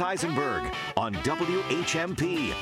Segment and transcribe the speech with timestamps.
[0.00, 2.54] Eisenberg on WHMP.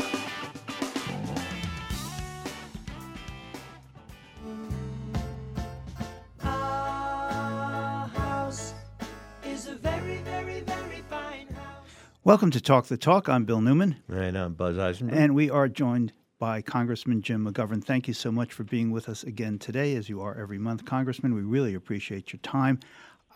[12.25, 13.29] Welcome to Talk the Talk.
[13.29, 13.95] I'm Bill Newman.
[14.09, 15.17] Right, I'm Buzz Eisenberg.
[15.17, 17.85] And we are joined by Congressman Jim McGovern.
[17.85, 20.85] Thank you so much for being with us again today, as you are every month.
[20.85, 22.81] Congressman, we really appreciate your time.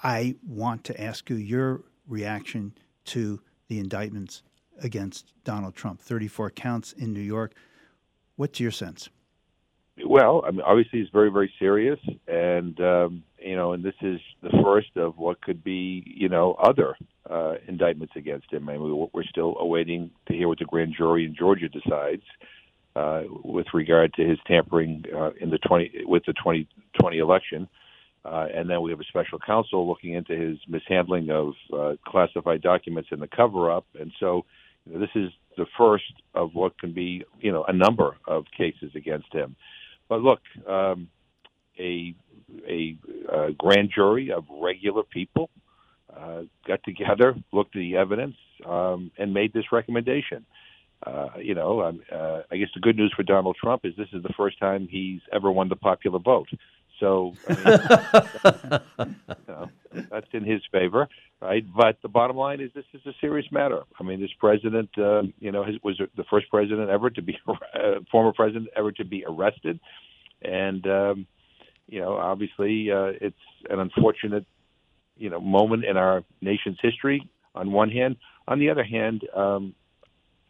[0.02, 2.74] I want to ask you your reaction
[3.04, 4.42] to the indictments
[4.82, 7.54] against Donald Trump 34 counts in New York.
[8.36, 9.08] What's your sense?
[10.04, 14.18] Well, I mean, obviously, it's very, very serious, and um, you know, and this is
[14.42, 16.96] the first of what could be, you know, other
[17.30, 18.68] uh, indictments against him.
[18.68, 22.22] I mean, we're still awaiting to hear what the grand jury in Georgia decides
[22.96, 27.68] uh, with regard to his tampering uh, in the 20 with the 2020 election.
[28.24, 32.62] Uh, and then we have a special counsel looking into his mishandling of uh, classified
[32.62, 33.84] documents in the cover-up.
[34.00, 34.44] And so,
[34.86, 38.44] you know, this is the first of what can be, you know, a number of
[38.56, 39.56] cases against him.
[40.08, 41.08] But look, um,
[41.78, 42.14] a,
[42.68, 42.96] a
[43.32, 45.50] a grand jury of regular people
[46.14, 50.44] uh, got together, looked at the evidence, um, and made this recommendation.
[51.04, 54.08] Uh, you know, um, uh, I guess the good news for Donald Trump is this
[54.12, 56.48] is the first time he's ever won the popular vote.
[57.00, 59.70] So I mean, you know,
[60.10, 61.08] that's in his favor,
[61.40, 61.64] right?
[61.74, 63.82] But the bottom line is this is a serious matter.
[63.98, 67.38] I mean, this president, uh, you know, his, was the first president ever to be,
[67.48, 69.80] uh, former president ever to be arrested,
[70.42, 71.26] and um,
[71.86, 73.36] you know, obviously, uh, it's
[73.68, 74.46] an unfortunate,
[75.16, 77.28] you know, moment in our nation's history.
[77.54, 78.16] On one hand,
[78.48, 79.74] on the other hand, um,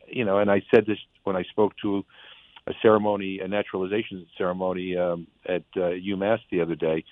[0.06, 2.04] you know, and I said this when I spoke to
[2.66, 7.04] a ceremony, a naturalization ceremony um, at uh, UMass the other day,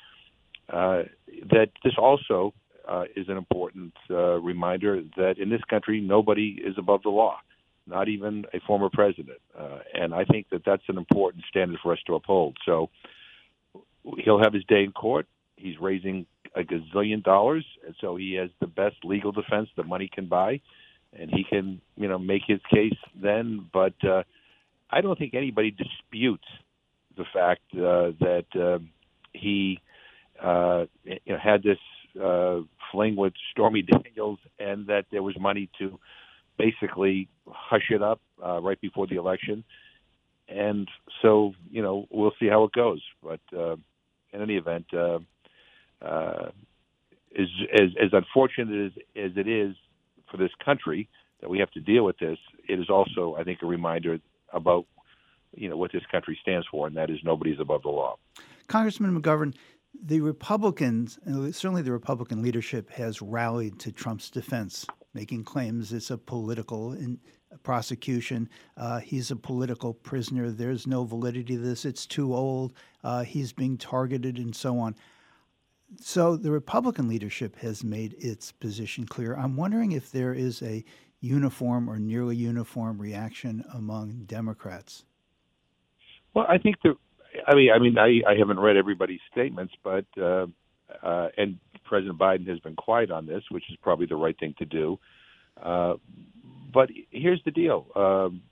[0.72, 1.02] uh,
[1.50, 2.54] that this also
[2.88, 7.38] uh, is an important uh, reminder that in this country nobody is above the law,
[7.86, 11.92] not even a former president, uh, and I think that that's an important standard for
[11.92, 12.56] us to uphold.
[12.64, 12.90] So
[14.18, 15.26] he'll have his day in court.
[15.56, 20.08] He's raising a gazillion dollars, and so he has the best legal defense that money
[20.12, 20.60] can buy,
[21.18, 23.66] and he can, you know, make his case then.
[23.72, 24.22] But uh,
[24.92, 26.44] I don't think anybody disputes
[27.16, 28.78] the fact uh, that uh,
[29.32, 29.80] he
[30.42, 31.78] uh, you know, had this
[32.22, 32.60] uh,
[32.90, 35.98] fling with Stormy Daniels, and that there was money to
[36.58, 39.64] basically hush it up uh, right before the election.
[40.48, 40.88] And
[41.22, 43.00] so, you know, we'll see how it goes.
[43.22, 43.76] But uh,
[44.32, 45.20] in any event, uh,
[46.02, 46.50] uh,
[47.38, 49.74] as, as as unfortunate as, as it is
[50.30, 51.08] for this country
[51.40, 52.38] that we have to deal with this,
[52.68, 54.18] it is also, I think, a reminder
[54.52, 54.86] about
[55.54, 58.16] you know what this country stands for, and that is nobody's above the law.
[58.68, 59.54] Congressman McGovern,
[60.02, 66.16] the Republicans, certainly the Republican leadership, has rallied to Trump's defense, making claims it's a
[66.16, 67.18] political in,
[67.62, 68.48] prosecution.
[68.76, 70.50] Uh, he's a political prisoner.
[70.50, 71.84] There's no validity to this.
[71.84, 72.72] It's too old.
[73.04, 74.96] Uh, he's being targeted, and so on.
[76.00, 79.34] So the Republican leadership has made its position clear.
[79.36, 80.84] I'm wondering if there is a
[81.22, 85.04] uniform or nearly uniform reaction among Democrats.
[86.34, 86.96] Well, I think the,
[87.46, 90.46] I mean, I mean, I, I haven't read everybody's statements, but uh,
[91.02, 94.54] uh, and President Biden has been quiet on this, which is probably the right thing
[94.58, 94.98] to do.
[95.62, 95.94] Uh,
[96.72, 98.42] but here's the deal: um,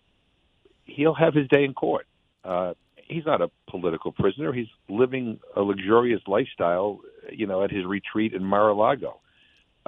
[0.84, 2.06] he'll have his day in court.
[2.44, 4.52] Uh, he's not a political prisoner.
[4.52, 9.20] He's living a luxurious lifestyle, you know, at his retreat in Mar-a-Lago.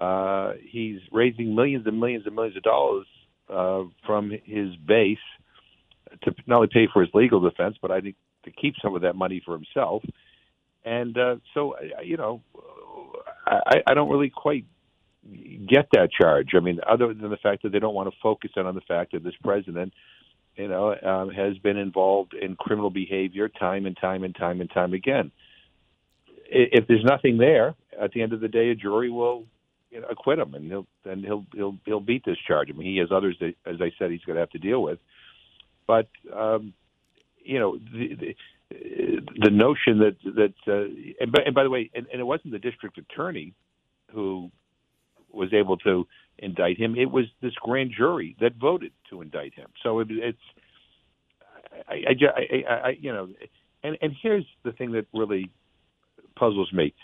[0.02, 3.06] Uh, he's raising millions and millions and millions of dollars
[3.48, 5.18] uh, from his base
[6.24, 9.02] to not only pay for his legal defense, but I think to keep some of
[9.02, 10.02] that money for himself.
[10.84, 12.42] And uh, so, you know,
[13.46, 14.64] I, I don't really quite
[15.68, 16.48] get that charge.
[16.56, 18.80] I mean, other than the fact that they don't want to focus in on the
[18.80, 19.92] fact that this president,
[20.56, 24.70] you know, um, has been involved in criminal behavior time and time and time and
[24.70, 25.30] time again.
[26.50, 29.44] If there's nothing there, at the end of the day, a jury will
[30.10, 32.68] acquit him, and he'll then he'll he'll he'll beat this charge.
[32.70, 34.82] I mean, he has others that, as I said, he's going to have to deal
[34.82, 34.98] with.
[35.86, 36.72] But um,
[37.44, 38.34] you know, the, the
[38.70, 40.88] the notion that that uh,
[41.20, 43.54] and, by, and by the way, and, and it wasn't the district attorney
[44.12, 44.50] who
[45.32, 46.06] was able to
[46.38, 46.96] indict him.
[46.96, 49.68] It was this grand jury that voted to indict him.
[49.82, 50.38] So it, it's
[51.88, 52.14] I, I,
[52.68, 53.28] I, I, you know,
[53.82, 55.50] and and here's the thing that really
[56.36, 56.94] puzzles me.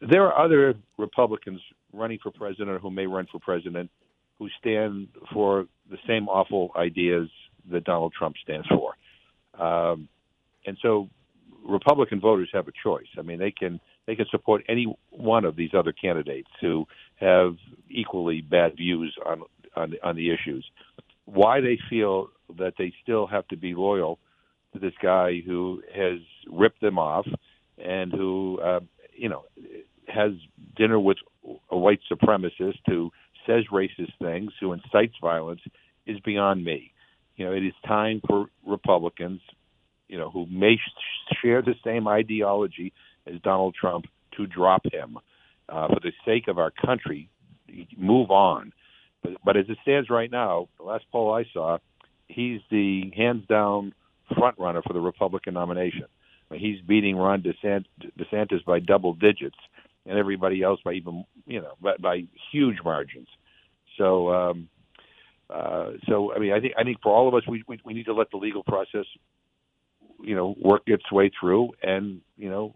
[0.00, 1.60] There are other Republicans
[1.92, 3.90] running for president or who may run for president
[4.38, 7.28] who stand for the same awful ideas
[7.70, 8.94] that Donald Trump stands for.
[9.60, 10.08] Um,
[10.66, 11.08] and so
[11.66, 13.06] Republican voters have a choice.
[13.18, 16.86] I mean, they can they can support any one of these other candidates who
[17.16, 17.56] have
[17.90, 19.42] equally bad views on
[19.76, 20.64] on the, on the issues.
[21.24, 24.18] Why they feel that they still have to be loyal
[24.72, 26.18] to this guy who has
[26.50, 27.26] ripped them off
[27.82, 28.80] and who, uh,
[29.14, 29.44] you know,
[30.08, 30.32] has
[30.76, 31.18] dinner with
[31.70, 33.10] a white supremacist who
[33.46, 35.60] says racist things, who incites violence,
[36.06, 36.92] is beyond me.
[37.36, 39.40] You know, it is time for Republicans,
[40.08, 40.76] you know, who may
[41.42, 42.92] share the same ideology
[43.26, 44.06] as Donald Trump
[44.36, 45.18] to drop him
[45.68, 47.30] uh, for the sake of our country.
[47.96, 48.72] Move on.
[49.22, 51.78] But, but as it stands right now, the last poll I saw,
[52.28, 53.94] he's the hands down
[54.34, 56.06] front runner for the Republican nomination.
[56.52, 59.58] He's beating Ron DeSantis by double digits,
[60.08, 63.28] and everybody else by even you know by, by huge margins.
[63.96, 64.68] So, um,
[65.50, 67.94] uh, so I mean, I think I think for all of us, we, we we
[67.94, 69.04] need to let the legal process,
[70.22, 72.74] you know, work its way through, and you know,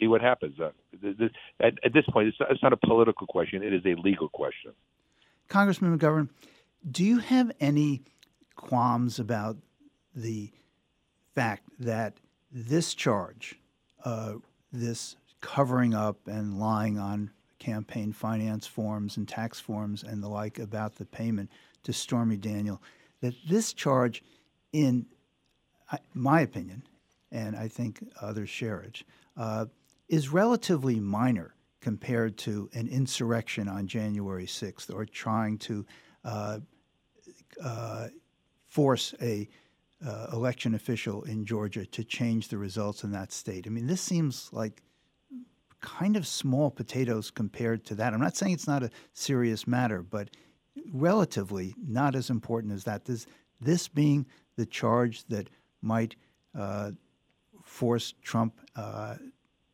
[0.00, 0.58] see what happens.
[0.58, 0.70] Uh,
[1.00, 1.30] this,
[1.60, 4.28] at, at this point, it's not, it's not a political question; it is a legal
[4.28, 4.72] question.
[5.48, 6.28] Congressman McGovern,
[6.90, 8.02] do you have any
[8.56, 9.56] qualms about
[10.14, 10.50] the
[11.34, 12.14] fact that
[12.50, 13.58] this charge,
[14.04, 14.34] uh,
[14.72, 20.58] this covering up and lying on campaign finance forms and tax forms and the like
[20.58, 21.50] about the payment
[21.82, 22.80] to Stormy Daniel,
[23.20, 24.24] that this charge,
[24.72, 25.06] in
[26.14, 26.82] my opinion,
[27.30, 29.02] and I think others share it,
[29.36, 29.66] uh,
[30.08, 35.84] is relatively minor compared to an insurrection on January 6th or trying to
[36.24, 36.58] uh,
[37.62, 38.08] uh,
[38.68, 39.48] force a
[40.04, 43.66] uh, election official in Georgia to change the results in that state.
[43.66, 44.82] I mean, this seems like
[45.82, 48.14] kind of small potatoes compared to that.
[48.14, 50.30] I'm not saying it's not a serious matter, but
[50.92, 53.04] relatively not as important as that.
[53.04, 53.26] This,
[53.60, 54.26] this being
[54.56, 55.50] the charge that
[55.82, 56.16] might
[56.58, 56.92] uh,
[57.62, 59.16] force Trump uh,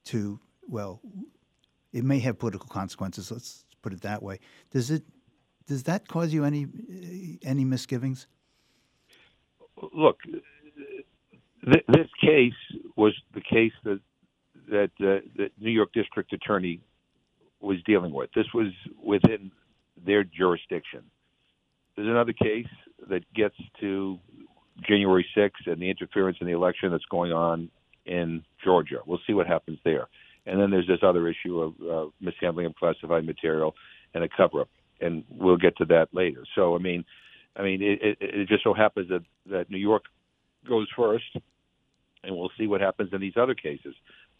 [0.06, 1.00] to, well,
[1.92, 3.30] it may have political consequences.
[3.30, 4.40] Let's put it that way.
[4.70, 5.04] Does it?
[5.66, 6.66] Does that cause you any
[7.42, 8.26] any misgivings?
[9.92, 12.52] look, th- this case
[12.96, 14.00] was the case that
[14.70, 16.80] that uh, the New York District Attorney
[17.60, 18.30] was dealing with.
[18.34, 18.68] This was
[19.02, 19.50] within
[20.04, 21.02] their jurisdiction.
[21.96, 22.66] There's another case
[23.10, 24.18] that gets to
[24.86, 27.70] January 6th and the interference in the election that's going on
[28.06, 28.98] in Georgia.
[29.06, 30.08] We'll see what happens there.
[30.46, 33.74] And then there's this other issue of uh, mishandling of classified material
[34.14, 34.68] and a cover up.
[35.00, 36.44] And we'll get to that later.
[36.54, 37.04] So, I mean,
[37.56, 40.04] I mean, it, it, it just so happens that, that New York
[40.66, 41.36] goes first,
[42.22, 43.94] and we'll see what happens in these other cases.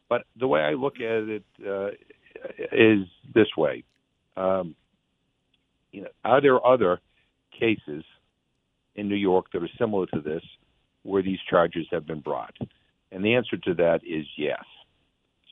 [0.09, 1.89] But the way I look at it uh,
[2.73, 3.85] is this way:
[4.37, 4.75] um,
[5.93, 7.01] you know, are there other
[7.59, 8.05] cases
[8.95, 10.43] in New York that are similar to this
[11.03, 12.55] where these charges have been brought?
[13.11, 14.65] And the answer to that is yes.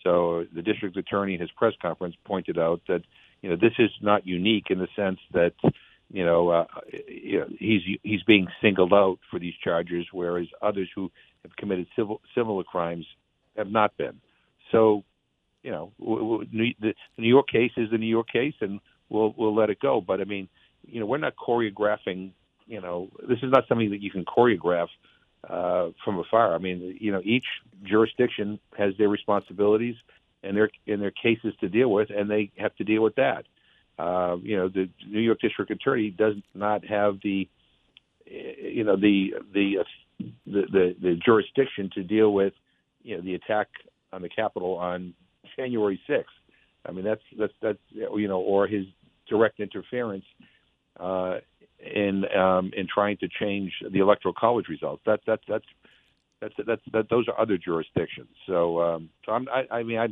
[0.02, 3.02] So the district attorney in his press conference pointed out that
[3.42, 5.54] you know this is not unique in the sense that
[6.10, 6.64] you know, uh,
[7.08, 11.10] you know, he's he's being singled out for these charges, whereas others who
[11.42, 13.06] have committed civil similar crimes
[13.56, 14.20] have not been.
[14.72, 15.04] So,
[15.62, 19.70] you know, the, New York case is the New York case, and we'll we'll let
[19.70, 20.00] it go.
[20.00, 20.48] But I mean,
[20.86, 22.32] you know, we're not choreographing.
[22.66, 24.88] You know, this is not something that you can choreograph
[25.48, 26.54] uh, from afar.
[26.54, 27.44] I mean, you know, each
[27.84, 29.96] jurisdiction has their responsibilities
[30.42, 33.44] and their and their cases to deal with, and they have to deal with that.
[33.98, 37.48] Uh, you know, the New York District Attorney does not have the,
[38.26, 39.76] you know, the the
[40.18, 42.52] the, the, the jurisdiction to deal with,
[43.02, 43.68] you know, the attack
[44.12, 45.14] on the Capitol on
[45.56, 46.24] January 6th.
[46.86, 48.84] I mean, that's that's that's you know, or his
[49.28, 50.24] direct interference
[51.00, 51.38] uh,
[51.80, 55.02] in um, in trying to change the electoral college results.
[55.04, 55.64] That that that's
[56.40, 58.28] that's that's that those are other jurisdictions.
[58.46, 60.08] So um, so I'm I, I mean I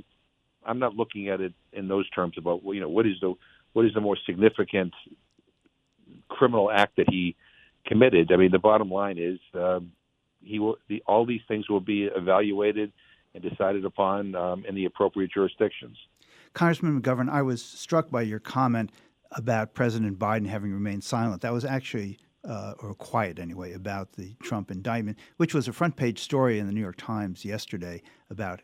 [0.66, 3.34] I'm not looking at it in those terms about you know what is the
[3.72, 4.92] what is the more significant
[6.28, 7.36] criminal act that he
[7.86, 8.32] committed.
[8.32, 9.92] I mean, the bottom line is um,
[10.42, 10.76] he will.
[10.88, 12.92] The, all these things will be evaluated
[13.34, 15.96] and decided upon um, in the appropriate jurisdictions.
[16.52, 18.90] Congressman McGovern, I was struck by your comment
[19.32, 21.42] about President Biden having remained silent.
[21.42, 25.96] That was actually, uh, or quiet anyway, about the Trump indictment, which was a front
[25.96, 28.00] page story in the New York Times yesterday
[28.30, 28.62] about,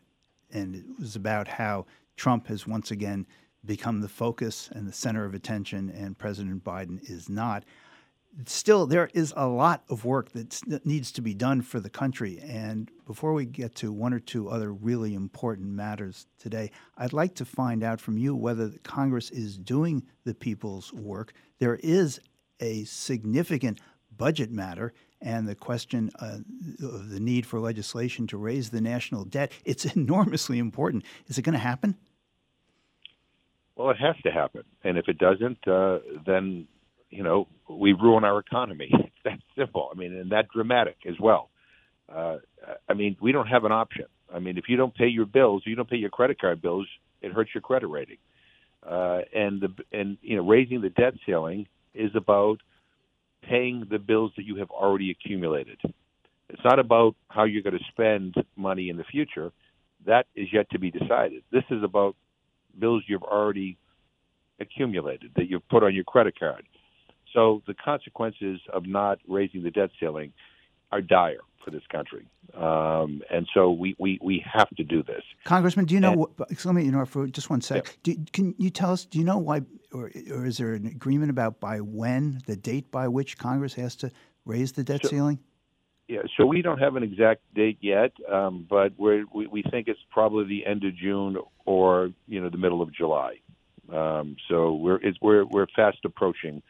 [0.51, 1.85] and it was about how
[2.15, 3.27] Trump has once again
[3.65, 7.63] become the focus and the center of attention, and President Biden is not.
[8.45, 12.39] Still, there is a lot of work that needs to be done for the country.
[12.39, 17.35] And before we get to one or two other really important matters today, I'd like
[17.35, 21.33] to find out from you whether Congress is doing the people's work.
[21.59, 22.21] There is
[22.61, 23.79] a significant
[24.17, 26.37] budget matter and the question uh,
[26.83, 29.51] of the need for legislation to raise the national debt.
[29.65, 31.03] It's enormously important.
[31.27, 31.95] Is it going to happen?
[33.75, 36.67] Well, it has to happen, and if it doesn't, uh, then
[37.11, 38.91] you know, we ruin our economy.
[39.23, 39.87] It's that simple.
[39.93, 41.51] I mean, and that dramatic as well.
[42.11, 42.37] Uh,
[42.89, 44.05] I mean, we don't have an option.
[44.33, 46.87] I mean, if you don't pay your bills, you don't pay your credit card bills,
[47.21, 48.17] it hurts your credit rating.
[48.83, 52.57] Uh, and the and you know, raising the debt ceiling is about
[53.47, 55.79] paying the bills that you have already accumulated.
[56.49, 59.51] It's not about how you're going to spend money in the future.
[60.07, 61.43] That is yet to be decided.
[61.51, 62.15] This is about
[62.79, 63.77] bills you've already
[64.59, 66.63] accumulated that you've put on your credit card.
[67.33, 70.33] So the consequences of not raising the debt ceiling
[70.91, 72.27] are dire for this country.
[72.55, 75.23] Um, and so we, we, we have to do this.
[75.43, 76.31] Congressman, do you know?
[76.49, 77.97] And, let me you know for just one sec.
[78.03, 78.15] Yeah.
[78.15, 79.05] Do, can you tell us?
[79.05, 79.61] Do you know why,
[79.93, 83.95] or, or is there an agreement about by when the date by which Congress has
[83.97, 84.11] to
[84.45, 85.39] raise the debt so, ceiling?
[86.07, 89.99] Yeah, so we don't have an exact date yet, um, but we we think it's
[90.09, 93.35] probably the end of June or you know the middle of July.
[93.89, 96.61] Um, so we're we're we're fast approaching,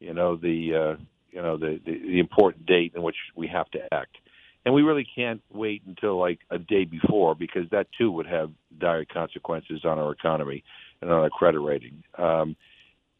[0.00, 3.70] you know the uh, you know the, the the important date in which we have
[3.70, 4.16] to act
[4.64, 8.50] and we really can't wait until like a day before because that too would have
[8.78, 10.62] dire consequences on our economy
[11.00, 12.02] and on our credit rating.
[12.18, 12.56] Um,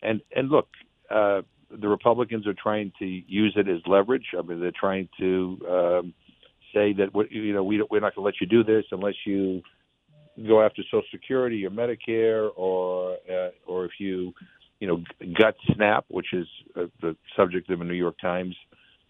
[0.03, 0.69] and and look,
[1.11, 4.27] uh, the Republicans are trying to use it as leverage.
[4.39, 6.15] I mean, they're trying to um,
[6.75, 9.63] say that you know we we're not going to let you do this unless you
[10.47, 14.35] go after Social Security or Medicare or uh, or if you
[14.81, 15.05] you know
[15.39, 16.47] gut SNAP, which is
[16.77, 18.57] uh, the subject of a New York Times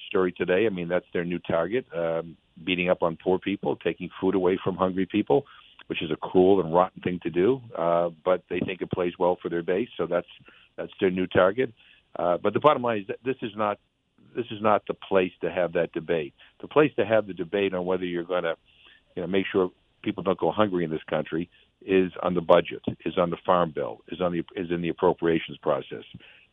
[0.06, 0.66] story today.
[0.66, 4.58] I mean, that's their new target, um, beating up on poor people, taking food away
[4.62, 5.46] from hungry people,
[5.86, 7.60] which is a cruel and rotten thing to do.
[7.78, 10.28] Uh, but they think it plays well for their base, so that's
[10.76, 11.72] that's their new target.
[12.18, 13.78] Uh, but the bottom line is that this is not
[14.34, 16.34] this is not the place to have that debate.
[16.60, 18.54] The place to have the debate on whether you're going to,
[19.16, 19.70] you know, make sure
[20.02, 21.48] people don't go hungry in this country
[21.84, 24.88] is on the budget, is on the farm bill, is on the is in the
[24.88, 26.04] appropriations process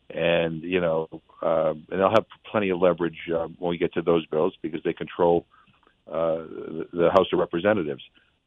[0.09, 1.07] and you know,
[1.41, 4.81] uh, and they'll have plenty of leverage uh, when we get to those bills because
[4.83, 5.45] they control
[6.07, 6.43] uh,
[6.93, 8.03] the House of Representatives.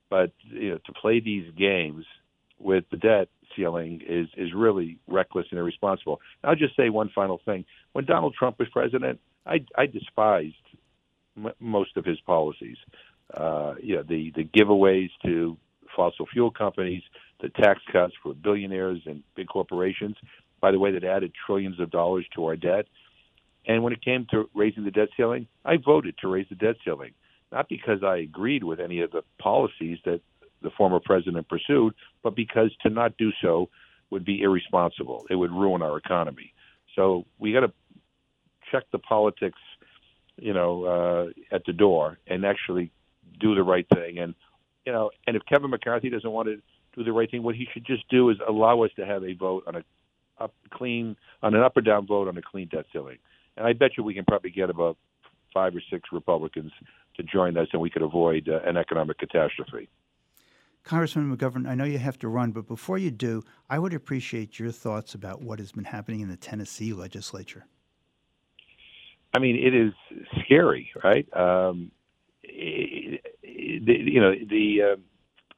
[0.08, 2.04] But you know, to play these games
[2.58, 6.20] with the debt ceiling is is really reckless and irresponsible.
[6.42, 10.54] I'll just say one final thing: when Donald Trump was president, I, I despised
[11.36, 12.78] m- most of his policies.
[13.34, 15.58] Uh, you know, the the giveaways to
[15.94, 17.02] fossil fuel companies,
[17.40, 20.16] the tax cuts for billionaires and big corporations
[20.60, 22.86] by the way, that added trillions of dollars to our debt.
[23.66, 26.76] And when it came to raising the debt ceiling, I voted to raise the debt
[26.84, 27.12] ceiling,
[27.52, 30.20] not because I agreed with any of the policies that
[30.62, 33.68] the former president pursued, but because to not do so
[34.10, 35.26] would be irresponsible.
[35.30, 36.52] It would ruin our economy.
[36.96, 37.72] So we got to
[38.70, 39.58] check the politics,
[40.36, 42.90] you know, uh, at the door and actually
[43.38, 44.18] do the right thing.
[44.18, 44.34] And
[44.90, 46.60] you know, and if Kevin McCarthy doesn't want to
[46.96, 49.34] do the right thing, what he should just do is allow us to have a
[49.34, 49.84] vote on a
[50.40, 53.18] up clean on an up or down vote on a clean debt ceiling.
[53.56, 54.96] And I bet you we can probably get about
[55.54, 56.72] five or six Republicans
[57.16, 59.88] to join us, and we could avoid uh, an economic catastrophe.
[60.82, 64.58] Congressman McGovern, I know you have to run, but before you do, I would appreciate
[64.58, 67.66] your thoughts about what has been happening in the Tennessee legislature.
[69.34, 69.92] I mean, it is
[70.44, 71.28] scary, right?
[71.36, 71.92] Um,
[72.42, 73.20] it,
[73.76, 74.96] it, you know, the uh,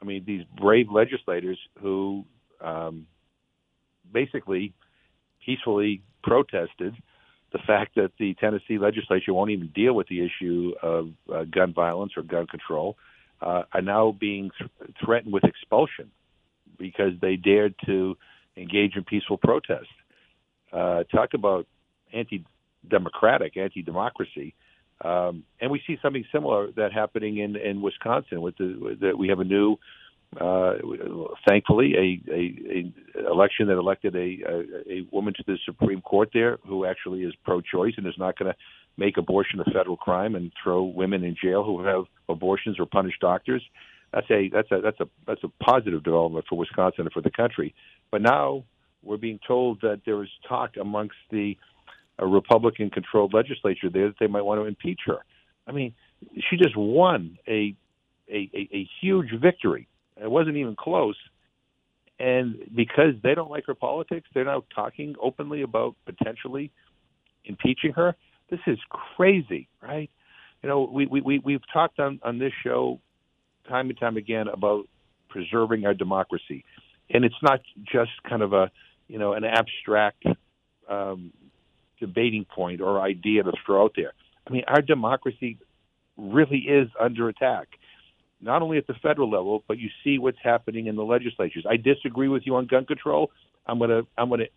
[0.01, 2.25] I mean, these brave legislators who
[2.61, 3.07] um,
[4.13, 4.73] basically
[5.45, 6.95] peacefully protested
[7.53, 11.73] the fact that the Tennessee legislature won't even deal with the issue of uh, gun
[11.73, 12.97] violence or gun control
[13.43, 14.71] uh, are now being th-
[15.05, 16.11] threatened with expulsion
[16.79, 18.17] because they dared to
[18.57, 19.89] engage in peaceful protest.
[20.73, 21.67] Uh, talk about
[22.13, 24.55] anti-democratic, anti-democracy.
[25.05, 28.41] Um, and we see something similar that happening in, in Wisconsin.
[28.41, 29.79] With the, the we have a new
[30.41, 30.75] uh,
[31.47, 36.31] thankfully, a, a, a, election that elected a, a, a woman to the Supreme Court
[36.33, 38.57] there who actually is pro-choice and is not going to
[38.97, 43.15] make abortion a federal crime and throw women in jail who have abortions or punish
[43.21, 43.63] doctors.
[44.13, 47.31] That's a that's a that's a that's a positive development for Wisconsin and for the
[47.31, 47.75] country.
[48.11, 48.65] But now
[49.03, 51.72] we're being told that there is talk amongst the uh,
[52.21, 55.19] Republican-controlled legislature there that they might want to impeach her.
[55.67, 55.95] I mean,
[56.51, 57.75] she just won a
[58.29, 59.89] a, a, a huge victory
[60.23, 61.17] it wasn't even close.
[62.19, 66.71] And because they don't like her politics, they're now talking openly about potentially
[67.45, 68.15] impeaching her.
[68.51, 68.79] This is
[69.17, 70.11] crazy, right?
[70.63, 73.01] You know, we, we, we, we've talked on, on this show
[73.69, 74.89] time and time again about
[75.29, 76.65] preserving our democracy.
[77.11, 78.71] And it's not just kind of a,
[79.09, 80.25] you know, an abstract
[80.89, 81.33] um,
[82.07, 84.13] debating point or idea to throw out there.
[84.47, 85.59] I mean, our democracy
[86.17, 87.69] really is under attack
[88.43, 91.65] not only at the federal level, but you see what's happening in the legislatures.
[91.69, 93.31] I disagree with you on gun control.
[93.67, 94.51] I'm gonna I'm gonna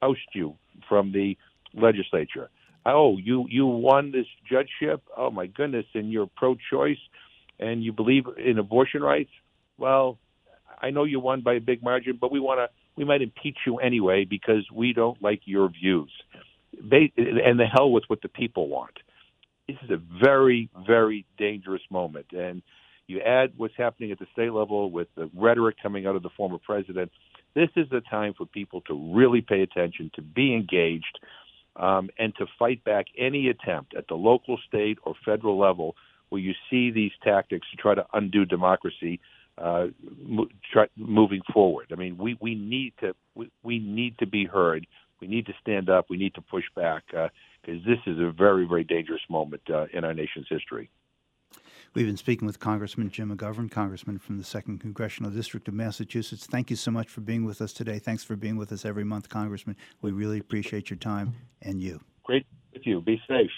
[0.00, 0.54] oust you
[0.88, 1.36] from the
[1.74, 2.48] legislature.
[2.86, 5.02] Oh, you you won this judgeship.
[5.16, 7.02] Oh my goodness, and you're pro-choice,
[7.58, 9.30] and you believe in abortion rights.
[9.76, 10.18] Well,
[10.80, 13.58] I know you won by a big margin, but we want to we might impeach
[13.66, 16.12] you anyway because we don't like your views.
[16.80, 18.98] They, and the hell with what the people want.
[19.68, 22.26] This is a very, very dangerous moment.
[22.32, 22.62] And
[23.06, 26.30] you add what's happening at the state level with the rhetoric coming out of the
[26.36, 27.10] former president.
[27.54, 31.18] This is the time for people to really pay attention, to be engaged,
[31.76, 35.96] um, and to fight back any attempt at the local, state, or federal level
[36.30, 39.20] where you see these tactics to try to undo democracy
[39.58, 39.88] uh,
[40.26, 41.88] mo- try, moving forward.
[41.92, 44.86] I mean, we, we need to we, we need to be heard.
[45.22, 46.06] We need to stand up.
[46.10, 47.30] We need to push back because
[47.68, 50.90] uh, this is a very very dangerous moment uh, in our nation's history.
[51.94, 56.46] We've been speaking with Congressman Jim McGovern, Congressman from the 2nd Congressional District of Massachusetts.
[56.46, 58.00] Thank you so much for being with us today.
[58.00, 59.76] Thanks for being with us every month, Congressman.
[60.00, 62.00] We really appreciate your time and you.
[62.24, 63.00] Great with you.
[63.00, 63.50] Be safe.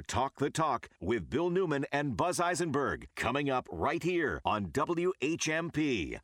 [0.00, 6.20] Talk the Talk with Bill Newman and Buzz Eisenberg coming up right here on WHMP.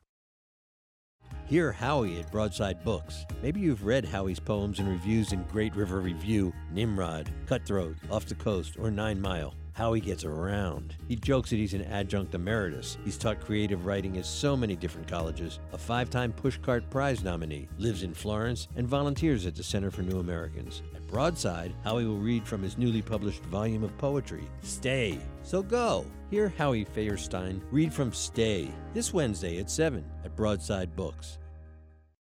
[1.46, 3.24] Hear Howie at Broadside Books.
[3.42, 8.34] Maybe you've read Howie's poems and reviews in Great River Review, Nimrod, Cutthroat, Off the
[8.34, 9.54] Coast, or Nine Mile.
[9.72, 10.96] Howie gets around.
[11.06, 12.98] He jokes that he's an adjunct emeritus.
[13.04, 17.68] He's taught creative writing at so many different colleges, a five time Pushcart Prize nominee,
[17.78, 20.82] lives in Florence, and volunteers at the Center for New Americans.
[21.08, 25.18] Broadside, Howie will read from his newly published volume of poetry, Stay.
[25.42, 26.04] So go.
[26.30, 31.38] Hear Howie Faerstein read from Stay this Wednesday at 7 at Broadside Books.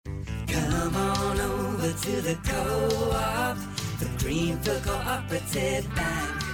[0.06, 3.58] Come on over to the co-op,
[4.00, 6.51] the Greenfield Cooperative Bank.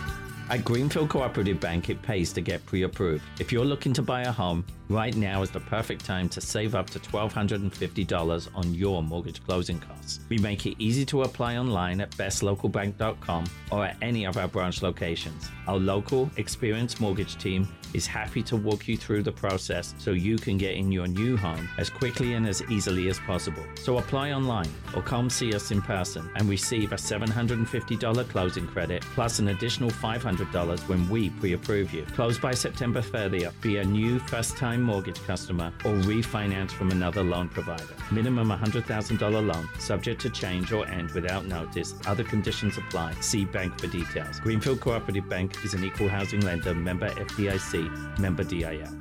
[0.49, 3.25] At Greenfield Cooperative Bank, it pays to get pre approved.
[3.37, 6.73] If you're looking to buy a home, right now is the perfect time to save
[6.73, 10.21] up to $1,250 on your mortgage closing costs.
[10.29, 14.81] We make it easy to apply online at bestlocalbank.com or at any of our branch
[14.81, 15.49] locations.
[15.67, 20.37] Our local, experienced mortgage team is happy to walk you through the process so you
[20.37, 23.63] can get in your new home as quickly and as easily as possible.
[23.75, 29.03] So apply online or come see us in person and receive a $750 closing credit
[29.13, 32.03] plus an additional $500 when we pre approve you.
[32.15, 33.59] Close by September 30th.
[33.61, 37.95] Be a new first time mortgage customer or refinance from another loan provider.
[38.11, 41.93] Minimum $100,000 loan, subject to change or end without notice.
[42.05, 43.13] Other conditions apply.
[43.21, 44.39] See bank for details.
[44.39, 47.76] Greenfield Cooperative Bank is an equal housing lender, member FDIC,
[48.19, 48.91] member DIF.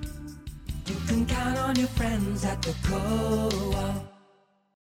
[0.87, 4.16] You can count on your friends at the co-op.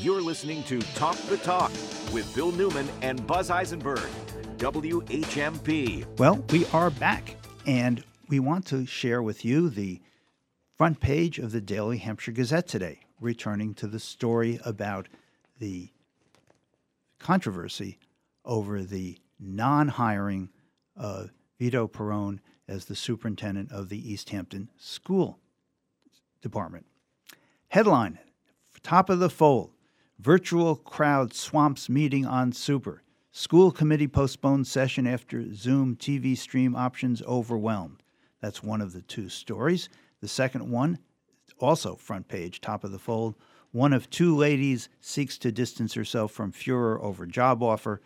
[0.00, 1.72] You're listening to Talk the Talk
[2.12, 4.08] with Bill Newman and Buzz Eisenberg,
[4.58, 6.06] WHMP.
[6.18, 7.34] Well, we are back,
[7.66, 10.00] and we want to share with you the
[10.76, 15.08] front page of the Daily Hampshire Gazette today, returning to the story about
[15.58, 15.90] the
[17.18, 17.98] controversy
[18.44, 20.50] over the non hiring
[20.94, 25.40] of Vito Perrone as the superintendent of the Easthampton School
[26.40, 26.86] Department.
[27.66, 28.20] Headline
[28.84, 29.72] Top of the Fold
[30.20, 33.04] Virtual crowd swamps meeting on Super.
[33.30, 38.02] School committee postpones session after Zoom TV stream options overwhelmed.
[38.40, 39.88] That's one of the two stories.
[40.20, 40.98] The second one,
[41.60, 43.36] also front page, top of the fold.
[43.70, 48.00] One of two ladies seeks to distance herself from furor over job offer.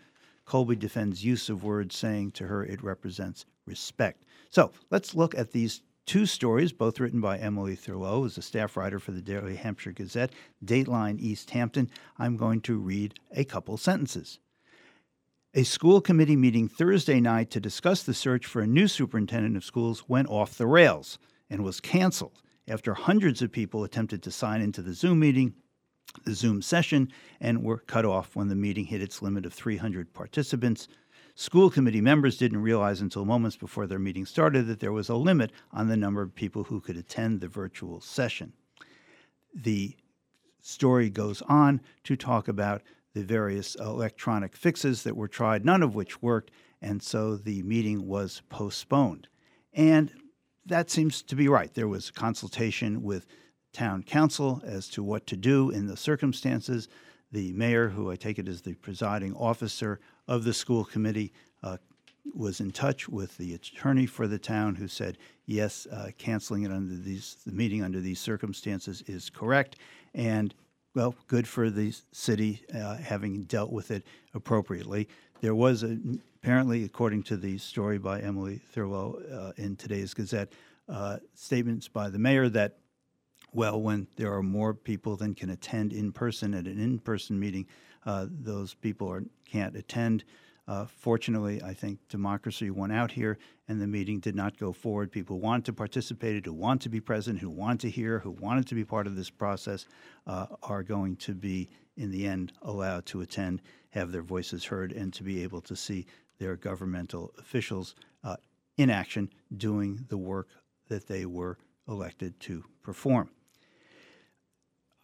[0.45, 4.23] Colby defends use of words, saying to her it represents respect.
[4.51, 8.75] So let's look at these two stories, both written by Emily Thurlow, who's a staff
[8.77, 10.31] writer for the Daily Hampshire Gazette,
[10.63, 11.89] Dateline Easthampton.
[12.17, 14.39] I'm going to read a couple sentences.
[15.53, 19.63] A school committee meeting Thursday night to discuss the search for a new superintendent of
[19.63, 24.61] schools went off the rails and was canceled after hundreds of people attempted to sign
[24.61, 25.53] into the Zoom meeting,
[26.25, 30.13] the Zoom session, and were cut off when the meeting hit its limit of 300
[30.13, 30.87] participants.
[31.35, 35.15] School committee members didn't realize until moments before their meeting started that there was a
[35.15, 38.53] limit on the number of people who could attend the virtual session.
[39.55, 39.95] The
[40.61, 45.95] story goes on to talk about the various electronic fixes that were tried, none of
[45.95, 49.27] which worked, and so the meeting was postponed.
[49.73, 50.11] And
[50.65, 51.73] that seems to be right.
[51.73, 53.25] There was consultation with
[53.71, 56.87] town counsel as to what to do in the circumstances.
[57.31, 61.77] The mayor, who I take it is the presiding officer of the school committee, uh,
[62.33, 66.71] was in touch with the attorney for the town who said, yes, uh, canceling it
[66.71, 69.75] under these, the meeting under these circumstances is correct.
[70.13, 70.53] And
[70.95, 75.09] well, good for the city uh, having dealt with it appropriately.
[75.41, 75.97] There was a,
[76.41, 80.53] apparently, according to the story by Emily Thurlow uh, in today's Gazette,
[80.87, 82.77] uh, statements by the mayor that,
[83.53, 87.39] well, when there are more people than can attend in person at an in person
[87.39, 87.65] meeting,
[88.05, 90.23] uh, those people are, can't attend.
[90.67, 93.37] Uh, fortunately, I think democracy won out here,
[93.67, 95.11] and the meeting did not go forward.
[95.11, 98.67] People wanted to participate, who want to be present, who want to hear, who wanted
[98.67, 99.85] to be part of this process,
[100.25, 104.93] uh, are going to be, in the end, allowed to attend, have their voices heard,
[104.93, 106.05] and to be able to see
[106.39, 108.37] their governmental officials uh,
[108.77, 110.47] in action doing the work
[110.87, 113.29] that they were elected to perform.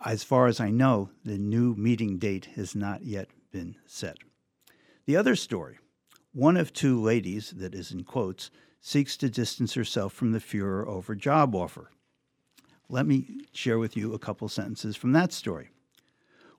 [0.05, 4.17] As far as I know, the new meeting date has not yet been set.
[5.05, 5.79] The other story
[6.31, 10.87] one of two ladies, that is in quotes, seeks to distance herself from the furor
[10.87, 11.89] over job offer.
[12.87, 15.69] Let me share with you a couple sentences from that story.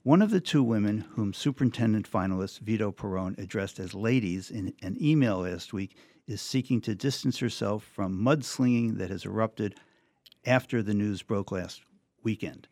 [0.03, 4.97] One of the two women whom superintendent finalist Vito Perrone addressed as ladies in an
[5.01, 9.77] email last week is seeking to distance herself from mudslinging that has erupted
[10.45, 11.83] after the news broke last
[12.23, 12.69] weekend.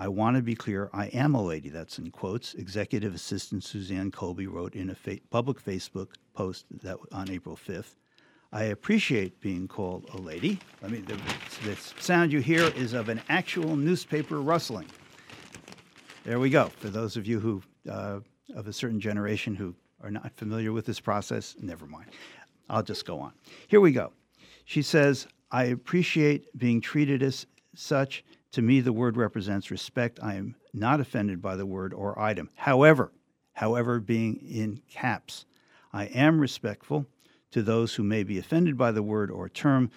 [0.00, 1.70] I want to be clear, I am a lady.
[1.70, 2.54] That's in quotes.
[2.54, 7.96] Executive Assistant Suzanne Colby wrote in a fa- public Facebook post that on April 5th.
[8.52, 10.60] I appreciate being called a lady.
[10.84, 11.18] I mean, the,
[11.68, 14.86] the sound you hear is of an actual newspaper rustling.
[16.22, 16.68] There we go.
[16.78, 18.20] For those of you who uh,
[18.54, 22.06] of a certain generation who are not familiar with this process, never mind.
[22.70, 23.32] I'll just go on.
[23.66, 24.12] Here we go.
[24.64, 30.18] She says, I appreciate being treated as such to me, the word represents respect.
[30.22, 32.48] I am not offended by the word or item.
[32.54, 33.12] However,
[33.52, 35.44] however, being in caps,
[35.92, 37.06] I am respectful
[37.50, 39.90] to those who may be offended by the word or term.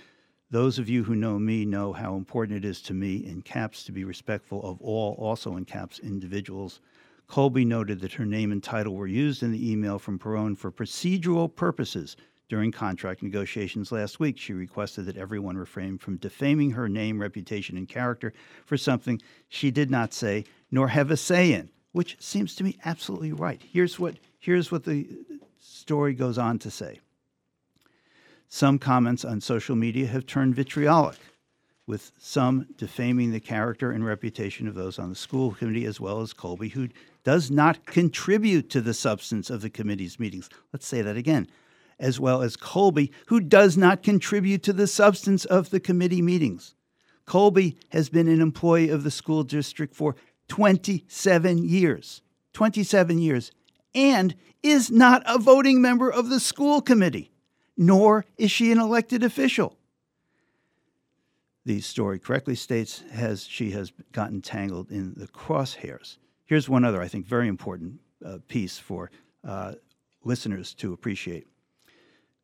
[0.49, 3.83] Those of you who know me know how important it is to me in caps
[3.85, 6.81] to be respectful of all, also in caps, individuals.
[7.27, 10.71] Colby noted that her name and title were used in the email from Perrone for
[10.71, 12.17] procedural purposes
[12.51, 17.77] during contract negotiations last week, she requested that everyone refrain from defaming her name, reputation,
[17.77, 18.33] and character
[18.65, 22.77] for something she did not say nor have a say in, which seems to me
[22.83, 23.61] absolutely right.
[23.71, 25.07] Here's what, here's what the
[25.61, 26.99] story goes on to say.
[28.49, 31.19] Some comments on social media have turned vitriolic,
[31.87, 36.19] with some defaming the character and reputation of those on the school committee, as well
[36.19, 36.89] as Colby, who
[37.23, 40.49] does not contribute to the substance of the committee's meetings.
[40.73, 41.47] Let's say that again
[42.01, 46.75] as well as Colby, who does not contribute to the substance of the committee meetings.
[47.25, 50.15] Colby has been an employee of the school district for
[50.49, 52.21] 27 years.
[52.53, 53.51] 27 years.
[53.93, 57.31] And is not a voting member of the school committee,
[57.77, 59.77] nor is she an elected official.
[61.65, 66.17] The story correctly states has she has gotten tangled in the crosshairs.
[66.45, 69.11] Here's one other, I think, very important uh, piece for
[69.43, 69.73] uh,
[70.23, 71.47] listeners to appreciate.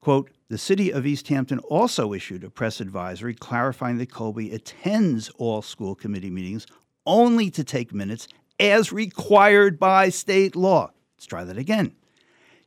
[0.08, 5.62] Quote, the city of Easthampton also issued a press advisory clarifying that Colby attends all
[5.62, 6.65] school committee meetings
[7.06, 10.91] only to take minutes as required by state law.
[11.17, 11.93] Let's try that again.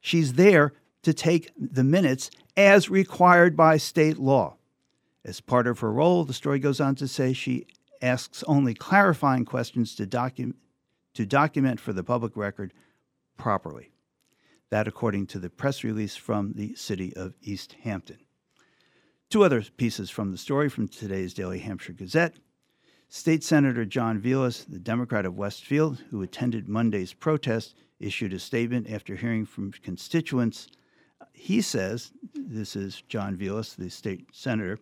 [0.02, 4.56] She's there to take the minutes as required by state law.
[5.24, 7.66] As part of her role, the story goes on to say she
[8.02, 10.52] asks only clarifying questions to, docu-
[11.14, 12.74] to document for the public record
[13.38, 13.89] properly.
[14.70, 18.18] That, according to the press release from the city of Easthampton.
[19.28, 22.36] Two other pieces from the story from today's Daily Hampshire Gazette.
[23.08, 28.88] State Senator John Velis, the Democrat of Westfield, who attended Monday's protest, issued a statement
[28.90, 30.68] after hearing from constituents.
[31.32, 34.78] He says, this is John Velis, the state senator,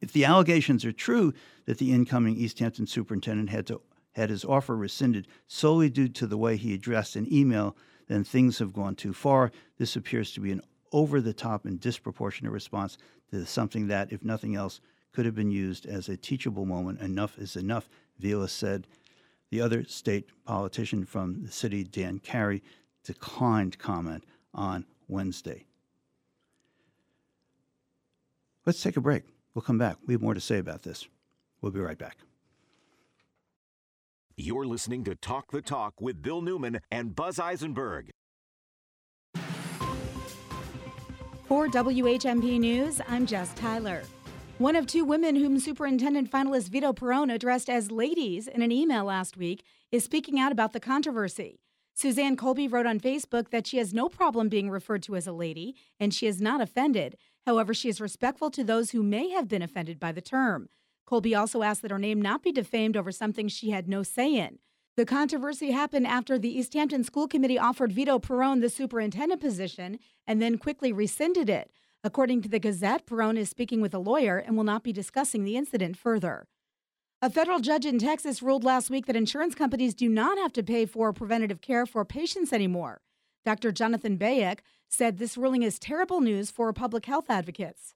[0.00, 1.34] if the allegations are true
[1.66, 3.80] that the incoming Easthampton superintendent had to
[4.12, 7.76] had his offer rescinded solely due to the way he addressed an email
[8.08, 9.52] then things have gone too far.
[9.78, 12.98] This appears to be an over the top and disproportionate response
[13.30, 14.80] to something that, if nothing else,
[15.12, 17.00] could have been used as a teachable moment.
[17.00, 17.88] Enough is enough,
[18.20, 18.86] Velis said.
[19.50, 22.62] The other state politician from the city, Dan Carey,
[23.04, 25.64] declined comment on Wednesday.
[28.66, 29.24] Let's take a break.
[29.54, 29.96] We'll come back.
[30.06, 31.06] We have more to say about this.
[31.60, 32.18] We'll be right back.
[34.40, 38.12] You're listening to Talk the Talk with Bill Newman and Buzz Eisenberg.
[41.48, 44.04] For WHMP News, I'm Jess Tyler.
[44.58, 49.06] One of two women whom Superintendent finalist Vito Perrone addressed as ladies in an email
[49.06, 51.58] last week is speaking out about the controversy.
[51.94, 55.32] Suzanne Colby wrote on Facebook that she has no problem being referred to as a
[55.32, 57.16] lady and she is not offended.
[57.44, 60.68] However, she is respectful to those who may have been offended by the term.
[61.08, 64.34] Colby also asked that her name not be defamed over something she had no say
[64.34, 64.58] in.
[64.98, 70.42] The controversy happened after the Easthampton School Committee offered Vito Perrone the superintendent position and
[70.42, 71.70] then quickly rescinded it.
[72.04, 75.44] According to the Gazette, Perrone is speaking with a lawyer and will not be discussing
[75.44, 76.46] the incident further.
[77.22, 80.62] A federal judge in Texas ruled last week that insurance companies do not have to
[80.62, 83.00] pay for preventative care for patients anymore.
[83.46, 83.72] Dr.
[83.72, 84.58] Jonathan Bayek
[84.90, 87.94] said this ruling is terrible news for public health advocates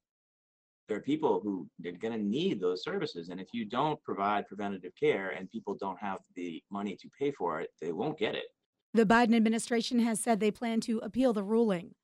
[0.93, 3.31] there are people who are going to need those services.
[3.31, 7.33] And if you don't provide preventative care and people don't have the money to pay
[7.33, 8.45] for it, they won't get it.
[8.93, 11.95] The Biden administration has said they plan to appeal the ruling.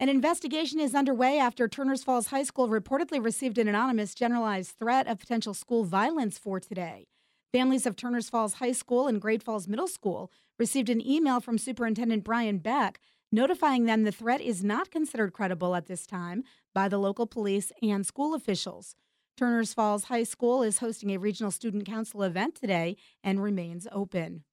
[0.00, 5.06] An investigation is underway after Turners Falls High School reportedly received an anonymous generalized threat
[5.06, 7.06] of potential school violence for today.
[7.52, 11.56] Families of Turners Falls High School and Great Falls Middle School received an email from
[11.56, 12.98] Superintendent Brian Beck
[13.30, 16.44] notifying them the threat is not considered credible at this time
[16.78, 18.94] by the local police and school officials.
[19.36, 24.44] Turners Falls High School is hosting a regional student council event today and remains open.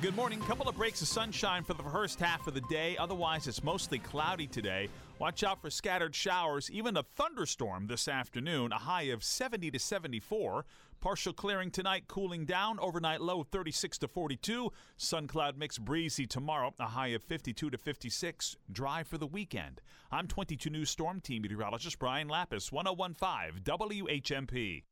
[0.00, 0.38] Good morning.
[0.42, 2.96] Couple of breaks of sunshine for the first half of the day.
[3.00, 4.88] Otherwise, it's mostly cloudy today.
[5.18, 8.70] Watch out for scattered showers, even a thunderstorm this afternoon.
[8.70, 10.64] A high of 70 to 74.
[11.00, 12.78] Partial clearing tonight, cooling down.
[12.80, 14.70] Overnight low 36 to 42.
[14.96, 18.56] Sun cloud mix breezy tomorrow, a high of 52 to 56.
[18.70, 19.80] Dry for the weekend.
[20.10, 24.82] I'm 22 News Storm Team meteorologist Brian Lapis, 1015 WHMP.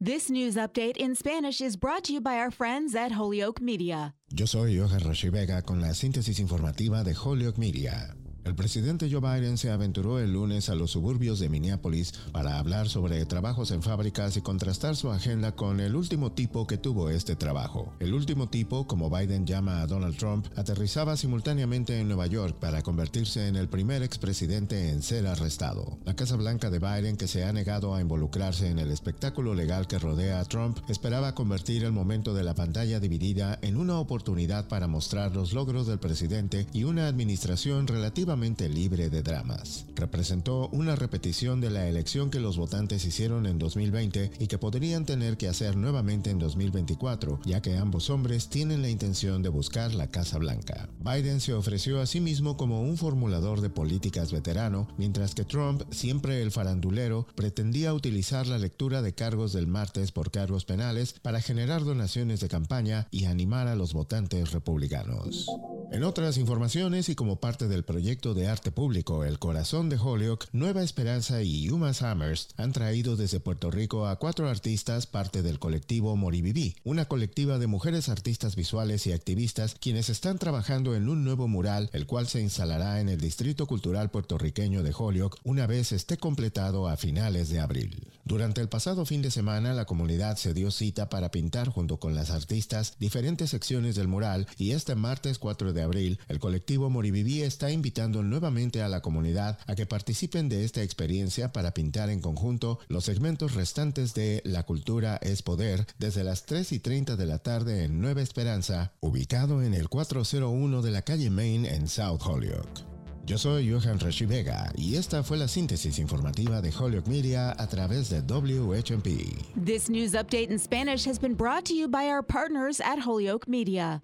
[0.00, 4.14] This news update in Spanish is brought to you by our friends at Holyoke Media.
[4.36, 8.14] Yo soy Johan Rashi Vega con la síntesis informativa de Holyoke Media.
[8.44, 12.90] El presidente Joe Biden se aventuró el lunes a los suburbios de Minneapolis para hablar
[12.90, 17.36] sobre trabajos en fábricas y contrastar su agenda con el último tipo que tuvo este
[17.36, 17.94] trabajo.
[18.00, 22.82] El último tipo, como Biden llama a Donald Trump, aterrizaba simultáneamente en Nueva York para
[22.82, 25.96] convertirse en el primer expresidente en ser arrestado.
[26.04, 29.86] La Casa Blanca de Biden, que se ha negado a involucrarse en el espectáculo legal
[29.86, 34.68] que rodea a Trump, esperaba convertir el momento de la pantalla dividida en una oportunidad
[34.68, 39.86] para mostrar los logros del presidente y una administración relativa libre de dramas.
[39.94, 45.06] Representó una repetición de la elección que los votantes hicieron en 2020 y que podrían
[45.06, 49.94] tener que hacer nuevamente en 2024, ya que ambos hombres tienen la intención de buscar
[49.94, 50.88] la Casa Blanca.
[50.98, 55.82] Biden se ofreció a sí mismo como un formulador de políticas veterano, mientras que Trump,
[55.90, 61.40] siempre el farandulero, pretendía utilizar la lectura de cargos del martes por cargos penales para
[61.40, 65.46] generar donaciones de campaña y animar a los votantes republicanos.
[65.92, 70.46] En otras informaciones y como parte del proyecto de arte público El Corazón de Holyoke,
[70.52, 75.58] Nueva Esperanza y Yuma Summers han traído desde Puerto Rico a cuatro artistas parte del
[75.58, 81.24] colectivo Moriviví, una colectiva de mujeres artistas visuales y activistas quienes están trabajando en un
[81.24, 85.92] nuevo mural, el cual se instalará en el Distrito Cultural Puertorriqueño de Holyoke una vez
[85.92, 88.13] esté completado a finales de abril.
[88.26, 92.14] Durante el pasado fin de semana, la comunidad se dio cita para pintar junto con
[92.14, 97.42] las artistas diferentes secciones del mural y este martes 4 de abril, el colectivo Moriviví
[97.42, 102.22] está invitando nuevamente a la comunidad a que participen de esta experiencia para pintar en
[102.22, 107.26] conjunto los segmentos restantes de La Cultura es Poder desde las 3 y 30 de
[107.26, 112.22] la tarde en Nueva Esperanza, ubicado en el 401 de la calle Main en South
[112.24, 112.93] Holyoke.
[113.26, 117.66] Yo soy Johan Rashi Vega y esta fue la síntesis informativa de Holyoke Media a
[117.66, 119.42] través de WHMP.
[119.56, 123.48] This news update in Spanish has been brought to you by our partners at Holyoke
[123.48, 124.02] Media.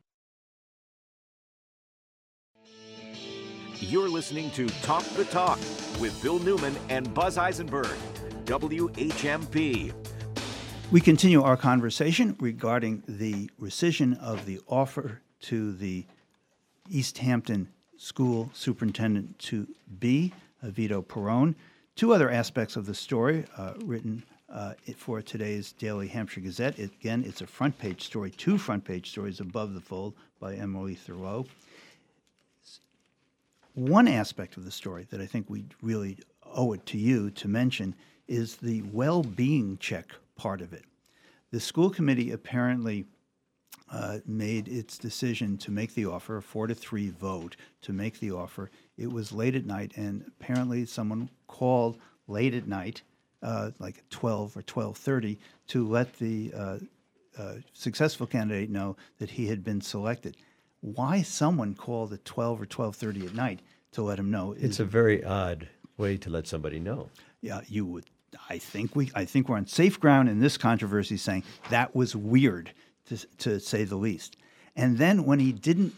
[3.78, 5.58] You're listening to Talk the Talk
[6.00, 7.98] with Bill Newman and Buzz Eisenberg,
[8.46, 9.92] WHMP.
[10.90, 16.06] We continue our conversation regarding the rescission of the offer to the
[16.88, 17.68] Easthampton
[18.00, 20.32] School Superintendent to be
[20.62, 21.54] Vito Perrone.
[21.96, 26.78] Two other aspects of the story uh, written uh, for today's Daily Hampshire Gazette.
[26.78, 30.54] It, again, it's a front page story, two front page stories above the fold by
[30.54, 31.46] Emily Thurlow.
[33.74, 37.48] One aspect of the story that I think we really owe it to you to
[37.48, 37.94] mention
[38.26, 40.84] is the well being check part of it.
[41.50, 43.04] The school committee apparently
[43.90, 48.20] uh, made its decision to make the offer, a four to three vote to make
[48.20, 48.70] the offer.
[48.96, 51.98] It was late at night, and apparently someone called
[52.28, 53.02] late at night,
[53.42, 56.78] uh, like 12 or 12:30, to let the uh,
[57.36, 60.36] uh, successful candidate know that he had been selected.
[60.80, 63.60] Why someone called at 12 or 12:30 at night
[63.92, 64.54] to let him know?
[64.58, 67.08] It's a very odd way to let somebody know.
[67.40, 68.04] Yeah, you would.
[68.48, 69.10] I think we.
[69.14, 72.72] I think we're on safe ground in this controversy, saying that was weird,
[73.10, 74.36] to, to say the least.
[74.76, 75.94] And then when he didn't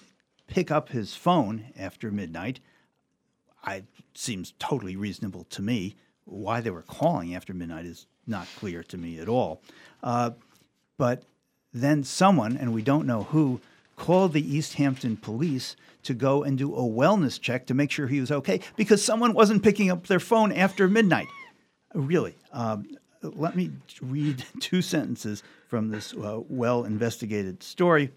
[0.47, 2.61] pick up his phone after midnight,
[3.65, 5.95] I seems totally reasonable to me.
[6.25, 9.63] Why they were calling after midnight is not clear to me at all.
[10.03, 10.31] Uh,
[10.97, 11.25] but
[11.73, 13.61] then someone, and we don't know who,
[13.97, 18.21] called the Easthampton police to go and do a wellness check to make sure he
[18.21, 21.29] was okay because someone wasn't picking up their phone after midnight.
[21.95, 22.35] Really.
[22.53, 22.87] Um,
[23.23, 23.71] let me
[24.01, 28.11] read two sentences from this uh, well investigated story.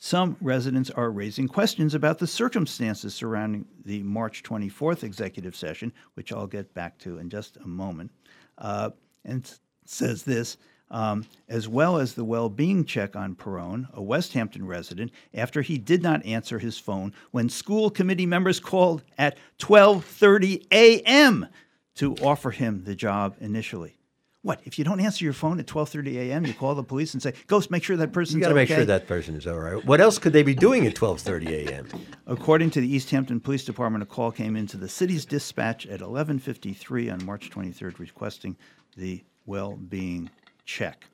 [0.00, 6.32] Some residents are raising questions about the circumstances surrounding the March 24th executive session, which
[6.32, 8.10] I'll get back to in just a moment.
[8.58, 8.90] Uh,
[9.24, 9.48] and
[9.84, 10.56] says this
[10.90, 16.02] um, as well as the well-being check on Perrone, a Westhampton resident, after he did
[16.02, 21.46] not answer his phone when school committee members called at 12:30 a.m.
[21.94, 23.99] to offer him the job initially.
[24.42, 26.46] What if you don't answer your phone at 12:30 a.m.
[26.46, 28.60] You call the police and say, "Go make sure that person's You got to okay."
[28.60, 29.84] make sure that person is all right.
[29.84, 31.86] What else could they be doing at 12:30 a.m.?
[32.26, 37.12] According to the Easthampton Police Department, a call came into the city's dispatch at 11:53
[37.12, 38.56] on March 23rd, requesting
[38.96, 40.30] the well-being
[40.64, 41.04] check.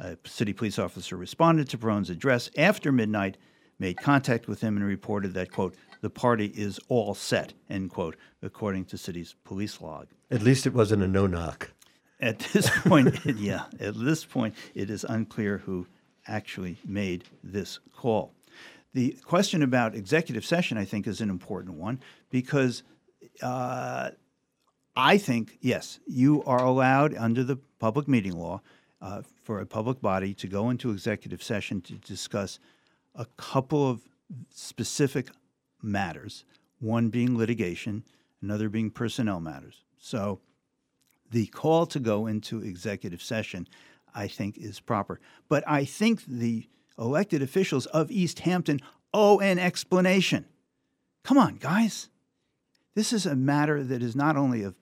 [0.00, 3.36] A city police officer responded to Perrone's address after midnight,
[3.78, 8.16] made contact with him, and reported that quote the party is all set end quote
[8.42, 10.08] according to city's police log.
[10.32, 11.70] At least it wasn't a no knock.
[12.20, 15.86] At this point, yeah, at this point, it is unclear who
[16.26, 18.32] actually made this call.
[18.94, 22.00] The question about executive session, I think, is an important one
[22.30, 22.82] because
[23.42, 24.10] uh,
[24.96, 28.62] I think, yes, you are allowed under the public meeting law
[29.02, 32.58] uh, for a public body to go into executive session to discuss
[33.14, 34.00] a couple of
[34.50, 35.28] specific
[35.82, 36.44] matters,
[36.80, 38.02] one being litigation,
[38.40, 39.84] another being personnel matters.
[39.98, 40.40] So
[41.30, 43.66] the call to go into executive session,
[44.14, 45.20] I think, is proper.
[45.48, 48.80] But I think the elected officials of Easthampton
[49.12, 50.46] owe an explanation.
[51.24, 52.08] Come on, guys.
[52.94, 54.74] This is a matter that is not only of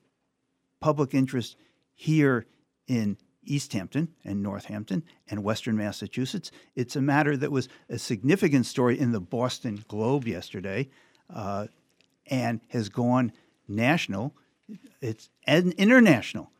[0.80, 1.56] public interest
[1.94, 2.46] here
[2.86, 6.50] in Easthampton and Northampton and Western Massachusetts.
[6.74, 10.88] It's a matter that was a significant story in the Boston Globe yesterday
[11.32, 11.66] uh,
[12.26, 13.32] and has gone
[13.68, 14.34] national.
[15.00, 16.50] It's international.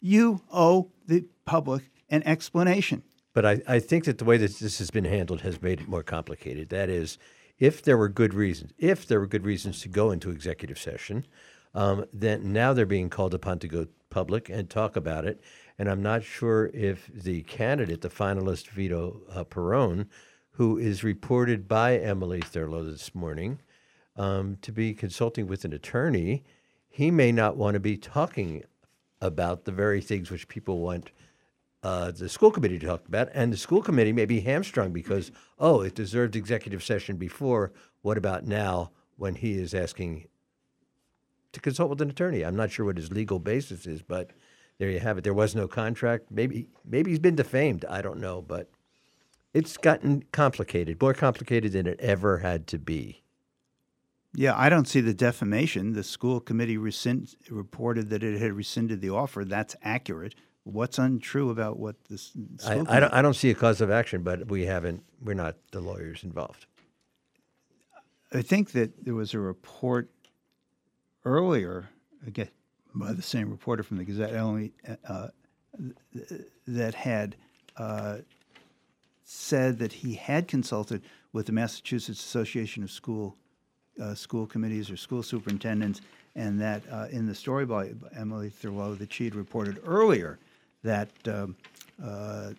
[0.00, 3.02] You owe the public an explanation.
[3.32, 5.88] But I, I think that the way that this has been handled has made it
[5.88, 6.70] more complicated.
[6.70, 7.18] That is,
[7.58, 11.26] if there were good reasons, if there were good reasons to go into executive session,
[11.74, 15.40] um, then now they're being called upon to go public and talk about it.
[15.78, 20.06] And I'm not sure if the candidate, the finalist Vito uh, Perrone,
[20.52, 23.60] who is reported by Emily Thurlow this morning
[24.16, 26.42] um, to be consulting with an attorney,
[26.88, 28.64] he may not want to be talking
[29.20, 31.10] about the very things which people want
[31.82, 33.28] uh, the school committee to talk about.
[33.34, 37.72] And the school committee may be hamstrung because, oh, it deserved executive session before.
[38.02, 40.26] What about now when he is asking
[41.52, 42.44] to consult with an attorney?
[42.44, 44.30] I'm not sure what his legal basis is, but
[44.78, 45.24] there you have it.
[45.24, 46.30] There was no contract.
[46.30, 47.84] Maybe maybe he's been defamed.
[47.88, 48.70] I don't know, but
[49.54, 53.22] it's gotten complicated, more complicated than it ever had to be.
[54.34, 55.94] Yeah, I don't see the defamation.
[55.94, 59.44] The school committee rescind, reported that it had rescinded the offer.
[59.44, 60.34] That's accurate.
[60.64, 62.32] What's untrue about what this?
[62.66, 65.02] I, I, don't, I don't see a cause of action, but we haven't.
[65.22, 66.66] We're not the lawyers involved.
[68.32, 70.10] I think that there was a report
[71.24, 71.88] earlier,
[72.26, 72.50] again,
[72.94, 74.74] by the same reporter from the Gazette, Emily,
[75.08, 75.28] uh,
[76.66, 77.36] that had
[77.78, 78.18] uh,
[79.24, 83.38] said that he had consulted with the Massachusetts Association of School
[84.00, 86.00] uh, School Committees or School Superintendents,
[86.34, 90.38] and that uh, in the story by Emily Thurlow that she had reported earlier
[90.82, 91.56] that um,
[92.02, 92.50] uh,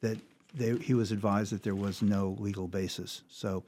[0.00, 0.18] that
[0.54, 3.22] they, he was advised that there was no legal basis.
[3.28, 3.64] So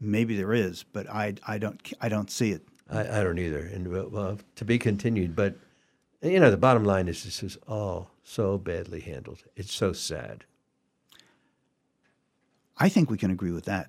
[0.00, 2.62] maybe there is, but I, I don't I don't see it.
[2.90, 5.36] I, I don't either, and well, to be continued.
[5.36, 5.54] But
[6.22, 9.44] you know, the bottom line is this is all so badly handled.
[9.56, 10.44] It's so sad.
[12.76, 13.88] I think we can agree with that.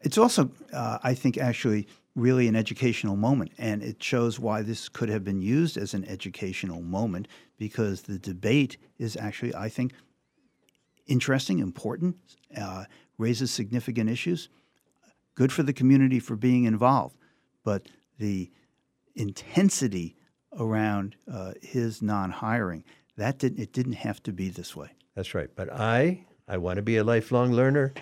[0.00, 4.88] It's also, uh, I think, actually really an educational moment, and it shows why this
[4.88, 7.26] could have been used as an educational moment
[7.58, 9.92] because the debate is actually, I think,
[11.06, 12.16] interesting, important,
[12.56, 12.84] uh,
[13.18, 14.48] raises significant issues,
[15.34, 17.16] good for the community for being involved,
[17.64, 17.88] but
[18.18, 18.50] the
[19.14, 20.16] intensity
[20.58, 22.84] around uh, his non-hiring.
[23.16, 23.58] That didn't.
[23.60, 24.90] It didn't have to be this way.
[25.14, 25.48] That's right.
[25.54, 27.92] But I, I want to be a lifelong learner.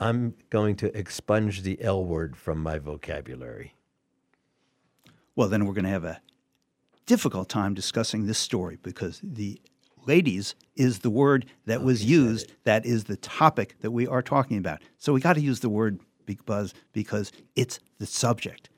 [0.00, 3.74] I'm going to expunge the L word from my vocabulary.
[5.36, 6.22] Well, then we're going to have a
[7.04, 9.60] difficult time discussing this story because the
[10.06, 12.50] ladies is the word that was used.
[12.64, 14.80] That is the topic that we are talking about.
[14.96, 18.70] So we got to use the word because because it's the subject,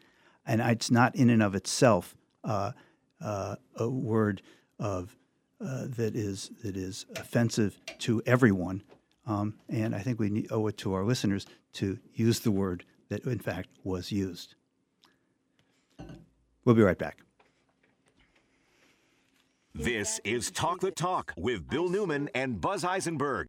[0.45, 2.73] and it's not in and of itself uh,
[3.21, 4.43] uh, a word
[4.81, 5.17] of
[5.61, 8.83] uh, that is that is offensive to everyone.
[9.27, 13.25] Um, and I think we owe it to our listeners to use the word that
[13.25, 14.55] in fact was used.
[16.65, 17.19] We'll be right back.
[19.75, 23.47] This is Talk the Talk with Bill Newman and Buzz Eisenberg.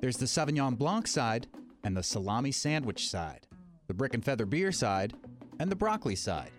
[0.00, 1.46] There's the Sauvignon Blanc side
[1.82, 3.46] and the salami sandwich side,
[3.86, 5.14] the brick and feather beer side
[5.58, 6.50] and the broccoli side,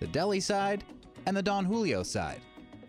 [0.00, 0.82] the deli side
[1.26, 2.40] and the Don Julio side.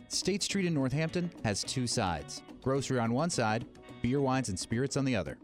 [0.07, 3.65] State Street in Northampton has two sides grocery on one side,
[4.01, 5.37] beer, wines, and spirits on the other.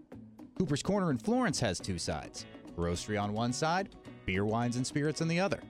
[0.57, 2.45] Cooper's Corner in Florence has two sides
[2.75, 3.89] grocery on one side,
[4.25, 5.61] beer, wines, and spirits on the other.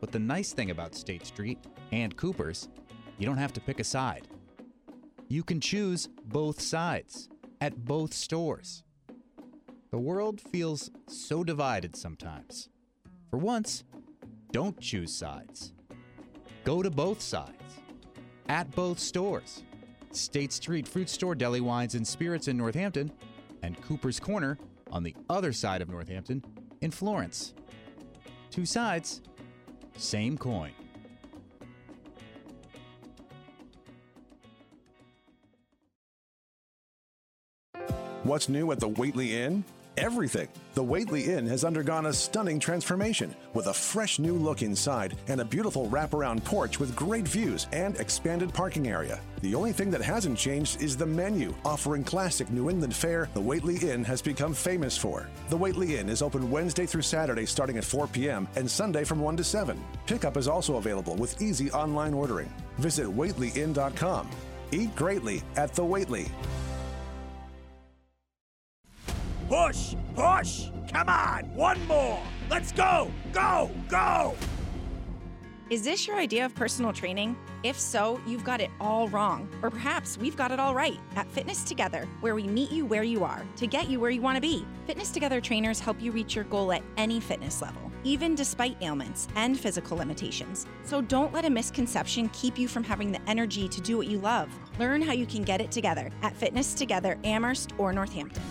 [0.00, 1.58] But the nice thing about State Street
[1.90, 2.68] and Cooper's,
[3.18, 4.28] you don't have to pick a side.
[5.28, 7.28] You can choose both sides
[7.60, 8.84] at both stores.
[9.90, 12.68] The world feels so divided sometimes.
[13.30, 13.84] For once,
[14.52, 15.72] don't choose sides.
[16.64, 17.80] Go to both sides
[18.48, 19.62] at both stores
[20.16, 23.12] State Street Fruit Store, Deli Wines and Spirits in Northampton,
[23.62, 24.58] and Cooper's Corner
[24.90, 26.44] on the other side of Northampton
[26.80, 27.54] in Florence.
[28.50, 29.20] Two sides,
[29.96, 30.70] same coin.
[38.22, 39.64] What's new at the Whately Inn?
[39.96, 40.48] Everything.
[40.74, 45.40] The Whately Inn has undergone a stunning transformation with a fresh new look inside and
[45.40, 49.20] a beautiful wraparound porch with great views and expanded parking area.
[49.42, 53.40] The only thing that hasn't changed is the menu, offering classic New England fare the
[53.40, 55.28] Whately Inn has become famous for.
[55.48, 58.48] The Whately Inn is open Wednesday through Saturday starting at 4 p.m.
[58.56, 59.80] and Sunday from 1 to 7.
[60.06, 62.52] Pickup is also available with easy online ordering.
[62.78, 64.28] Visit WhatelyInn.com.
[64.72, 66.32] Eat greatly at the Whately.
[69.54, 69.94] Push!
[70.16, 70.70] Push!
[70.90, 71.44] Come on!
[71.54, 72.20] One more!
[72.50, 73.08] Let's go!
[73.32, 73.70] Go!
[73.88, 74.34] Go!
[75.70, 77.36] Is this your idea of personal training?
[77.62, 79.48] If so, you've got it all wrong.
[79.62, 83.04] Or perhaps we've got it all right at Fitness Together, where we meet you where
[83.04, 84.66] you are to get you where you want to be.
[84.88, 89.28] Fitness Together trainers help you reach your goal at any fitness level, even despite ailments
[89.36, 90.66] and physical limitations.
[90.82, 94.18] So don't let a misconception keep you from having the energy to do what you
[94.18, 94.48] love.
[94.80, 98.42] Learn how you can get it together at Fitness Together Amherst or Northampton.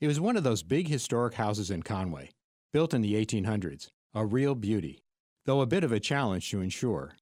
[0.00, 2.30] It was one of those big historic houses in Conway,
[2.72, 5.00] built in the 1800s, a real beauty,
[5.44, 7.16] though a bit of a challenge to insure.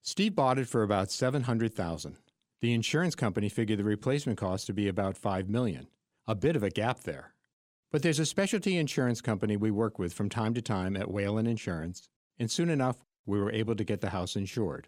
[0.00, 2.16] Steve bought it for about 700,000.
[2.62, 5.88] The insurance company figured the replacement cost to be about 5 million.
[6.28, 7.34] A bit of a gap there.
[7.90, 11.48] But there's a specialty insurance company we work with from time to time at Whalen
[11.48, 12.08] Insurance,
[12.38, 14.86] and soon enough we were able to get the house insured.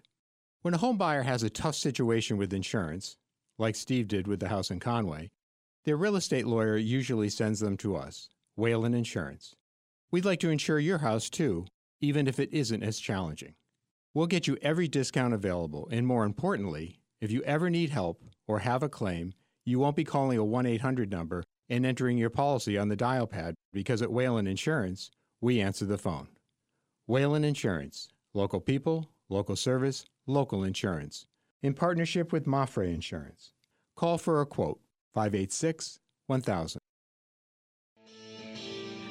[0.61, 3.16] When a home buyer has a tough situation with insurance,
[3.59, 5.30] like Steve did with the house in Conway,
[5.85, 9.57] their real estate lawyer usually sends them to us, Whalen Insurance.
[10.12, 11.66] We'd like to insure your house too,
[12.01, 13.55] even if it isn't as challenging.
[14.14, 18.61] We'll get you every discount available, and more importantly, if you ever need help or
[18.61, 19.33] have a claim,
[19.64, 23.26] you won't be calling a 1 800 number and entering your policy on the dial
[23.26, 25.11] pad because at Whalen Insurance,
[25.41, 26.28] we answer the phone.
[27.07, 31.26] Whalen Insurance, local people, local service, local insurance,
[31.62, 33.53] in partnership with MAPFRE Insurance.
[33.97, 34.80] Call for a quote
[35.12, 36.78] 586 1000.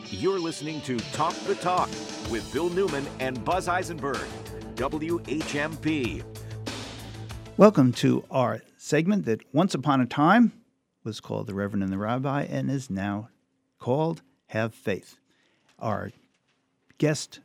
[0.10, 1.90] You're listening to Talk the Talk
[2.30, 4.28] with Bill Newman and Buzz Eisenberg,
[4.76, 6.24] WHMP.
[7.56, 10.52] Welcome to our segment that once upon a time
[11.04, 13.30] was called The Reverend and the Rabbi and is now
[13.80, 15.18] called Have Faith.
[15.80, 16.12] Our
[16.98, 17.40] guest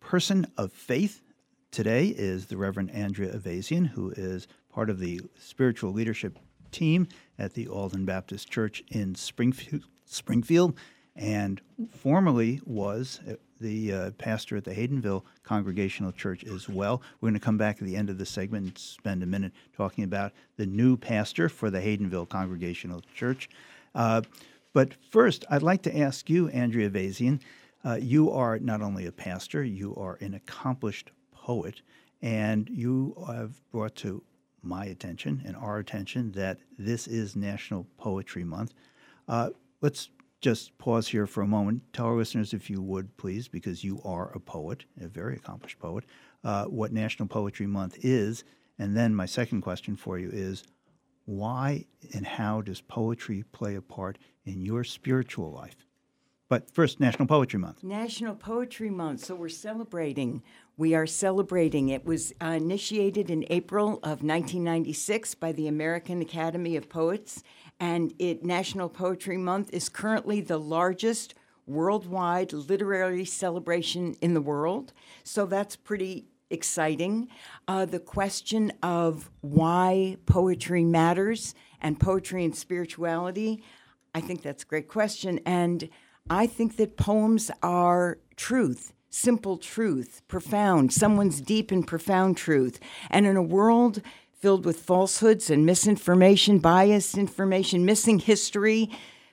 [0.00, 1.22] person of faith
[1.70, 6.38] today is the Reverend Andrea Ayvazian, who is part of the spiritual leadership
[6.70, 7.08] team
[7.38, 10.76] at the Alden Baptist Church in Springfield, Springfield
[11.16, 11.60] and
[11.98, 13.20] formerly was
[13.60, 17.02] the uh, pastor at the Haydenville Congregational Church as well.
[17.20, 19.52] We're going to come back at the end of the segment and spend a minute
[19.76, 23.50] talking about the new pastor for the Haydenville Congregational Church.
[23.94, 24.22] Uh,
[24.72, 27.40] but first, I'd like to ask you, Andrea Ayvazian,
[27.84, 31.82] uh, you are not only a pastor, you are an accomplished poet,
[32.22, 34.22] and you have brought to
[34.62, 38.74] my attention and our attention that this is National Poetry Month.
[39.28, 39.50] Uh,
[39.80, 41.82] let's just pause here for a moment.
[41.92, 45.78] Tell our listeners, if you would, please, because you are a poet, a very accomplished
[45.78, 46.04] poet,
[46.44, 48.44] uh, what National Poetry Month is.
[48.78, 50.64] And then my second question for you is
[51.26, 51.84] why
[52.14, 55.76] and how does poetry play a part in your spiritual life?
[56.50, 57.84] But first, National Poetry Month.
[57.84, 59.24] National Poetry Month.
[59.24, 60.42] So we're celebrating.
[60.76, 61.90] We are celebrating.
[61.90, 67.44] It was uh, initiated in April of 1996 by the American Academy of Poets,
[67.78, 71.34] and it National Poetry Month is currently the largest
[71.68, 74.92] worldwide literary celebration in the world.
[75.22, 77.28] So that's pretty exciting.
[77.68, 83.62] Uh, the question of why poetry matters and poetry and spirituality,
[84.16, 85.38] I think that's a great question.
[85.46, 85.88] And
[86.32, 92.78] I think that poems are truth, simple truth, profound, someone's deep and profound truth.
[93.10, 94.00] And in a world
[94.32, 98.88] filled with falsehoods and misinformation, biased information, missing history,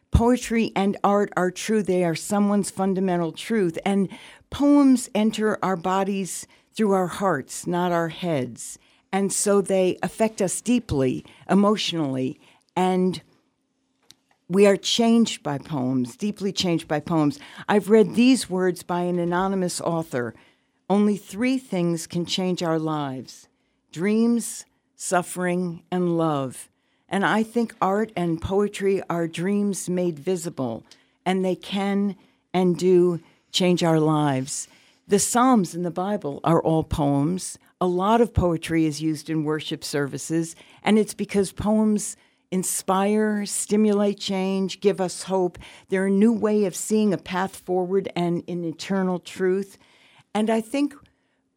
[0.09, 1.83] poetry and art are true.
[1.83, 3.77] They are someone's fundamental truth.
[3.85, 4.09] And
[4.49, 8.79] poems enter our bodies through our hearts, not our heads.
[9.11, 12.39] And so they affect us deeply, emotionally,
[12.75, 13.21] and
[14.49, 17.39] we are changed by poems, deeply changed by poems.
[17.67, 20.33] I've read these words by an anonymous author
[20.89, 23.47] Only three things can change our lives
[23.91, 26.69] dreams, suffering, and love.
[27.09, 30.83] And I think art and poetry are dreams made visible,
[31.25, 32.15] and they can
[32.53, 33.21] and do
[33.51, 34.67] change our lives.
[35.07, 37.57] The Psalms in the Bible are all poems.
[37.79, 42.17] A lot of poetry is used in worship services, and it's because poems
[42.51, 45.57] inspire, stimulate change, give us hope.
[45.89, 49.77] They're a new way of seeing a path forward and an eternal truth.
[50.33, 50.93] And I think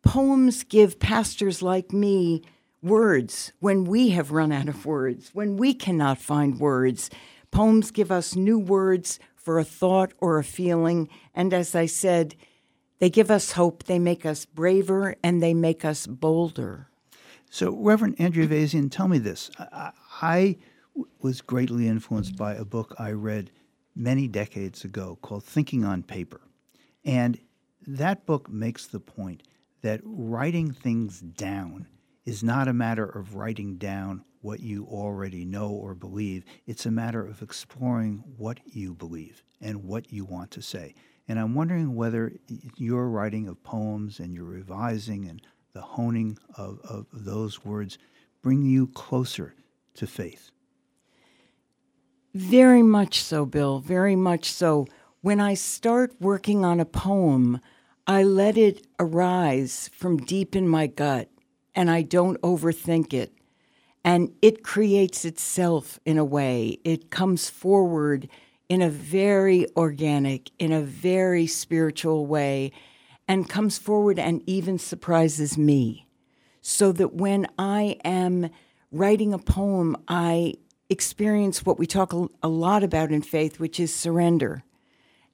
[0.02, 2.42] poems give pastors like me
[2.82, 7.10] words when we have run out of words, when we cannot find words.
[7.50, 11.08] Poems give us new words for a thought or a feeling.
[11.34, 12.36] And as I said,
[12.98, 16.88] they give us hope, they make us braver, and they make us bolder.
[17.50, 19.50] So, Reverend Andrea Ayvazian, tell me this.
[19.58, 20.56] I, I
[21.20, 23.50] was greatly influenced by a book I read
[23.94, 26.40] many decades ago called Thinking on Paper.
[27.04, 27.38] And
[27.86, 29.42] that book makes the point
[29.82, 31.86] that writing things down
[32.24, 36.44] is not a matter of writing down what you already know or believe.
[36.66, 40.94] It's a matter of exploring what you believe and what you want to say.
[41.28, 42.32] And I'm wondering whether
[42.76, 47.98] your writing of poems and your revising and the honing of, of those words
[48.42, 49.54] bring you closer
[49.94, 50.50] to faith.
[52.34, 53.80] Very much so, Bill.
[53.80, 54.86] Very much so.
[55.20, 57.60] When I start working on a poem,
[58.06, 61.28] I let it arise from deep in my gut
[61.74, 63.32] and I don't overthink it.
[64.04, 66.78] And it creates itself in a way.
[66.84, 68.28] It comes forward
[68.68, 72.72] in a very organic, in a very spiritual way,
[73.28, 76.06] and comes forward and even surprises me.
[76.62, 78.50] So that when I am
[78.90, 80.54] writing a poem, I
[80.90, 82.12] experience what we talk
[82.42, 84.64] a lot about in faith, which is surrender.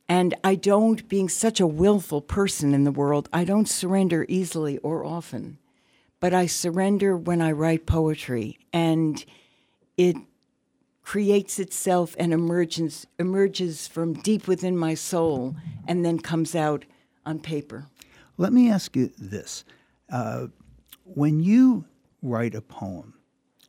[0.08, 4.78] And I don't, being such a willful person in the world, I don't surrender easily
[4.78, 5.58] or often.
[6.20, 9.24] But I surrender when I write poetry, and
[9.96, 10.16] it
[11.02, 15.54] creates itself and emerges, emerges from deep within my soul
[15.86, 16.84] and then comes out
[17.24, 17.86] on paper.
[18.38, 19.64] Let me ask you this.
[20.10, 20.48] Uh,
[21.04, 21.84] when you
[22.22, 23.14] write a poem,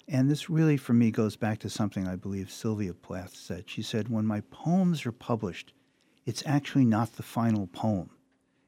[0.10, 3.70] and this really, for me, goes back to something I believe Sylvia Plath said.
[3.70, 5.74] She said, When my poems are published,
[6.26, 8.12] it's actually not the final poem.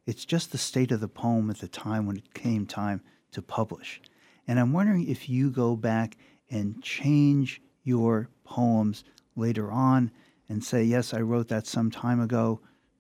[0.06, 3.42] It's just the state of the poem at the time when it came time to
[3.42, 4.02] publish.
[4.48, 6.18] And I'm wondering if you go back
[6.50, 10.12] and change your poems later on
[10.50, 12.60] and say, Yes, I wrote that some time ago,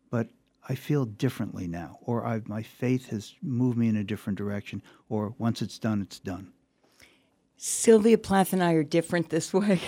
[0.10, 0.30] but
[0.70, 5.34] I feel differently now, or my faith has moved me in a different direction, or
[5.38, 6.54] once it's done, it's done.
[7.62, 9.82] Sylvia Plath and I are different this way.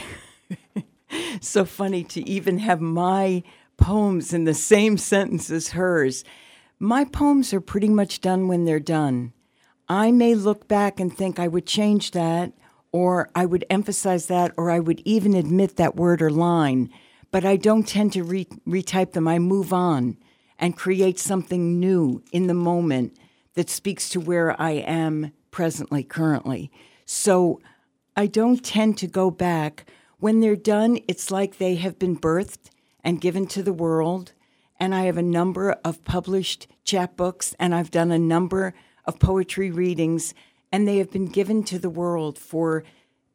[1.39, 3.43] so funny to even have my
[3.77, 6.25] poems in the same sentence as hers.
[6.79, 9.31] My poems are pretty much done when they're done.
[9.87, 12.51] I may look back and think I would change that,
[12.91, 16.89] or I would emphasize that, or I would even admit that word or line,
[17.31, 19.29] but I don't tend to re- retype them.
[19.29, 20.17] I move on
[20.59, 23.17] and create something new in the moment
[23.53, 26.69] that speaks to where I am presently, currently.
[27.13, 27.59] So
[28.15, 29.85] I don't tend to go back.
[30.19, 32.69] When they're done, it's like they have been birthed
[33.03, 34.31] and given to the world.
[34.79, 39.69] And I have a number of published chapbooks, and I've done a number of poetry
[39.69, 40.33] readings,
[40.71, 42.85] and they have been given to the world for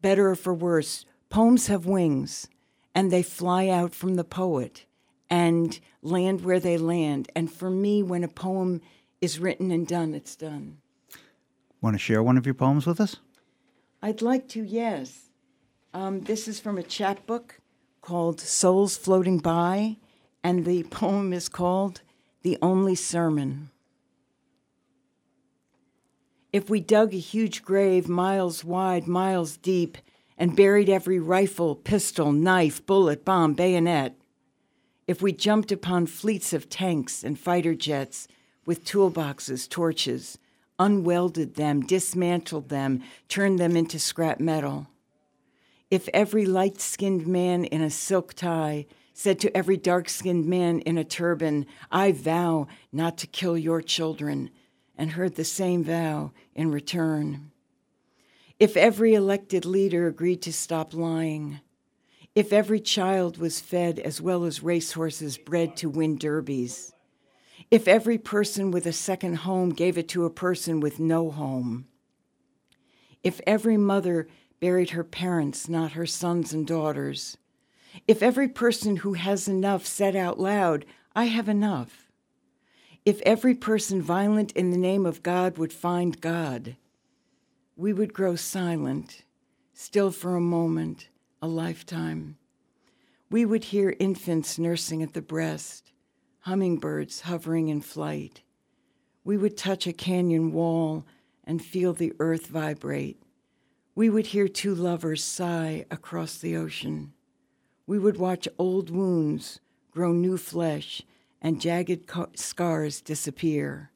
[0.01, 1.05] better or for worse.
[1.29, 2.49] Poems have wings,
[2.95, 4.87] and they fly out from the poet.
[5.29, 7.29] and land where they land.
[7.35, 8.81] And for me, when a poem
[9.20, 10.79] is written and done, it's done.
[11.83, 13.16] Want to share one of your poems with us?
[14.07, 15.30] I'd like to, yes.
[15.92, 17.59] Um, this is from a chapbook
[18.02, 19.96] called Souls Floating By,
[20.44, 22.02] and the poem is called
[22.42, 23.70] The Only Sermon.
[26.52, 29.98] If we dug a huge grave miles wide, miles deep,
[30.38, 34.14] and buried every rifle, pistol, knife, bullet, bomb, bayonet,
[35.09, 38.28] if we jumped upon fleets of tanks and fighter jets
[38.66, 40.38] with toolboxes, torches,
[40.79, 44.87] unwelded them, dismantled them, turned them into scrap metal,
[45.91, 50.81] if every light skinned man in a silk tie said to every dark skinned man
[50.81, 54.51] in a turban, I vow not to kill your children,
[54.99, 57.53] and heard the same vow in return.
[58.59, 61.61] If every elected leader agreed to stop lying,
[62.35, 66.93] if every child was fed as well as racehorses bred to win derbies,
[67.70, 71.86] if every person with a second home gave it to a person with no home,
[73.22, 74.28] if every mother
[74.60, 77.36] buried her parents, not her sons and daughters,
[78.06, 82.06] if every person who has enough said out loud, I have enough,
[83.04, 86.76] if every person violent in the name of God would find God,
[87.76, 89.22] we would grow silent,
[89.72, 91.08] still for a moment,
[91.42, 92.36] a lifetime.
[93.30, 95.92] We would hear infants nursing at the breast,
[96.47, 98.40] hummingbirds hovering in flight.
[99.24, 101.05] We would touch a canyon wall
[101.42, 103.20] and feel the earth vibrate.
[103.97, 107.12] We would hear two lovers sigh across the ocean.
[107.84, 109.59] We would watch old wounds
[109.90, 111.03] grow new flesh
[111.42, 113.90] and jagged scars disappear.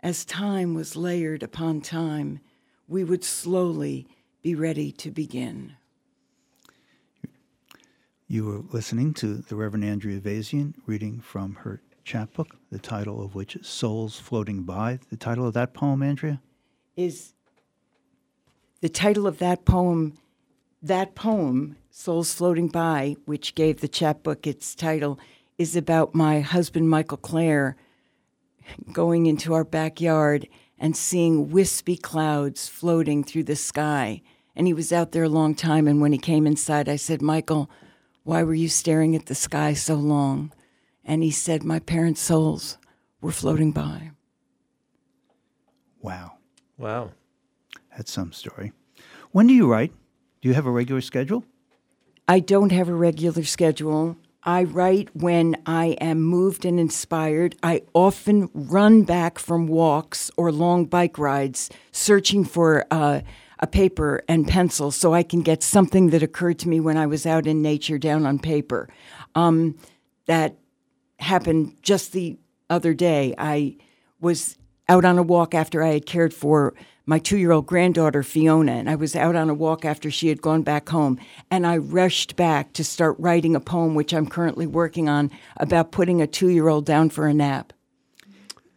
[0.00, 2.40] As time was layered upon time,
[2.86, 4.08] we would slowly
[4.40, 5.74] be ready to begin.
[8.30, 13.34] You were listening to the Reverend Andrea Ayvazian reading from her chapbook, the title of
[13.34, 14.98] which is Souls Floating By.
[15.08, 16.42] The title of that poem, Andrea?
[16.94, 17.32] Is
[18.82, 20.18] the title of that poem,
[20.82, 25.18] that poem, Souls Floating By, which gave the chapbook its title,
[25.56, 27.76] is about my husband, Michael Klare,
[28.92, 30.46] going into our backyard
[30.78, 34.20] and seeing wispy clouds floating through the sky.
[34.54, 35.88] And he was out there a long time.
[35.88, 37.70] And when he came inside, I said, Michael,
[38.28, 40.52] why were you staring at the sky so long?
[41.02, 42.76] And he said, My parents' souls
[43.22, 44.10] were floating by.
[46.02, 46.32] Wow.
[46.76, 47.12] Wow.
[47.96, 48.72] That's some story.
[49.32, 49.92] When do you write?
[50.42, 51.42] Do you have a regular schedule?
[52.28, 54.18] I don't have a regular schedule.
[54.42, 57.56] I write when I am moved and inspired.
[57.62, 63.22] I often run back from walks or long bike rides searching for uh,
[63.60, 67.06] a paper and pencil so I can get something that occurred to me when I
[67.06, 68.88] was out in nature down on paper.
[69.34, 69.76] Um,
[70.26, 70.56] that
[71.18, 72.38] happened just the
[72.70, 73.34] other day.
[73.38, 73.76] I
[74.20, 74.56] was
[74.88, 76.74] out on a walk after I had cared for
[77.06, 80.28] my two year old granddaughter, Fiona, and I was out on a walk after she
[80.28, 81.18] had gone back home.
[81.50, 85.90] And I rushed back to start writing a poem, which I'm currently working on, about
[85.90, 87.72] putting a two year old down for a nap.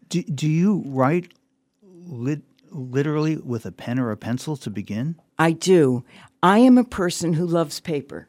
[0.07, 1.33] Do, do you write
[1.81, 2.41] lit,
[2.71, 5.15] literally with a pen or a pencil to begin?
[5.37, 6.03] I do.
[6.41, 8.27] I am a person who loves paper.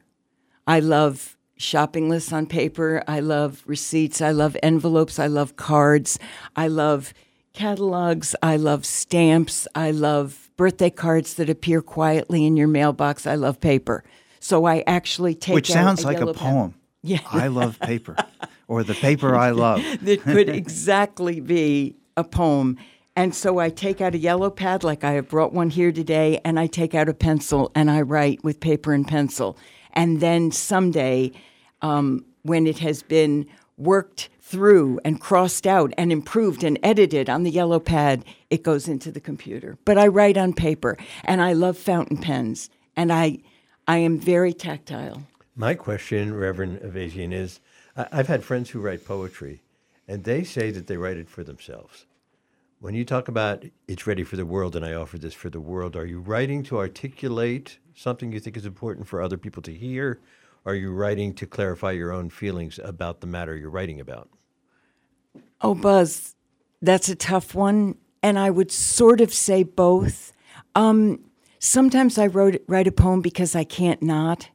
[0.66, 3.03] I love shopping lists on paper.
[3.07, 4.20] I love receipts.
[4.20, 5.18] I love envelopes.
[5.18, 6.18] I love cards.
[6.57, 7.12] I love
[7.53, 8.34] catalogs.
[8.43, 9.68] I love stamps.
[9.74, 13.26] I love birthday cards that appear quietly in your mailbox.
[13.26, 14.05] I love paper.
[14.40, 16.72] So I actually take Which sounds a like a poem.
[16.72, 16.74] Pen.
[17.03, 17.18] Yeah.
[17.30, 18.16] I love paper.
[18.68, 19.82] or the paper I love.
[20.03, 22.76] that could exactly be a poem.
[23.14, 26.40] And so I take out a yellow pad, like I have brought one here today,
[26.44, 29.58] and I take out a pencil and I write with paper and pencil.
[29.92, 31.32] And then someday,
[31.82, 33.46] um, when it has been
[33.76, 38.88] worked through and crossed out and improved and edited on the yellow pad, it goes
[38.88, 39.76] into the computer.
[39.84, 43.38] But I write on paper and I love fountain pens and I
[43.88, 45.24] I am very tactile.
[45.56, 47.60] My question, Reverend Ayvazian, is
[47.96, 49.60] I've had friends who write poetry
[50.06, 52.06] and they say that they write it for themselves.
[52.82, 55.60] When you talk about it's ready for the world and I offer this for the
[55.60, 59.72] world, are you writing to articulate something you think is important for other people to
[59.72, 60.20] hear?
[60.66, 64.30] Are you writing to clarify your own feelings about the matter you're writing about?
[65.60, 66.34] Oh, Buzz,
[66.80, 67.98] that's a tough one.
[68.20, 70.32] And I would sort of say both.
[70.74, 71.20] Um,
[71.60, 74.50] sometimes I wrote, write a poem because I can't not,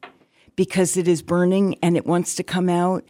[0.57, 3.05] because it is burning and it wants to come out.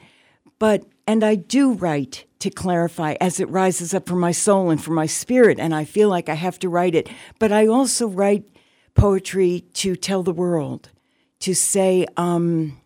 [0.60, 4.84] But, and I do write to clarify as it rises up from my soul and
[4.84, 7.10] from my spirit, and I feel like I have to write it.
[7.40, 8.44] But I also write
[8.94, 10.90] poetry to tell the world,
[11.40, 12.80] to say um,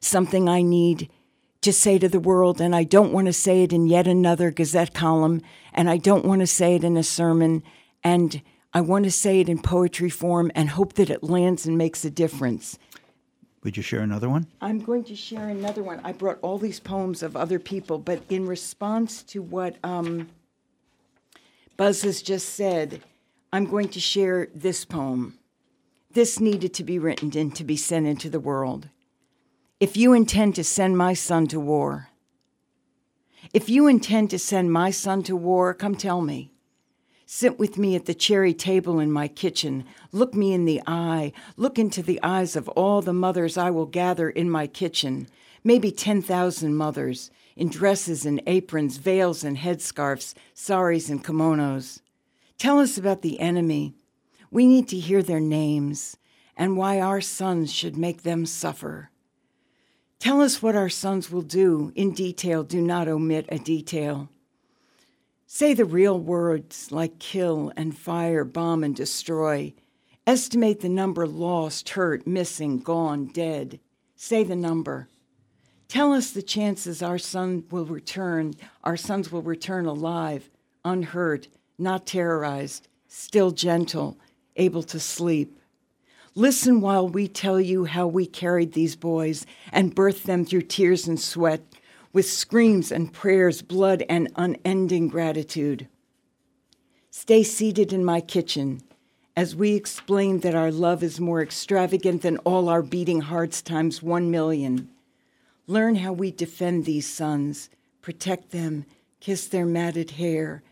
[0.00, 1.10] something I need
[1.62, 4.50] to say to the world, and I don't want to say it in yet another
[4.50, 5.42] Gazette column,
[5.72, 7.62] and I don't want to say it in a sermon,
[8.04, 8.42] and
[8.72, 12.04] I want to say it in poetry form and hope that it lands and makes
[12.04, 12.78] a difference.
[13.64, 14.46] Would you share another one?
[14.60, 16.00] I'm going to share another one.
[16.04, 20.28] I brought all these poems of other people, but in response to what um,
[21.76, 23.02] Buzz has just said,
[23.52, 25.38] I'm going to share this poem.
[26.12, 28.88] This needed to be written and to be sent into the world.
[29.80, 32.08] If you intend to send my son to war,
[33.52, 36.52] if you intend to send my son to war, come tell me.
[37.30, 39.84] Sit with me at the cherry table in my kitchen.
[40.12, 41.32] Look me in the eye.
[41.58, 45.28] Look into the eyes of all the mothers I will gather in my kitchen.
[45.62, 52.00] Maybe 10,000 mothers in dresses and aprons, veils and headscarves, saris and kimonos.
[52.56, 53.92] Tell us about the enemy.
[54.50, 56.16] We need to hear their names
[56.56, 59.10] and why our sons should make them suffer.
[60.18, 62.62] Tell us what our sons will do in detail.
[62.62, 64.30] Do not omit a detail.
[65.50, 69.72] Say the real words like kill and fire, bomb and destroy.
[70.26, 73.80] Estimate the number lost, hurt, missing, gone, dead.
[74.14, 75.08] Say the number.
[75.88, 80.50] Tell us the chances our son will return, our sons will return alive,
[80.84, 84.18] unhurt, not terrorized, still gentle,
[84.56, 85.58] able to sleep.
[86.34, 91.08] Listen while we tell you how we carried these boys and birthed them through tears
[91.08, 91.62] and sweat,
[92.12, 95.88] with screams and prayers, blood, and unending gratitude.
[97.10, 98.82] Stay seated in my kitchen
[99.36, 104.02] as we explain that our love is more extravagant than all our beating hearts times
[104.02, 104.90] one million.
[105.68, 107.70] Learn how we defend these sons,
[108.02, 108.84] protect them,
[109.20, 110.64] kiss their matted hair,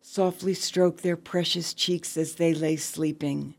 [0.00, 3.54] softly stroke their precious cheeks as they lay sleeping.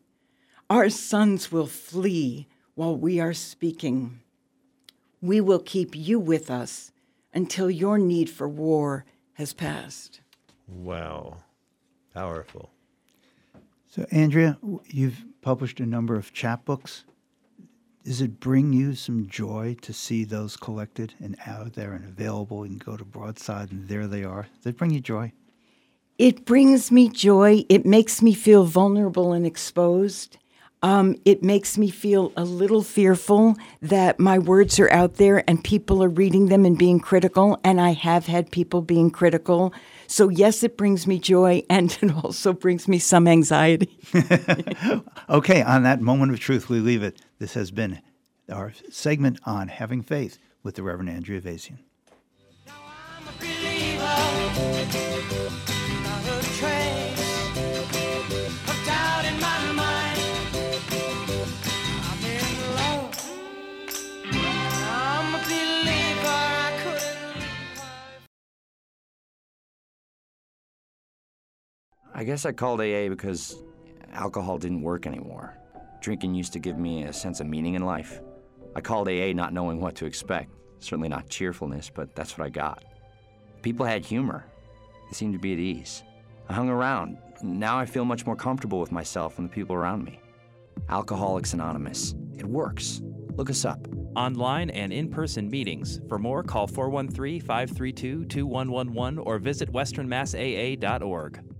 [0.69, 4.21] Our sons will flee while we are speaking.
[5.21, 6.92] We will keep you with us
[7.33, 10.21] until your need for war has passed.
[10.67, 11.37] Wow.
[12.13, 12.69] Powerful.
[13.87, 14.57] So, Andrea,
[14.87, 17.03] you've published a number of chapbooks.
[18.03, 22.65] Does it bring you some joy to see those collected and out there and available?
[22.65, 24.47] You can go to Broadside and there they are.
[24.57, 25.31] Does it bring you joy?
[26.17, 27.65] It brings me joy.
[27.69, 30.37] It makes me feel vulnerable and exposed.
[30.83, 35.63] Um, it makes me feel a little fearful that my words are out there and
[35.63, 37.57] people are reading them and being critical.
[37.63, 39.73] And I have had people being critical.
[40.07, 43.97] So, yes, it brings me joy and it also brings me some anxiety.
[45.29, 47.21] okay, on that moment of truth, we leave it.
[47.39, 48.01] This has been
[48.51, 51.77] our segment on having faith with the Reverend Andrea Ayvazian.
[72.15, 73.63] I guess I called AA because
[74.11, 75.57] alcohol didn't work anymore.
[75.99, 78.21] Drinking used to give me a sense of meaning in life.
[78.75, 80.51] I called AA not knowing what to expect.
[80.77, 82.83] Certainly not cheerfulness, but that's what I got.
[83.63, 84.45] People had humor.
[85.09, 86.03] They seemed to be at ease.
[86.49, 87.17] I hung around.
[87.41, 90.19] Now I feel much more comfortable with myself and the people around me.
[90.89, 92.13] Alcoholics Anonymous.
[92.37, 93.01] It works.
[93.35, 93.87] Look us up.
[94.15, 95.99] Online and in person meetings.
[96.07, 101.52] For more, call 413 532 2111 or visit westernmassaa.org.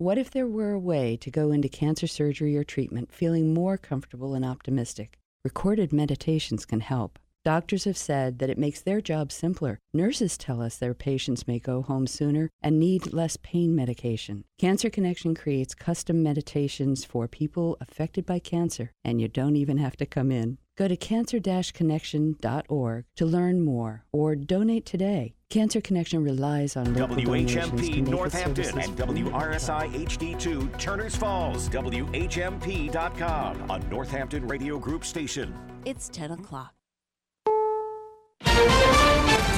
[0.00, 3.76] What if there were a way to go into cancer surgery or treatment feeling more
[3.76, 5.18] comfortable and optimistic?
[5.42, 7.18] Recorded meditations can help.
[7.44, 9.80] Doctors have said that it makes their job simpler.
[9.92, 14.44] Nurses tell us their patients may go home sooner and need less pain medication.
[14.56, 19.96] Cancer Connection creates custom meditations for people affected by cancer, and you don't even have
[19.96, 20.58] to come in.
[20.78, 25.34] Go to cancer-connection.org to learn more or donate today.
[25.50, 29.24] Cancer Connection relies on local donations to WHMP make Northampton its and free.
[29.24, 35.52] WRSI HD2 Turners Falls, WHMP.com, a Northampton Radio Group station.
[35.84, 36.72] It's 10 o'clock.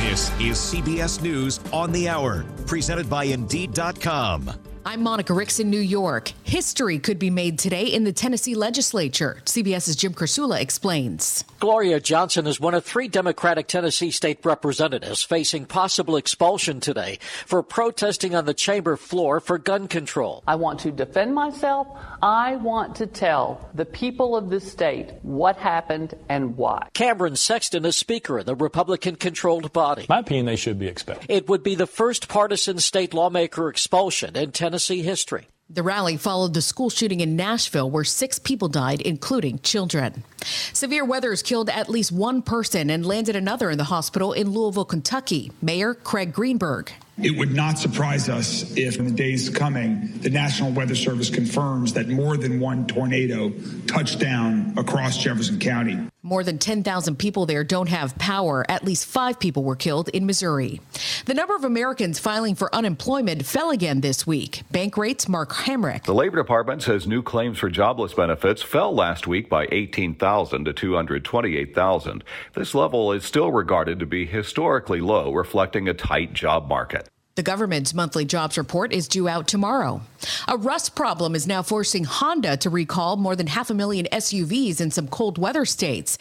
[0.00, 4.50] This is CBS News on the Hour, presented by Indeed.com.
[4.86, 6.32] I'm Monica Ricks in New York.
[6.42, 9.42] History could be made today in the Tennessee legislature.
[9.44, 11.44] CBS's Jim Krasula explains.
[11.58, 17.62] Gloria Johnson is one of three Democratic Tennessee state representatives facing possible expulsion today for
[17.62, 20.42] protesting on the chamber floor for gun control.
[20.46, 21.86] I want to defend myself.
[22.22, 26.88] I want to tell the people of this state what happened and why.
[26.94, 30.06] Cameron Sexton is Speaker of the Republican controlled body.
[30.08, 31.26] My opinion, they should be expelled.
[31.28, 35.48] It would be the first partisan state lawmaker expulsion in Tennessee history.
[35.72, 40.24] The rally followed the school shooting in Nashville, where six people died, including children.
[40.72, 44.50] Severe weather has killed at least one person and landed another in the hospital in
[44.50, 45.52] Louisville, Kentucky.
[45.62, 46.90] Mayor Craig Greenberg.
[47.22, 51.92] It would not surprise us if in the days coming, the National Weather Service confirms
[51.92, 53.52] that more than one tornado
[53.86, 55.98] touched down across Jefferson County.
[56.22, 58.66] More than 10,000 people there don't have power.
[58.68, 60.82] At least five people were killed in Missouri.
[61.24, 64.62] The number of Americans filing for unemployment fell again this week.
[64.70, 66.04] Bankrate's, Mark Hamrick.
[66.04, 70.74] The Labor Department says new claims for jobless benefits fell last week by 18,000 to
[70.74, 72.22] 228,000.
[72.54, 77.08] This level is still regarded to be historically low, reflecting a tight job market.
[77.36, 80.02] The government's monthly jobs report is due out tomorrow.
[80.48, 84.80] A rust problem is now forcing Honda to recall more than half a million SUVs
[84.80, 86.18] in some cold weather states.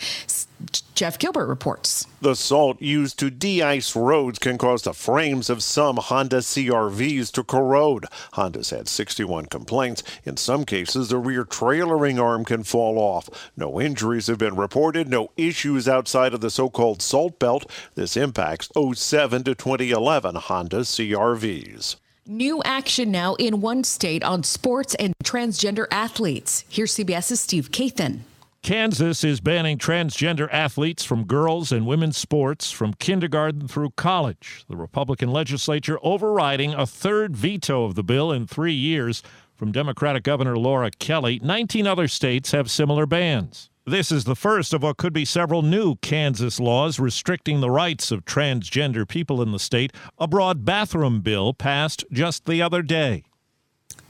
[0.93, 2.05] Jeff Gilbert reports.
[2.22, 7.32] The salt used to de ice roads can cause the frames of some Honda CR-Vs
[7.32, 8.05] to corrode.
[8.34, 10.03] Honda's had 61 complaints.
[10.26, 13.30] In some cases, the rear trailering arm can fall off.
[13.55, 17.70] No injuries have been reported, no issues outside of the so called salt belt.
[17.95, 21.95] This impacts 07 to 2011 Honda CR-Vs.
[22.26, 26.64] New action now in one state on sports and transgender athletes.
[26.70, 28.20] Here's CBS's Steve Kathan.
[28.62, 34.66] Kansas is banning transgender athletes from girls and women's sports from kindergarten through college.
[34.68, 39.24] The Republican legislature overriding a third veto of the bill in three years
[39.55, 41.39] from Democratic Governor Laura Kelly.
[41.41, 43.70] 19 other states have similar bans.
[43.86, 48.12] This is the first of what could be several new Kansas laws restricting the rights
[48.12, 49.93] of transgender people in the state.
[50.20, 53.24] A broad bathroom bill passed just the other day.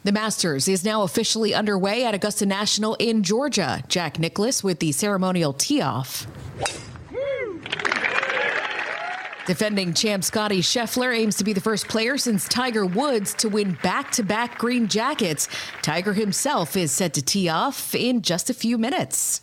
[0.02, 3.84] The Masters is now officially underway at Augusta National in Georgia.
[3.90, 6.26] Jack Nicklaus with the ceremonial tee off.
[9.46, 13.78] Defending champ Scottie Scheffler aims to be the first player since Tiger Woods to win
[13.84, 15.50] back to back green jackets.
[15.82, 19.42] Tiger himself is set to tee off in just a few minutes.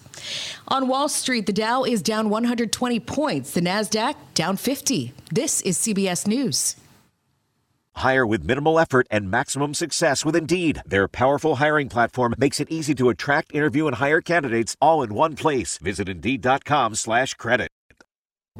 [0.69, 5.13] On Wall Street, the Dow is down 120 points, the NASDAQ down 50.
[5.31, 6.77] This is CBS News.
[7.97, 10.83] Hire with minimal effort and maximum success with Indeed.
[10.87, 15.15] Their powerful hiring platform makes it easy to attract, interview, and hire candidates all in
[15.15, 15.79] one place.
[15.79, 17.71] Visit Indeed.com slash credit.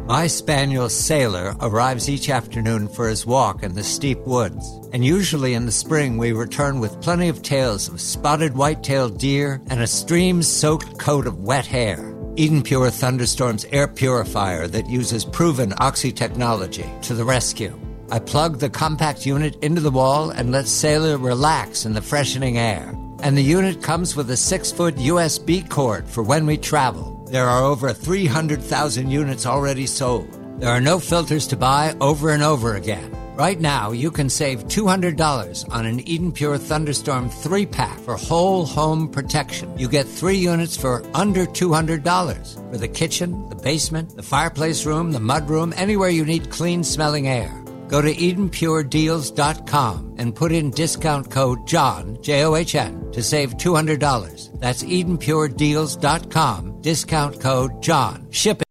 [0.05, 5.55] My spaniel Sailor arrives each afternoon for his walk in the steep woods, and usually
[5.55, 9.87] in the spring we return with plenty of tales of spotted white-tailed deer and a
[9.87, 12.15] stream-soaked coat of wet hair.
[12.37, 17.79] Eden Pure Thunderstorm's air purifier that uses proven oxy technology to the rescue.
[18.11, 22.57] I plug the compact unit into the wall and let Sailor relax in the freshening
[22.57, 22.97] air.
[23.23, 27.27] And the unit comes with a six foot USB cord for when we travel.
[27.31, 30.31] There are over 300,000 units already sold.
[30.61, 33.13] There are no filters to buy over and over again.
[33.37, 38.65] Right now, you can save $200 on an Eden Pure Thunderstorm 3 pack for whole
[38.65, 39.77] home protection.
[39.79, 45.13] You get three units for under $200 for the kitchen, the basement, the fireplace room,
[45.13, 47.66] the mudroom, anywhere you need clean smelling air.
[47.89, 53.55] Go to EdenPureDeals.com and put in discount code JOHN, J O H N, to save
[53.55, 54.61] $200.
[54.61, 58.31] That's EdenPureDeals.com, discount code JOHN.
[58.31, 58.67] Ship it.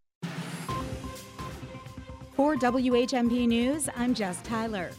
[2.35, 4.91] For WHMP News, I'm Jess Tyler.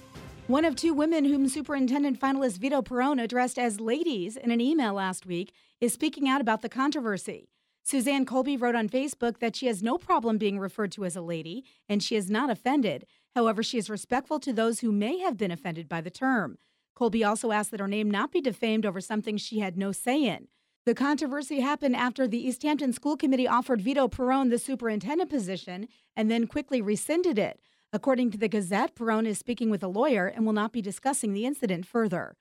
[0.46, 4.94] One of two women whom Superintendent finalist Vito Perrone addressed as ladies in an email
[4.94, 7.50] last week is speaking out about the controversy.
[7.82, 11.20] Suzanne Colby wrote on Facebook that she has no problem being referred to as a
[11.20, 13.04] lady and she is not offended.
[13.36, 16.56] However, she is respectful to those who may have been offended by the term.
[16.94, 20.24] Colby also asked that her name not be defamed over something she had no say
[20.24, 20.48] in.
[20.86, 26.30] The controversy happened after the Easthampton School Committee offered Vito Perrone the superintendent position and
[26.30, 27.60] then quickly rescinded it.
[27.92, 31.34] According to the Gazette, Perrone is speaking with a lawyer and will not be discussing
[31.34, 32.36] the incident further.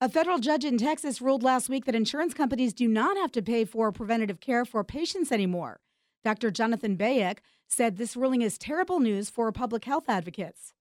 [0.00, 3.42] A federal judge in Texas ruled last week that insurance companies do not have to
[3.42, 5.78] pay for preventative care for patients anymore.
[6.24, 6.50] Dr.
[6.50, 7.38] Jonathan Bayek
[7.68, 10.72] said this ruling is terrible news for public health advocates.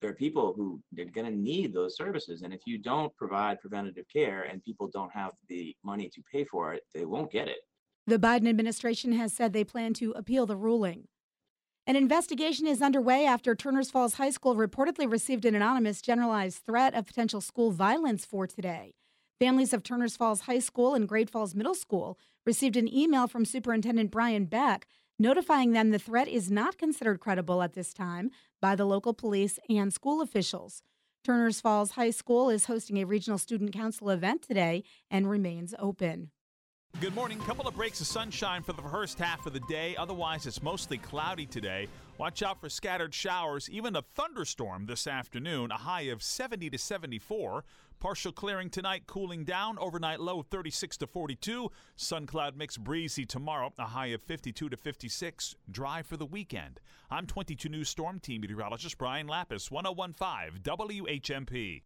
[0.00, 2.42] There are people who are going to need those services.
[2.42, 6.44] And if you don't provide preventative care and people don't have the money to pay
[6.44, 7.58] for it, they won't get it.
[8.06, 11.08] The Biden administration has said they plan to appeal the ruling.
[11.86, 16.94] An investigation is underway after Turners Falls High School reportedly received an anonymous generalized threat
[16.94, 18.94] of potential school violence for today.
[19.38, 23.44] Families of Turners Falls High School and Great Falls Middle School received an email from
[23.44, 24.86] Superintendent Brian Beck
[25.18, 29.58] notifying them the threat is not considered credible at this time by the local police
[29.68, 30.82] and school officials.
[31.24, 36.30] Turners Falls High School is hosting a regional student council event today and remains open.
[37.00, 37.40] Good morning.
[37.40, 39.96] Couple of breaks of sunshine for the first half of the day.
[39.96, 41.88] Otherwise, it's mostly cloudy today.
[42.16, 45.72] Watch out for scattered showers, even a thunderstorm this afternoon.
[45.72, 47.64] A high of 70 to 74.
[47.98, 49.78] Partial clearing tonight, cooling down.
[49.78, 51.70] Overnight low 36 to 42.
[51.96, 53.72] Sun cloud mix breezy tomorrow.
[53.78, 55.56] A high of 52 to 56.
[55.68, 56.78] Dry for the weekend.
[57.10, 61.82] I'm 22 News Storm Team meteorologist Brian Lapis, 1015 WHMP.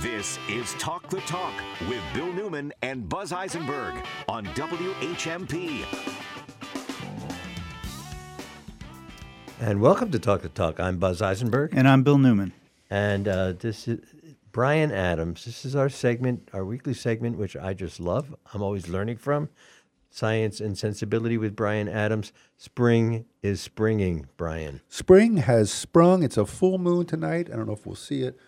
[0.00, 1.52] This is Talk the Talk
[1.88, 3.94] with Bill Newman and Buzz Eisenberg
[4.28, 6.27] on WHMP.
[9.60, 10.78] And welcome to Talk the Talk.
[10.78, 11.72] I'm Buzz Eisenberg.
[11.74, 12.52] And I'm Bill Newman.
[12.90, 13.98] And uh, this is
[14.52, 15.44] Brian Adams.
[15.44, 18.36] This is our segment, our weekly segment, which I just love.
[18.54, 19.48] I'm always learning from.
[20.10, 22.32] Science and Sensibility with Brian Adams.
[22.56, 24.80] Spring is springing, Brian.
[24.88, 26.22] Spring has sprung.
[26.22, 27.50] It's a full moon tonight.
[27.52, 28.38] I don't know if we'll see it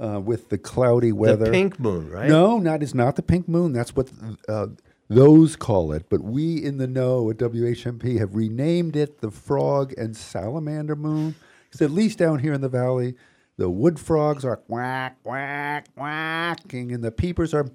[0.00, 1.46] uh, with the cloudy weather.
[1.46, 2.28] The pink moon, right?
[2.28, 3.72] No, not it's not the pink moon.
[3.72, 4.10] That's what
[4.48, 4.68] uh,
[5.10, 6.08] those call it.
[6.08, 11.34] But we in the know at WHMP have renamed it the frog and salamander moon.
[11.64, 13.16] Because at least down here in the valley,
[13.58, 17.66] the wood frogs are quack quack quacking, and the peepers are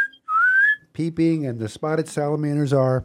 [0.92, 3.04] peeping, and the spotted salamanders are.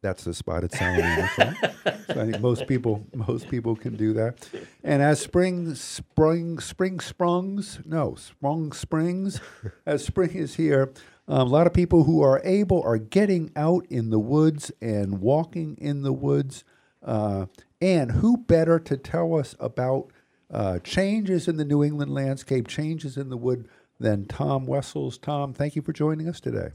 [0.00, 1.30] That's the spotted salamander.
[1.38, 2.00] right?
[2.08, 4.46] so I think most people most people can do that.
[4.82, 9.40] And as spring spring spring sprungs, no, sprung springs,
[9.86, 10.92] as spring is here,
[11.32, 15.20] um, a lot of people who are able are getting out in the woods and
[15.20, 16.62] walking in the woods.
[17.02, 17.46] Uh,
[17.80, 20.12] and who better to tell us about
[20.50, 23.66] uh, changes in the New England landscape, changes in the wood,
[23.98, 25.16] than Tom Wessels?
[25.16, 26.72] Tom, thank you for joining us today.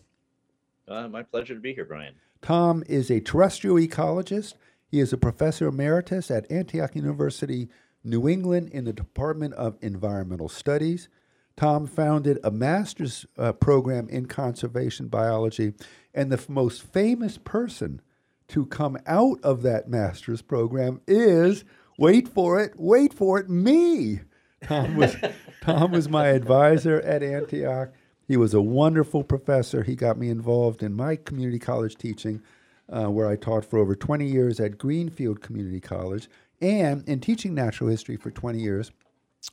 [0.88, 2.16] Uh, my pleasure to be here, Brian.
[2.41, 4.55] Tom is a terrestrial ecologist.
[4.89, 7.70] He is a professor emeritus at Antioch University,
[8.03, 11.10] New England, in the Department of Environmental Studies.
[11.58, 15.74] Tom founded a master's uh, program in conservation biology,
[16.14, 17.99] and the f- most famous person
[18.47, 21.66] to come out of that master's program is
[21.97, 24.22] wait for it, wait for it, me.
[24.64, 25.16] Tom was
[25.62, 27.91] Tom was my advisor at Antioch.
[28.28, 29.84] He was a wonderful professor.
[29.84, 32.43] He got me involved in my community college teaching,
[32.88, 36.30] uh, where I taught for over 20 years at Greenfield Community College,
[36.62, 38.91] and in teaching natural history for 20 years.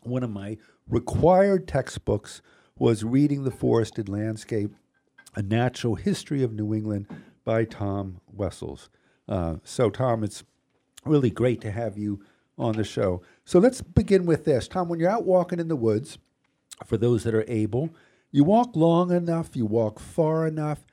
[0.03, 2.43] One of my required textbooks
[2.79, 4.73] was Reading the Forested Landscape,
[5.35, 7.07] A Natural History of New England
[7.45, 8.91] by Tom Wessels.
[9.29, 10.45] Uh, so, Tom, it's
[11.05, 12.23] really great to have you
[12.59, 13.23] on the show.
[13.45, 14.69] So, let's begin with this.
[14.69, 16.19] Tom, when you're out walking in the woods,
[16.85, 17.91] for those that are able,
[18.31, 20.85] you walk long enough, you walk far enough,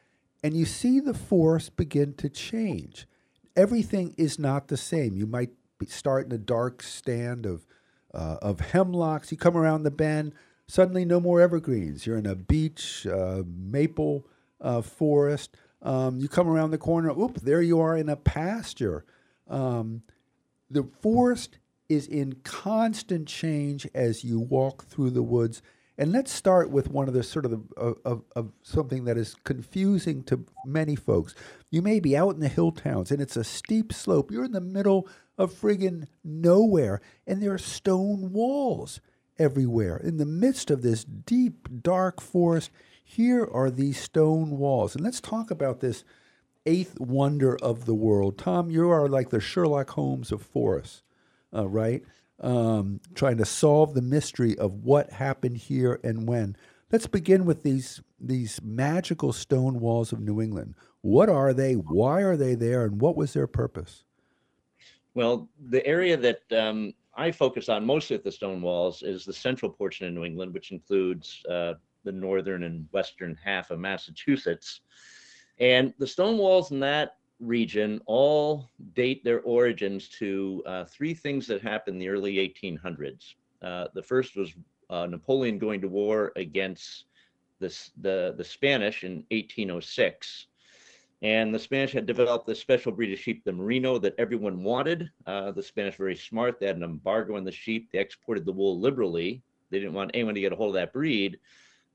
[0.44, 3.08] and you see the forest begin to change.
[3.56, 5.18] Everything is not the same.
[5.18, 5.52] You might
[5.88, 7.66] start in a dark stand of
[8.14, 9.32] uh, of hemlocks.
[9.32, 10.34] You come around the bend,
[10.68, 12.06] suddenly no more evergreens.
[12.06, 14.28] You're in a beech uh, maple
[14.60, 15.56] uh, forest.
[15.82, 19.06] Um, you come around the corner, oop, there you are in a pasture.
[19.50, 20.04] Um,
[20.70, 21.58] the forest
[21.90, 25.62] is in constant change as you walk through the woods.
[25.98, 29.18] And let's start with one of the sort of, the, of, of, of something that
[29.18, 31.36] is confusing to many folks.
[31.70, 34.32] You may be out in the hill towns and it's a steep slope.
[34.32, 35.08] You're in the middle
[35.42, 39.02] of friggin' nowhere, and there are stone walls
[39.40, 39.98] everywhere.
[39.98, 42.70] In the midst of this deep, dark forest,
[43.04, 44.96] here are these stone walls.
[44.96, 46.04] And let's talk about this
[46.66, 48.38] eighth wonder of the world.
[48.38, 51.02] Tom, you are like the Sherlock Holmes of forests,
[51.54, 52.04] uh, right?
[52.40, 56.56] Um, trying to solve the mystery of what happened here and when.
[56.92, 60.76] Let's begin with these these magical stone walls of New England.
[61.02, 61.74] What are they?
[61.74, 62.86] Why are they there?
[62.86, 64.04] And what was their purpose?
[65.14, 69.34] Well, the area that um, I focus on mostly at the stone walls is the
[69.34, 74.82] central portion of New England, which includes uh, the northern and western half of Massachusetts.
[75.60, 81.48] And the stone walls in that region all date their origins to uh, three things
[81.48, 83.34] that happened in the early 1800s.
[83.62, 84.54] Uh, the first was
[84.90, 87.06] uh, Napoleon going to war against
[87.60, 90.48] the, the Spanish in 1806.
[91.22, 95.12] And the Spanish had developed this special breed of sheep, the Merino, that everyone wanted.
[95.28, 96.60] Uh, the Spanish were very smart.
[96.60, 97.90] They had an embargo on the sheep.
[97.92, 99.44] They exported the wool liberally.
[99.70, 101.38] They didn't want anyone to get a hold of that breed.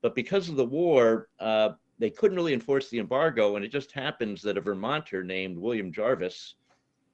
[0.01, 3.57] But because of the war, uh, they couldn't really enforce the embargo.
[3.57, 6.55] And it just happens that a Vermonter named William Jarvis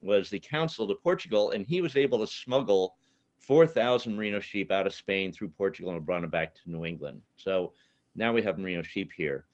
[0.02, 2.96] was the consul to Portugal, and he was able to smuggle
[3.40, 7.22] 4,000 merino sheep out of Spain through Portugal and brought them back to New England.
[7.38, 7.74] So
[8.16, 9.46] now we have merino sheep here.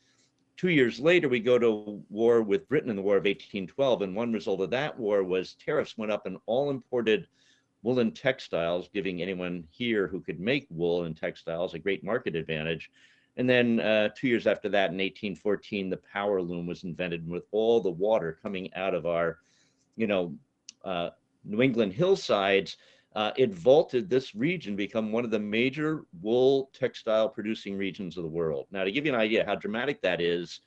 [0.60, 4.14] Two years later, we go to war with Britain in the War of 1812, and
[4.14, 7.30] one result of that war was tariffs went up on all imported
[7.82, 12.91] woolen textiles, giving anyone here who could make wool and textiles a great market advantage.
[13.38, 17.45] And then uh, two years after that, in 1814, the power loom was invented with
[17.51, 19.38] all the water coming out of our,
[19.95, 20.36] you know,
[20.84, 21.12] uh,
[21.45, 22.76] New England hillsides.
[23.16, 28.24] Uh, it vaulted this region become one of the major wool textile producing regions of
[28.24, 28.68] the world.
[28.72, 30.62] Now, to give you an idea how dramatic that is,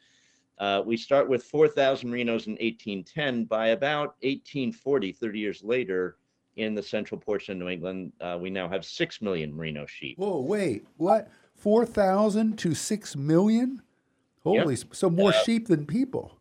[0.59, 3.45] uh, we start with 4,000 merinos in 1810.
[3.45, 6.17] By about 1840, 30 years later,
[6.57, 10.19] in the central portion of New England, uh, we now have 6 million merino sheep.
[10.19, 11.29] Whoa, wait, what?
[11.57, 13.83] 4,000 to 6 million?
[14.43, 14.95] Holy, Yep.
[14.95, 16.37] so more sheep than people.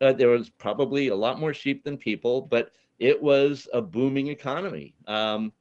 [0.00, 4.28] Uh, there was probably a lot more sheep than people, but it was a booming
[4.28, 4.94] economy.
[5.06, 5.52] Um,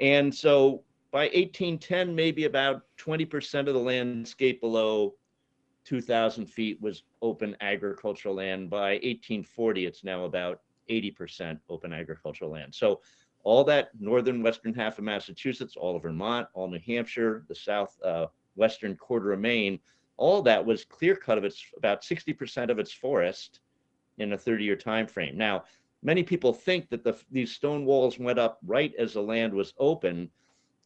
[0.00, 5.14] and so by 1810, maybe about 20% of the landscape below
[5.84, 8.70] 2,000 feet was open agricultural land.
[8.70, 12.74] By 1840, it's now about 80% open agricultural land.
[12.74, 13.00] So
[13.44, 17.98] all that northern western half of Massachusetts, all of Vermont, all New Hampshire, the south
[18.04, 19.80] uh, western quarter of Maine,
[20.16, 23.60] all that was clear cut of its about 60% of its forest
[24.18, 25.36] in a 30 year time frame.
[25.36, 25.64] Now,
[26.02, 29.72] many people think that the, these stone walls went up right as the land was
[29.78, 30.30] open.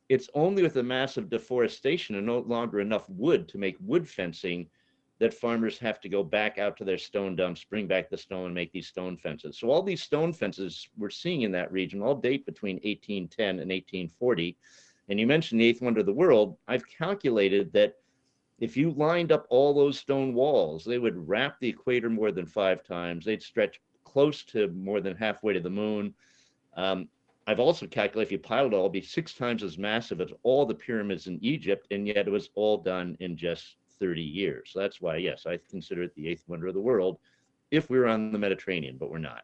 [0.08, 4.68] It's only with the massive deforestation and no longer enough wood to make wood fencing
[5.18, 8.46] that farmers have to go back out to their stone dumps, bring back the stone,
[8.46, 9.58] and make these stone fences.
[9.58, 13.70] So all these stone fences we're seeing in that region all date between 1810 and
[13.70, 14.56] 1840.
[15.08, 16.58] And you mentioned the eighth wonder of the world.
[16.68, 17.94] I've calculated that
[18.58, 22.46] if you lined up all those stone walls, they would wrap the equator more than
[22.46, 23.24] five times.
[23.24, 23.80] They'd stretch
[24.16, 26.14] close to more than halfway to the moon.
[26.74, 27.06] Um,
[27.46, 30.30] I've also calculated if you piled it all, it'd be six times as massive as
[30.42, 34.70] all the pyramids in Egypt, and yet it was all done in just 30 years.
[34.72, 37.18] So that's why, yes, I consider it the eighth wonder of the world
[37.70, 39.42] if we were on the Mediterranean, but we're not.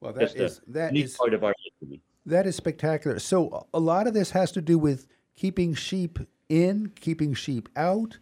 [0.00, 2.02] Well, that is that is part of our history.
[2.26, 3.18] that is spectacular.
[3.18, 5.06] So a lot of this has to do with
[5.36, 6.18] keeping sheep
[6.50, 8.18] in, keeping sheep out.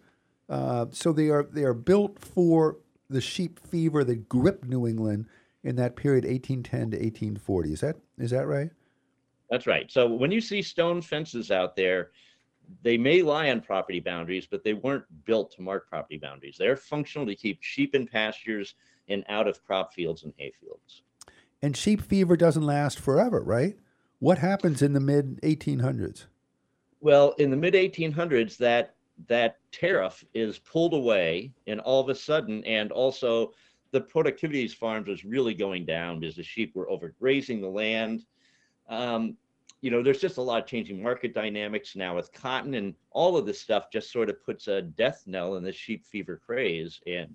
[0.49, 2.77] Uh, so they are they are built for
[3.09, 5.27] the sheep fever that gripped New England
[5.65, 7.73] in that period, 1810 to 1840.
[7.73, 8.71] Is that is that right?
[9.51, 9.91] That's right.
[9.91, 12.11] So when you see stone fences out there,
[12.83, 16.57] they may lie on property boundaries, but they weren't built to mark property boundaries.
[16.57, 18.75] They're functional to keep sheep in pastures
[19.09, 21.03] and out of crop fields and hay fields.
[21.63, 23.77] And sheep fever doesn't last forever, right?
[24.21, 26.27] What happens in the mid 1800s?
[27.01, 28.95] Well, in the mid 1800s, that
[29.29, 33.53] that tariff is pulled away, and all of a sudden, and also
[33.93, 37.69] the productivity of these farms was really going down because the sheep were overgrazing the
[37.69, 38.25] land.
[38.89, 39.37] Um,
[39.81, 43.37] you know, there's just a lot of changing market dynamics now with cotton, and all
[43.37, 47.01] of this stuff just sort of puts a death knell in the sheep fever craze.
[47.07, 47.35] And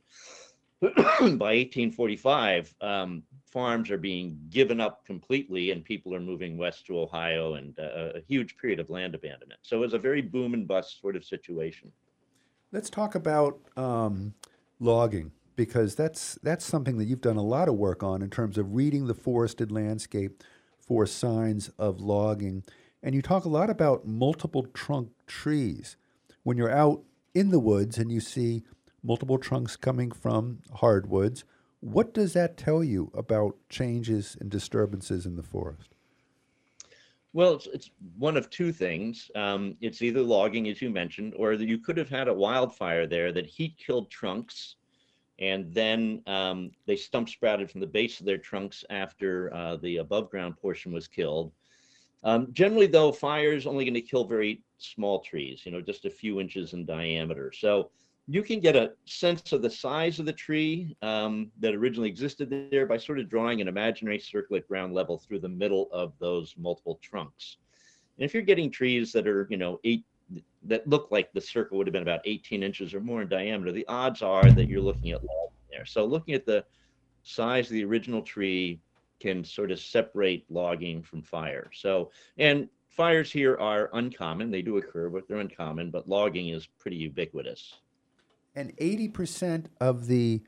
[0.81, 6.99] by 1845, um, farms are being given up completely, and people are moving west to
[6.99, 9.59] Ohio, and uh, a huge period of land abandonment.
[9.63, 11.91] So it was a very boom and bust sort of situation.
[12.71, 14.35] Let's talk about um,
[14.79, 18.57] logging because that's that's something that you've done a lot of work on in terms
[18.57, 20.43] of reading the forested landscape
[20.79, 22.63] for signs of logging.
[23.01, 25.97] And you talk a lot about multiple trunk trees.
[26.43, 27.03] When you're out
[27.33, 28.63] in the woods and you see
[29.03, 31.43] multiple trunks coming from hardwoods,
[31.79, 35.89] what does that tell you about changes and disturbances in the forest?
[37.33, 39.29] Well, it's, it's one of two things.
[39.35, 43.05] Um, it's either logging, as you mentioned, or that you could have had a wildfire
[43.05, 44.77] there that heat killed trunks,
[45.39, 49.97] and then um, they stump sprouted from the base of their trunks after uh, the
[49.97, 51.51] above ground portion was killed.
[52.23, 56.05] Um, generally, though, fire is only going to kill very small trees, you know, just
[56.05, 57.51] a few inches in diameter.
[57.51, 57.91] So
[58.27, 62.67] you can get a sense of the size of the tree um, that originally existed
[62.71, 66.13] there by sort of drawing an imaginary circle at ground level through the middle of
[66.17, 67.57] those multiple trunks.
[68.17, 70.05] And if you're getting trees that are, you know, eight
[70.63, 73.71] that look like the circle would have been about 18 inches or more in diameter,
[73.71, 75.85] the odds are that you're looking at logging there.
[75.85, 76.65] So looking at the
[77.23, 78.81] size of the original tree
[79.19, 81.69] can sort of separate logging from fire.
[81.73, 84.51] So, and fires here are uncommon.
[84.51, 87.75] They do occur, but they're uncommon, but logging is pretty ubiquitous.
[88.55, 90.41] And eighty percent of the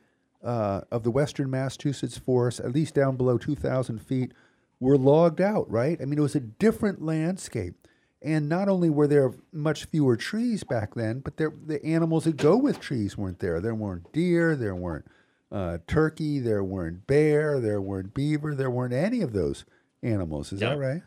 [0.44, 4.34] uh, of the western Massachusetts forests, at least down below two thousand feet,
[4.80, 5.70] were logged out.
[5.70, 6.00] Right?
[6.02, 7.88] I mean, it was a different landscape.
[8.22, 12.38] And not only were there much fewer trees back then, but there, the animals that
[12.38, 13.62] go with trees weren't there.
[13.62, 15.06] There weren't deer, there weren't
[15.52, 19.66] uh, turkey, there weren't bear, there weren't beaver, there weren't any of those
[20.02, 20.52] animals.
[20.52, 21.04] Is that right?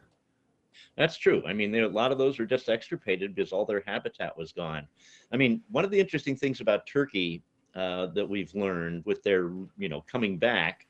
[0.97, 1.43] That's true.
[1.47, 4.53] I mean, there, a lot of those were just extirpated because all their habitat was
[4.53, 4.87] gone.
[5.32, 7.43] I mean, one of the interesting things about Turkey
[7.74, 10.87] uh, that we've learned with their, you know, coming back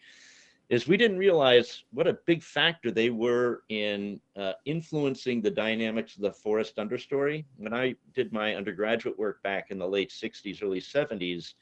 [0.70, 6.14] is we didn't realize what a big factor they were in uh, influencing the dynamics
[6.14, 7.44] of the forest understory.
[7.56, 11.54] When I did my undergraduate work back in the late 60s, early 70s,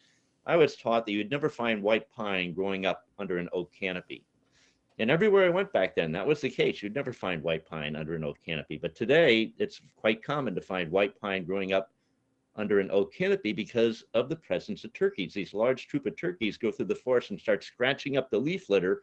[0.44, 4.24] I was taught that you'd never find white pine growing up under an oak canopy.
[4.98, 6.82] And everywhere I went back then, that was the case.
[6.82, 8.76] You'd never find white pine under an oak canopy.
[8.76, 11.93] But today, it's quite common to find white pine growing up
[12.59, 15.32] under an oak canopy because of the presence of turkeys.
[15.32, 18.68] These large troop of turkeys go through the forest and start scratching up the leaf
[18.68, 19.02] litter,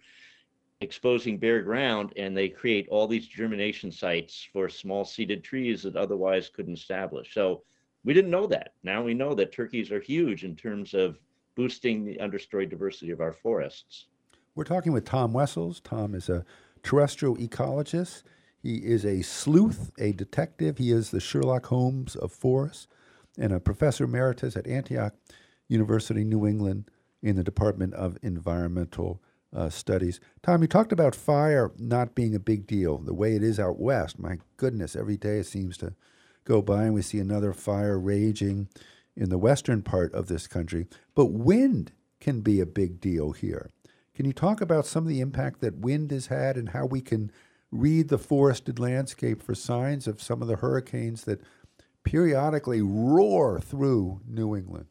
[0.82, 5.96] exposing bare ground, and they create all these germination sites for small seeded trees that
[5.96, 7.34] otherwise couldn't establish.
[7.34, 7.64] So
[8.04, 8.74] we didn't know that.
[8.84, 11.18] Now we know that turkeys are huge in terms of
[11.56, 14.08] boosting the understory diversity of our forests.
[14.54, 15.80] We're talking with Tom Wessels.
[15.80, 16.46] Tom is a
[16.84, 18.24] terrestrial ecologist.
[18.62, 20.78] He is a sleuth, a detective.
[20.78, 22.88] He is the Sherlock Holmes of forests
[23.38, 25.14] and a professor emeritus at Antioch
[25.68, 26.90] University, New England,
[27.22, 29.22] in the Department of Environmental
[29.56, 30.20] uh, Studies.
[30.44, 33.80] Tom, you talked about fire not being a big deal, the way it is out
[33.80, 34.20] west.
[34.20, 35.94] My goodness, every day it seems to
[36.44, 38.68] go by and we see another fire raging
[39.16, 40.88] in the western part of this country.
[41.16, 43.72] But wind can be a big deal here.
[44.14, 47.02] Can you talk about some of the impact that wind has had and how we
[47.02, 47.32] can
[47.72, 51.42] read the forested landscape for signs of some of the hurricanes that
[52.06, 54.86] periodically roar through New England.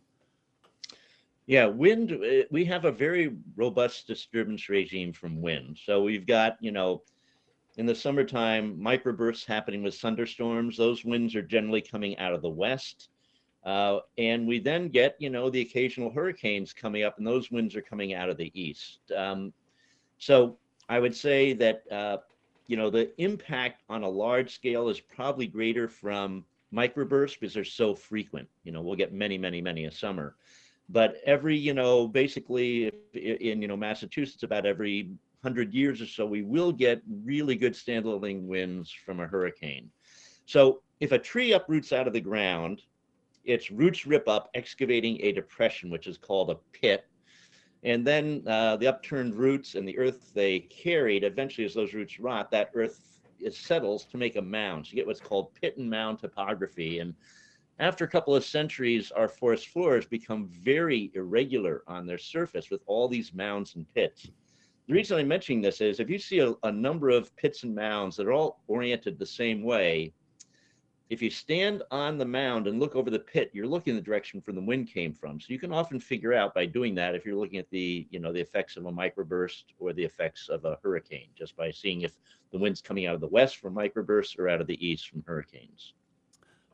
[1.46, 5.78] Yeah, wind, uh, we have a very robust disturbance regime from wind.
[5.82, 7.02] So we've got, you know,
[7.76, 10.76] in the summertime, microbursts happening with thunderstorms.
[10.76, 13.08] Those winds are generally coming out of the west.
[13.64, 17.74] Uh, and we then get, you know, the occasional hurricanes coming up, and those winds
[17.74, 19.00] are coming out of the east.
[19.16, 19.52] Um,
[20.18, 20.56] so
[20.88, 22.18] I would say that, uh,
[22.66, 27.64] you know, the impact on a large scale is probably greater from microbursts because they're
[27.64, 28.48] so frequent.
[28.64, 30.36] You know, we'll get many, many, many a summer.
[30.88, 35.10] But every, you know, basically in, you know, Massachusetts, about every
[35.40, 39.90] 100 years or so, we will get really good standing winds from a hurricane.
[40.46, 42.82] So if a tree uproots out of the ground,
[43.44, 47.06] its roots rip up, excavating a depression, which is called a pit.
[47.82, 52.18] And then uh, the upturned roots and the earth they carried, eventually, as those roots
[52.18, 54.86] rot, that earth it settles to make a mound.
[54.86, 56.98] So you get what's called pit and mound topography.
[56.98, 57.14] And
[57.78, 62.82] after a couple of centuries, our forest floors become very irregular on their surface with
[62.86, 64.30] all these mounds and pits.
[64.86, 67.74] The reason I'm mentioning this is if you see a, a number of pits and
[67.74, 70.12] mounds that are all oriented the same way,
[71.10, 74.02] if you stand on the mound and look over the pit, you're looking in the
[74.02, 75.38] direction from the wind came from.
[75.38, 78.18] So you can often figure out by doing that if you're looking at the, you
[78.18, 82.02] know, the effects of a microburst or the effects of a hurricane, just by seeing
[82.02, 82.12] if
[82.52, 85.22] the wind's coming out of the west from microbursts or out of the east from
[85.26, 85.92] hurricanes.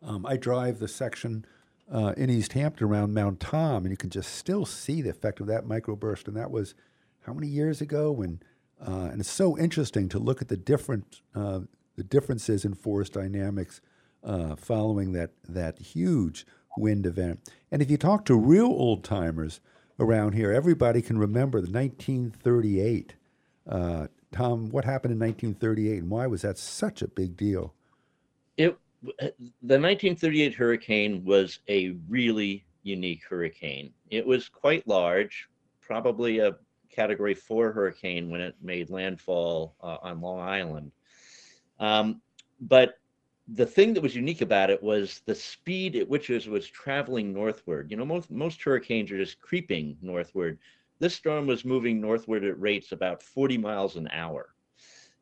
[0.02, 1.44] Um, I drive the section
[1.92, 5.48] uh, in Easthampton around Mount Tom, and you can just still see the effect of
[5.48, 6.28] that microburst.
[6.28, 6.74] And that was
[7.26, 8.12] how many years ago?
[8.12, 8.40] When
[8.80, 11.60] uh, and it's so interesting to look at the different uh,
[11.96, 13.80] the differences in forest dynamics
[14.24, 17.40] uh, following that that huge wind event.
[17.70, 19.60] And if you talk to real old timers
[19.98, 23.14] around here, everybody can remember the 1938.
[23.68, 27.74] Uh, Tom, what happened in 1938, and why was that such a big deal?
[28.56, 33.92] It the 1938 hurricane was a really unique hurricane.
[34.10, 35.48] It was quite large,
[35.80, 36.56] probably a
[36.90, 40.92] Category Four hurricane when it made landfall uh, on Long Island.
[41.78, 42.20] Um,
[42.60, 42.99] but
[43.54, 47.32] the thing that was unique about it was the speed at which it was traveling
[47.32, 47.90] northward.
[47.90, 50.58] You know, most most hurricanes are just creeping northward.
[50.98, 54.54] This storm was moving northward at rates about 40 miles an hour.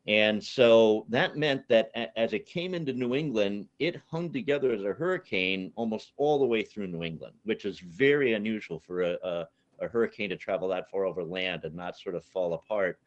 [0.07, 4.83] And so that meant that as it came into New England, it hung together as
[4.83, 9.17] a hurricane almost all the way through New England, which is very unusual for a,
[9.23, 9.47] a,
[9.81, 12.99] a hurricane to travel that far over land and not sort of fall apart.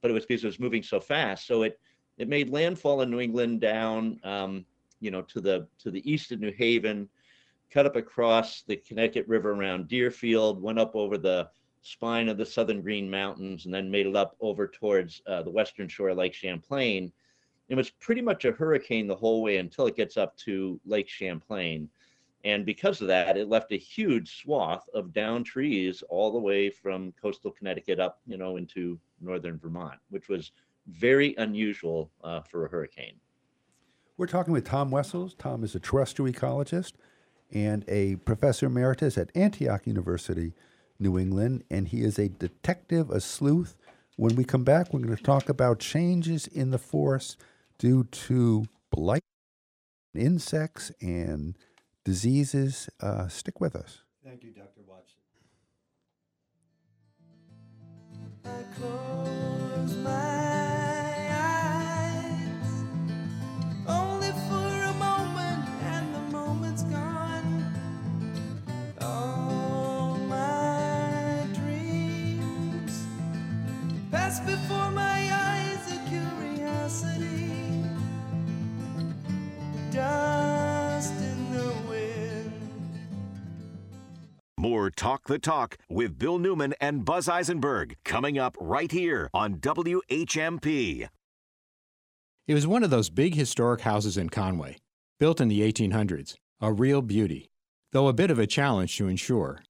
[0.00, 1.46] But it was because it was moving so fast.
[1.46, 1.78] So it
[2.22, 4.64] it made landfall in New England down, um,
[5.00, 7.08] you know, to the to the east of New Haven,
[7.68, 11.50] cut up across the Connecticut River around Deerfield, went up over the
[11.82, 15.50] spine of the Southern Green Mountains, and then made it up over towards uh, the
[15.50, 17.10] western shore of Lake Champlain.
[17.68, 21.08] It was pretty much a hurricane the whole way until it gets up to Lake
[21.08, 21.88] Champlain.
[22.44, 26.70] And because of that, it left a huge swath of down trees all the way
[26.70, 30.52] from coastal Connecticut up, you know, into northern Vermont, which was
[30.86, 33.14] very unusual uh, for a hurricane.
[34.16, 35.34] We're talking with Tom Wessels.
[35.34, 36.92] Tom is a terrestrial ecologist
[37.52, 40.52] and a professor emeritus at Antioch University,
[40.98, 43.76] New England, and he is a detective, a sleuth.
[44.16, 47.38] When we come back, we're going to talk about changes in the forest
[47.78, 49.24] due to blight,
[50.14, 51.56] insects, and
[52.04, 52.88] diseases.
[53.00, 54.02] Uh, stick with us.
[54.24, 54.82] Thank you, Dr.
[54.86, 55.22] Watson.
[60.04, 60.51] pass
[84.96, 91.08] Talk the Talk with Bill Newman and Buzz Eisenberg coming up right here on WHMP.
[92.46, 94.76] It was one of those big historic houses in Conway,
[95.18, 97.50] built in the 1800s, a real beauty,
[97.92, 99.62] though a bit of a challenge to insure.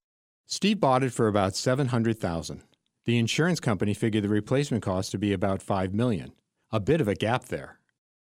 [0.47, 2.63] Steve bought it for about 700,000.
[3.05, 6.33] The insurance company figured the replacement cost to be about 5 million.
[6.71, 7.79] A bit of a gap there.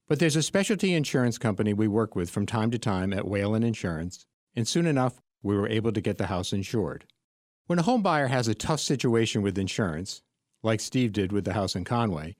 [0.08, 3.62] But there's a specialty insurance company we work with from time to time at Whalen
[3.62, 7.04] Insurance, and soon enough we were able to get the house insured.
[7.66, 10.22] When a home buyer has a tough situation with insurance,
[10.62, 12.34] like Steve did with the house in Conway,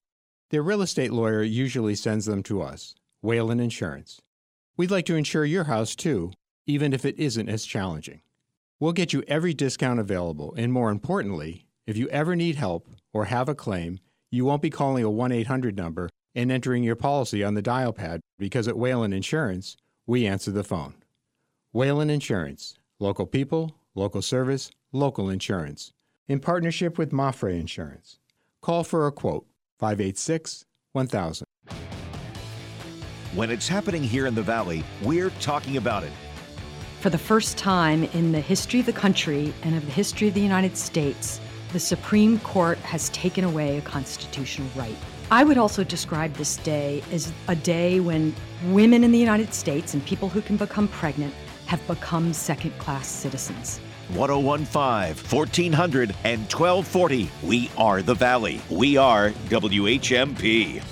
[0.49, 4.19] their real estate lawyer usually sends them to us, Whalen Insurance.
[4.75, 6.31] We'd like to insure your house too,
[6.65, 8.21] even if it isn't as challenging.
[8.79, 13.25] We'll get you every discount available, and more importantly, if you ever need help or
[13.25, 13.99] have a claim,
[14.31, 17.93] you won't be calling a 1 800 number and entering your policy on the dial
[17.93, 19.77] pad because at Whalen Insurance,
[20.07, 20.95] we answer the phone.
[21.71, 25.91] Whalen Insurance, local people, local service, local insurance,
[26.27, 28.19] in partnership with MAPFRE Insurance.
[28.61, 29.45] Call for a quote
[29.79, 31.45] 586 1000.
[33.33, 36.11] When it's happening here in the Valley, we're talking about it.
[37.01, 40.33] For the first time in the history of the country and of the history of
[40.33, 41.41] the United States,
[41.73, 44.95] the Supreme Court has taken away a constitutional right.
[45.29, 48.33] I would also describe this day as a day when
[48.67, 51.33] women in the United States and people who can become pregnant
[51.65, 53.79] have become second class citizens.
[54.09, 57.29] 1015, 1400, and 1240.
[57.43, 58.61] We are the Valley.
[58.69, 60.83] We are WHMP.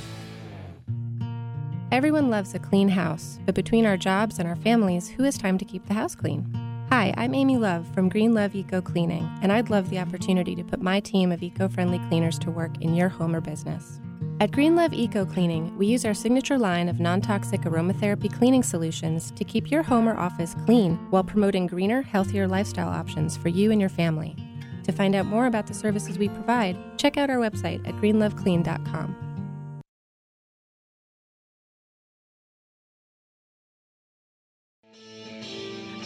[1.92, 5.60] Everyone loves a clean house, but between our jobs and our families, who has time
[5.60, 6.52] to keep the house clean?
[6.90, 10.64] Hi, I'm Amy Love from Green Love Eco Cleaning, and I'd love the opportunity to
[10.64, 14.00] put my team of eco friendly cleaners to work in your home or business.
[14.44, 18.62] At Green Love Eco Cleaning, we use our signature line of non toxic aromatherapy cleaning
[18.62, 23.48] solutions to keep your home or office clean while promoting greener, healthier lifestyle options for
[23.48, 24.36] you and your family.
[24.84, 29.16] To find out more about the services we provide, check out our website at greenloveclean.com.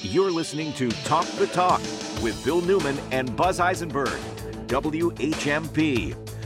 [0.03, 1.81] You're listening to Talk the Talk
[2.22, 4.19] with Bill Newman and Buzz Eisenberg,
[4.68, 6.36] WHMP.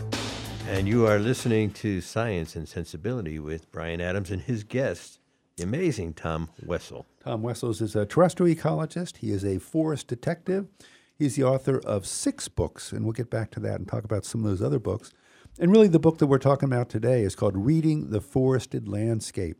[0.72, 5.20] And you are listening to Science and Sensibility with Brian Adams and his guest,
[5.58, 7.06] the amazing Tom Wessel.
[7.22, 9.18] Tom Wessels is a terrestrial ecologist.
[9.18, 10.68] He is a forest detective.
[11.14, 14.24] He's the author of six books, and we'll get back to that and talk about
[14.24, 15.12] some of those other books.
[15.60, 19.58] And really, the book that we're talking about today is called Reading the Forested Landscape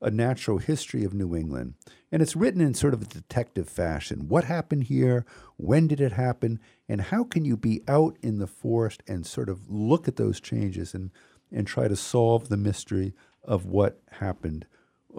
[0.00, 1.74] A Natural History of New England.
[2.12, 4.28] And it's written in sort of a detective fashion.
[4.28, 5.24] What happened here?
[5.56, 6.60] When did it happen?
[6.88, 10.40] And how can you be out in the forest and sort of look at those
[10.40, 11.10] changes and,
[11.50, 14.66] and try to solve the mystery of what happened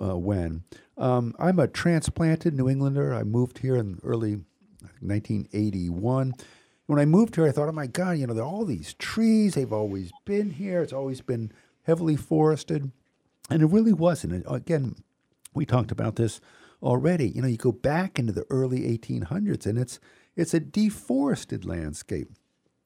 [0.01, 0.63] uh, when?
[0.97, 3.13] Um, I'm a transplanted New Englander.
[3.13, 4.35] I moved here in early
[5.01, 6.33] 1981.
[6.85, 8.93] When I moved here, I thought, oh my God, you know, there are all these
[8.93, 9.55] trees.
[9.55, 10.81] They've always been here.
[10.81, 11.51] It's always been
[11.83, 12.91] heavily forested.
[13.49, 14.33] And it really wasn't.
[14.33, 14.95] And again,
[15.53, 16.41] we talked about this
[16.81, 17.29] already.
[17.29, 19.99] You know, you go back into the early 1800s, and it's
[20.35, 22.29] it's a deforested landscape,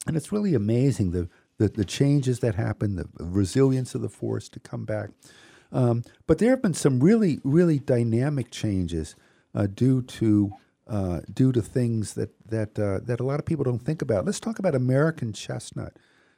[0.08, 4.54] and it's really amazing the the, the changes that happen, the resilience of the forest
[4.54, 5.12] to come back.
[5.72, 9.16] Um, but there have been some really really dynamic changes
[9.54, 10.54] uh, due to
[10.88, 14.26] uh, due to things that that uh, that a lot of people don't think about.
[14.26, 15.98] Let's talk about American chestnut.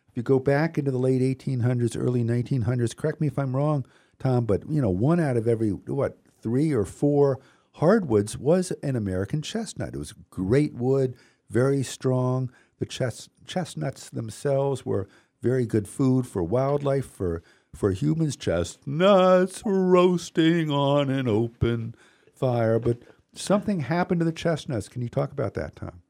[0.09, 3.83] If you go back into the late 1800s, early 1900s, correct me if I'm wrong,
[4.19, 7.39] Tom, but you know, one out of every what three or four
[7.73, 9.93] hardwoods was an American chestnut.
[9.93, 11.15] It was great wood,
[11.49, 12.51] very strong.
[12.79, 15.07] The chest, chestnuts themselves were
[15.41, 17.41] very good food for wildlife, for,
[17.75, 18.35] for humans.
[18.35, 21.95] Chestnuts roasting on an open
[22.33, 22.79] fire.
[22.79, 22.99] But
[23.33, 24.87] something happened to the chestnuts.
[24.87, 26.02] Can you talk about that, Tom?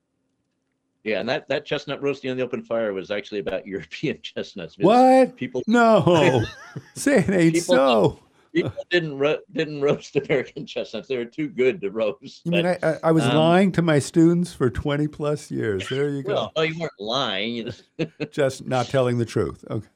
[1.04, 4.78] Yeah, and that, that chestnut roasting on the open fire was actually about European chestnuts.
[4.78, 5.36] What?
[5.36, 6.44] People No.
[6.96, 8.20] Say it ain't People- so.
[8.54, 11.08] people didn't ro- didn't roast American chestnuts.
[11.10, 12.42] They were too good to roast.
[12.46, 15.88] You mean I, I, I was um, lying to my students for 20 plus years.
[15.90, 16.34] There you go.
[16.34, 17.70] Well, oh, you weren't lying.
[18.32, 19.66] Just not telling the truth.
[19.70, 19.88] Okay.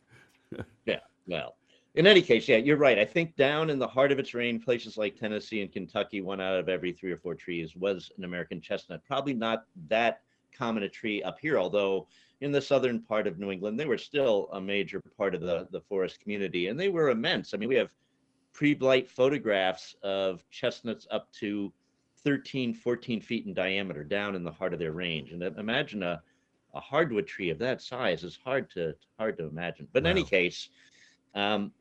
[0.86, 1.00] yeah.
[1.28, 1.56] Well,
[1.96, 3.00] in any case, yeah, you're right.
[3.00, 6.40] I think down in the heart of its range, places like Tennessee and Kentucky, one
[6.42, 9.02] out of every three or four trees was an American chestnut.
[9.08, 10.22] Probably not that
[10.58, 12.08] common a tree up here, although
[12.42, 15.68] in the southern part of New England, they were still a major part of the,
[15.72, 17.54] the forest community, and they were immense.
[17.54, 17.94] I mean, we have
[18.54, 21.72] pre-blight photographs of chestnuts up to
[22.24, 25.32] 13, 14 feet in diameter down in the heart of their range.
[25.32, 26.22] And imagine a
[26.78, 29.88] a hardwood tree of that size is hard to hard to imagine.
[29.92, 30.70] But in any case,
[31.34, 31.72] um,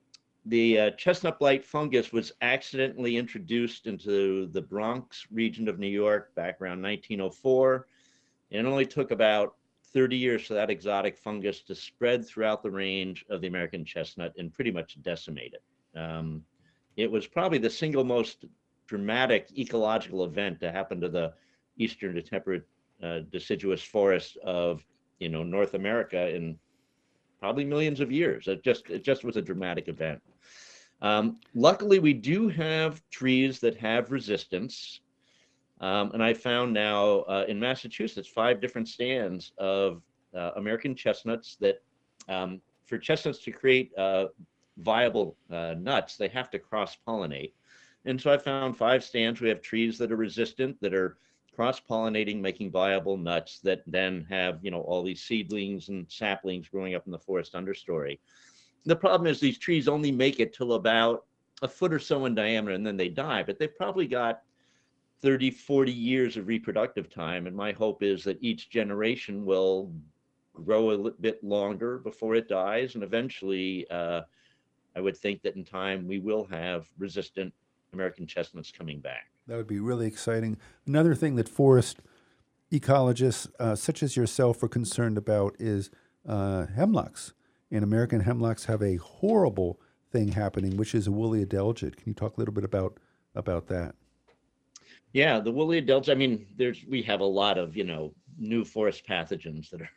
[0.47, 6.35] the uh, chestnut blight fungus was accidentally introduced into the Bronx region of New York
[6.35, 7.87] back around 1904.
[8.57, 9.55] And it only took about
[9.93, 14.33] 30 years for that exotic fungus to spread throughout the range of the American chestnut
[14.37, 15.99] and pretty much decimate it.
[15.99, 16.45] Um,
[16.97, 18.45] it was probably the single most
[18.87, 21.33] dramatic ecological event to happen to the
[21.79, 22.65] eastern to temperate
[23.03, 24.85] uh, deciduous forest of
[25.19, 26.59] you know North America in
[27.39, 28.49] probably millions of years.
[28.49, 30.21] It just it just was a dramatic event.
[31.03, 35.01] Um, luckily, we do have trees that have resistance.
[35.81, 40.03] Um, and I found now uh, in Massachusetts five different stands of
[40.35, 41.83] uh, American chestnuts that,
[42.29, 44.27] um, for chestnuts to create uh,
[44.79, 47.53] viable uh, nuts, they have to cross pollinate.
[48.05, 49.41] And so I found five stands.
[49.41, 51.19] We have trees that are resistant, that are
[51.55, 56.69] cross pollinating, making viable nuts that then have, you know, all these seedlings and saplings
[56.69, 58.19] growing up in the forest understory.
[58.85, 61.25] The problem is these trees only make it till about
[61.63, 64.43] a foot or so in diameter and then they die, but they've probably got
[65.27, 67.49] 30, 40 years of reproductive time.
[67.49, 69.91] And my hope is that each generation will
[70.55, 72.95] grow a bit longer before it dies.
[72.95, 74.21] And eventually, uh,
[74.95, 77.53] I would think that in time we will have resistant
[77.93, 79.33] American chestnuts coming back.
[79.49, 80.59] That would be really exciting.
[80.87, 81.99] Another thing that forest
[82.71, 85.91] ecologists, uh, such as yourself, are concerned about is
[86.25, 87.33] uh, hemlocks.
[87.69, 89.81] And American hemlocks have a horrible
[90.13, 91.97] thing happening, which is a woolly adelgid.
[91.97, 93.01] Can you talk a little bit about
[93.35, 93.97] about that?
[95.13, 96.11] Yeah, the woolly adelgid.
[96.11, 99.91] I mean, there's we have a lot of you know new forest pathogens that are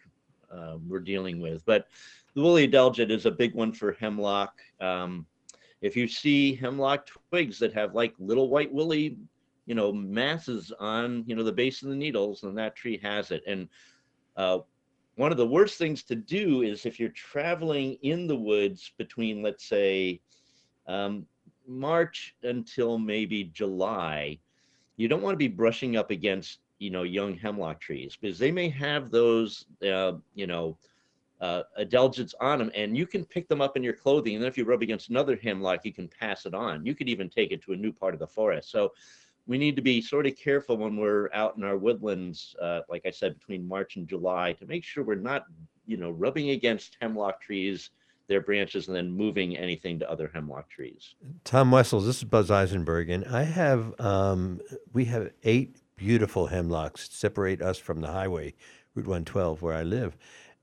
[0.51, 1.87] uh, we're dealing with, but
[2.33, 4.59] the woolly adelgid is a big one for hemlock.
[4.79, 5.25] Um,
[5.81, 9.17] if you see hemlock twigs that have like little white woolly,
[9.65, 13.31] you know, masses on you know the base of the needles, then that tree has
[13.31, 13.43] it.
[13.47, 13.67] And
[14.37, 14.59] uh,
[15.15, 19.41] one of the worst things to do is if you're traveling in the woods between,
[19.41, 20.21] let's say,
[20.87, 21.25] um,
[21.67, 24.39] March until maybe July
[24.99, 28.51] you don't want to be brushing up against you know young hemlock trees because they
[28.51, 30.77] may have those uh, you know
[31.41, 34.49] uh, adelgids on them and you can pick them up in your clothing and then
[34.49, 36.85] if you rub against another hemlock you can pass it on.
[36.85, 38.71] You could even take it to a new part of the forest.
[38.71, 38.91] So
[39.47, 43.05] we need to be sort of careful when we're out in our woodlands uh, like
[43.05, 45.45] i said between march and july to make sure we're not
[45.87, 47.89] you know rubbing against hemlock trees
[48.29, 51.15] their branches and then moving anything to other hemlock trees.
[51.43, 54.61] Tom Wessels, this is Buzz Eisenberg, and I have um,
[54.93, 58.53] we have eight beautiful hemlocks separate us from the highway,
[58.95, 60.15] Route 112, where I live,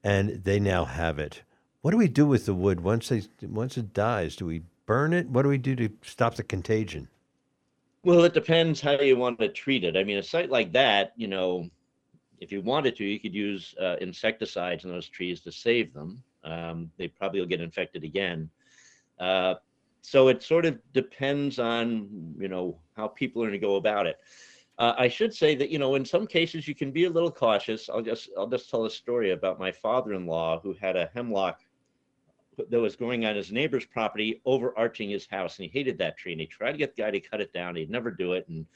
[0.02, 1.42] and they now have it.
[1.82, 4.36] What do we do with the wood once they once it dies?
[4.36, 5.28] Do we burn it?
[5.28, 7.08] What do we do to stop the contagion?
[8.04, 9.96] Well, it depends how you want to treat it.
[9.96, 11.68] I mean, a site like that, you know,
[12.38, 16.22] if you wanted to, you could use uh, insecticides in those trees to save them
[16.46, 18.48] um, they probably will get infected again.
[19.18, 19.54] Uh,
[20.02, 24.06] so it sort of depends on you know how people are going to go about
[24.06, 24.16] it.
[24.78, 27.30] Uh, I should say that you know in some cases you can be a little
[27.30, 27.88] cautious.
[27.88, 31.60] I'll just I'll just tell a story about my father-in-law who had a hemlock
[32.56, 36.32] that was growing on his neighbor's property overarching his house and he hated that tree
[36.32, 38.48] and he tried to get the guy to cut it down he'd never do it
[38.48, 38.66] and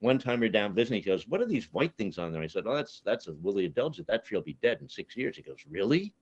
[0.00, 2.42] one time we are down visiting he goes what are these white things on there
[2.42, 5.16] i said oh that's that's a woolly adelgid that tree will be dead in six
[5.16, 6.12] years he goes really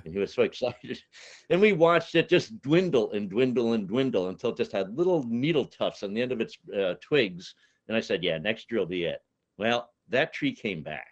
[0.04, 0.98] and he was so excited.
[1.50, 5.22] And we watched it just dwindle and dwindle and dwindle until it just had little
[5.24, 7.54] needle tufts on the end of its uh, twigs.
[7.88, 9.22] And I said, "Yeah, next year will be it."
[9.58, 11.08] Well, that tree came back,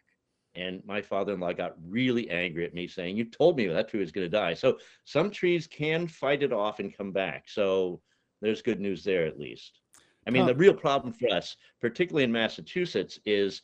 [0.54, 4.12] and my father-in-law got really angry at me, saying, "You told me that tree was
[4.12, 7.48] going to die." So some trees can fight it off and come back.
[7.48, 8.00] So
[8.40, 9.80] there's good news there at least.
[10.26, 13.62] I mean, the real problem for us, particularly in Massachusetts, is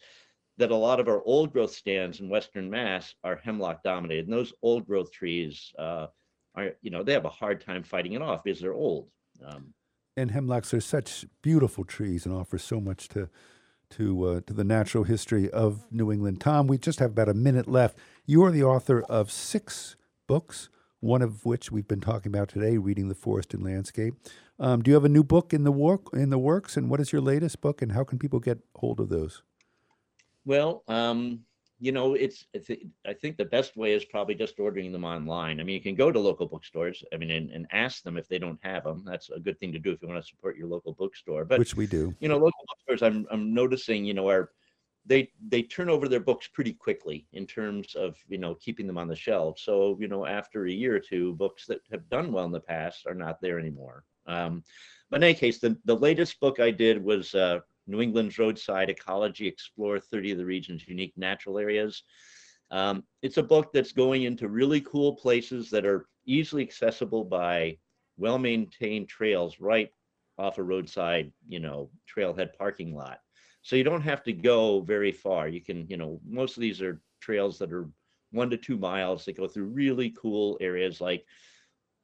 [0.58, 4.26] that a lot of our old growth stands in Western Mass are hemlock dominated.
[4.26, 6.06] And those old growth trees uh,
[6.54, 9.08] are, you know, they have a hard time fighting it off because they're old.
[9.44, 9.74] Um,
[10.16, 13.28] and hemlocks are such beautiful trees and offer so much to
[13.88, 16.40] to uh, to the natural history of New England.
[16.40, 17.98] Tom, we just have about a minute left.
[18.24, 19.94] You are the author of six
[20.26, 20.68] books,
[21.00, 24.14] one of which we've been talking about today, "Reading the Forested Landscape."
[24.58, 26.76] Um, do you have a new book in the work in the works?
[26.76, 27.82] And what is your latest book?
[27.82, 29.42] And how can people get hold of those?
[30.46, 31.40] Well, um,
[31.78, 32.70] you know, it's, it's
[33.06, 35.60] I think the best way is probably just ordering them online.
[35.60, 37.04] I mean, you can go to local bookstores.
[37.12, 39.02] I mean, and, and ask them if they don't have them.
[39.04, 41.44] That's a good thing to do if you want to support your local bookstore.
[41.44, 42.14] But which we do.
[42.20, 43.02] You know, local bookstores.
[43.02, 44.06] I'm I'm noticing.
[44.06, 44.52] You know, are
[45.04, 48.96] they they turn over their books pretty quickly in terms of you know keeping them
[48.96, 49.58] on the shelf.
[49.58, 52.60] So you know, after a year or two, books that have done well in the
[52.60, 54.04] past are not there anymore.
[54.26, 54.64] Um,
[55.10, 57.34] but in any case, the the latest book I did was.
[57.34, 62.02] Uh, New England's Roadside Ecology Explore 30 of the region's unique natural areas.
[62.70, 67.78] Um, it's a book that's going into really cool places that are easily accessible by
[68.16, 69.90] well-maintained trails right
[70.38, 73.20] off a roadside, you know, trailhead parking lot.
[73.62, 75.48] So you don't have to go very far.
[75.48, 77.88] You can, you know, most of these are trails that are
[78.32, 79.24] one to two miles.
[79.24, 81.24] that go through really cool areas like,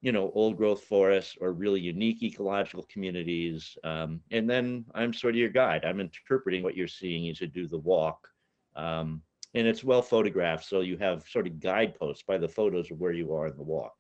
[0.03, 3.77] you know, old growth forests or really unique ecological communities.
[3.85, 5.85] Um, and then I'm sort of your guide.
[5.85, 8.29] I'm interpreting what you're seeing as you do the walk.
[8.75, 9.23] Um,
[9.55, 10.65] and it's well photographed.
[10.65, 13.63] So you have sort of guideposts by the photos of where you are in the
[13.63, 13.95] walk.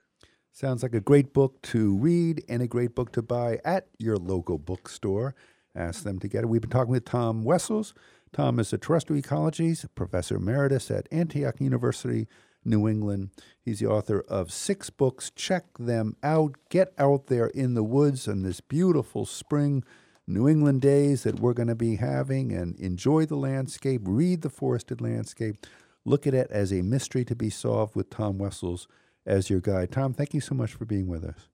[0.50, 4.16] Sounds like a great book to read and a great book to buy at your
[4.16, 5.34] local bookstore.
[5.74, 6.48] Ask them to get it.
[6.48, 7.94] We've been talking with Tom Wessels.
[8.32, 12.28] Tom is a terrestrial ecology professor emeritus at Antioch University,
[12.64, 13.30] New England.
[13.60, 15.30] He's the author of six books.
[15.34, 16.56] Check them out.
[16.68, 19.84] Get out there in the woods on this beautiful spring
[20.26, 24.50] New England days that we're going to be having and enjoy the landscape, read the
[24.50, 25.66] forested landscape.
[26.04, 28.86] Look at it as a mystery to be solved with Tom Wessels
[29.26, 29.92] as your guide.
[29.92, 31.48] Tom, thank you so much for being with us.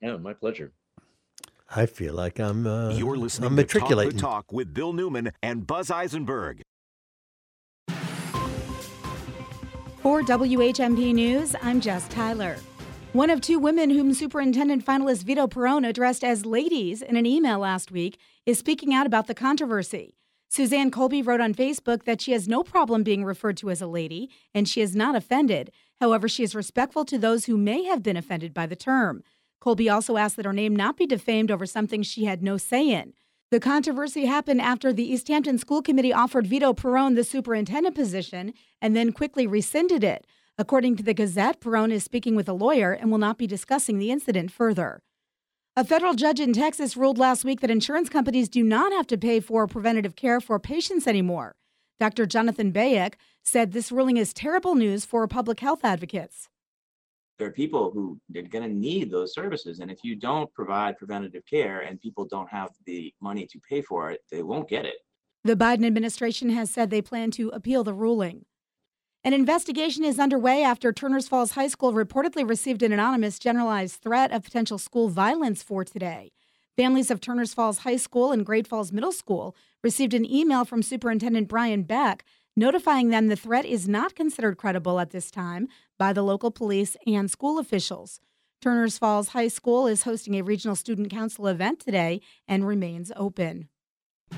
[0.00, 0.72] Yeah, my pleasure.
[1.74, 2.66] I feel like I'm.
[2.66, 4.18] Uh, You're listening I'm to Talk the matriculating.
[4.18, 6.62] Talk with Bill Newman and Buzz Eisenberg.
[10.02, 12.56] For WHMP News, I'm Jess Tyler.
[13.12, 17.58] One of two women whom Superintendent finalist Vito Perrone addressed as ladies in an email
[17.58, 20.16] last week is speaking out about the controversy.
[20.48, 23.86] Suzanne Colby wrote on Facebook that she has no problem being referred to as a
[23.86, 25.70] lady and she is not offended.
[26.00, 29.22] However, she is respectful to those who may have been offended by the term.
[29.60, 32.88] Colby also asked that her name not be defamed over something she had no say
[32.88, 33.12] in.
[33.50, 38.94] The controversy happened after the Easthampton School Committee offered Vito Perrone the superintendent position and
[38.94, 40.24] then quickly rescinded it.
[40.56, 43.98] According to the Gazette, Perrone is speaking with a lawyer and will not be discussing
[43.98, 45.02] the incident further.
[45.74, 49.18] A federal judge in Texas ruled last week that insurance companies do not have to
[49.18, 51.56] pay for preventative care for patients anymore.
[51.98, 52.26] Dr.
[52.26, 56.48] Jonathan Bayek said this ruling is terrible news for public health advocates.
[57.40, 59.80] There are people who they're going to need those services.
[59.80, 63.80] And if you don't provide preventative care and people don't have the money to pay
[63.80, 64.96] for it, they won't get it.
[65.44, 68.44] The Biden administration has said they plan to appeal the ruling.
[69.24, 74.32] An investigation is underway after Turners Falls High School reportedly received an anonymous generalized threat
[74.32, 76.32] of potential school violence for today.
[76.76, 80.82] Families of Turners Falls High School and Great Falls Middle School received an email from
[80.82, 82.22] Superintendent Brian Beck
[82.56, 85.68] notifying them the threat is not considered credible at this time
[86.00, 88.20] by the local police and school officials.
[88.62, 93.68] Turners Falls High School is hosting a regional student council event today and remains open.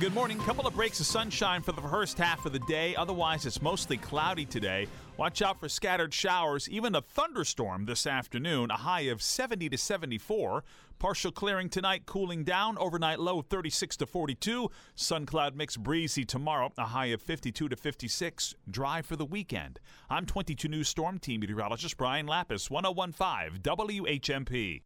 [0.01, 0.39] Good morning.
[0.41, 2.97] Couple of breaks of sunshine for the first half of the day.
[2.97, 4.89] Otherwise, it's mostly cloudy today.
[5.17, 8.73] Watch out for scattered showers, even a thunderstorm this afternoon.
[8.73, 10.65] A high of 70 to 74.
[11.03, 12.79] Partial clearing tonight, cooling down.
[12.79, 14.71] Overnight low 36 to 42.
[14.95, 16.71] Sun cloud mix breezy tomorrow.
[16.79, 18.55] A high of 52 to 56.
[18.71, 19.81] Dry for the weekend.
[20.09, 24.83] I'm 22 News Storm Team meteorologist Brian Lapis, 1015 WHMP.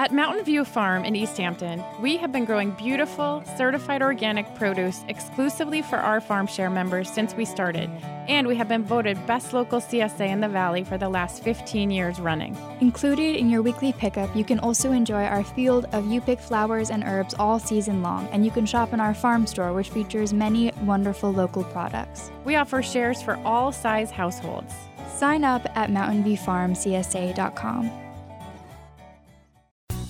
[0.00, 5.82] At Mountain View Farm in Easthampton, we have been growing beautiful, certified organic produce exclusively
[5.82, 7.90] for our farm share members since we started,
[8.28, 11.90] and we have been voted best local CSA in the Valley for the last 15
[11.90, 12.56] years running.
[12.80, 16.90] Included in your weekly pickup, you can also enjoy our field of you pick flowers
[16.90, 20.34] and herbs all season long, and you can shop in our farm store, which features
[20.34, 22.30] many wonderful local products.
[22.44, 24.74] We offer shares for all size households.
[25.08, 28.09] Sign up at mountainviewfarmcsa.com.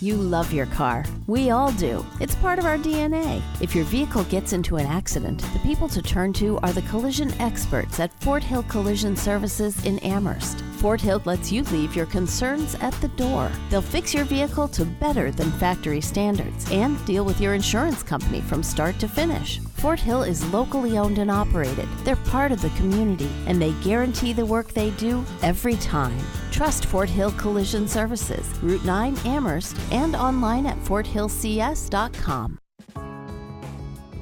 [0.02, 1.05] You love your car.
[1.27, 2.06] We all do.
[2.20, 3.43] It's part of our DNA.
[3.60, 7.39] If your vehicle gets into an accident, the people to turn to are the collision
[7.39, 10.62] experts at Fort Hill Collision Services in Amherst.
[10.78, 13.52] Fort Hill lets you leave your concerns at the door.
[13.68, 18.40] They'll fix your vehicle to better than factory standards and deal with your insurance company
[18.40, 19.59] from start to finish.
[19.74, 21.86] Fort Hill is locally owned and operated.
[22.05, 26.18] They're part of the community and they guarantee the work they do every time.
[26.61, 32.59] Trust Fort Hill Collision Services, Route 9 Amherst, and online at forthillcs.com.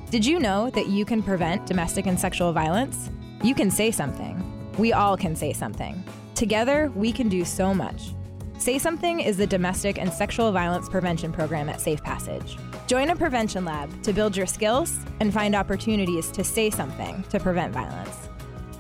[0.09, 3.11] Did you know that you can prevent domestic and sexual violence?
[3.43, 4.41] You can say something.
[4.79, 6.01] We all can say something.
[6.37, 8.15] Together, we can do so much.
[8.61, 12.57] Say Something is the domestic and sexual violence prevention program at Safe Passage.
[12.87, 17.41] Join a prevention lab to build your skills and find opportunities to say something to
[17.41, 18.28] prevent violence.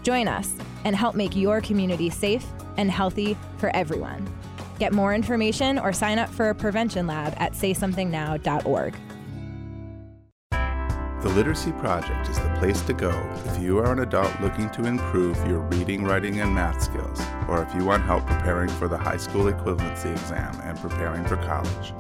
[0.03, 0.55] Join us
[0.85, 2.47] and help make your community safe
[2.77, 4.29] and healthy for everyone.
[4.79, 8.95] Get more information or sign up for a prevention lab at saysomethingnow.org.
[11.21, 13.11] The Literacy Project is the place to go
[13.47, 17.61] if you are an adult looking to improve your reading, writing, and math skills, or
[17.61, 21.93] if you want help preparing for the high school equivalency exam and preparing for college.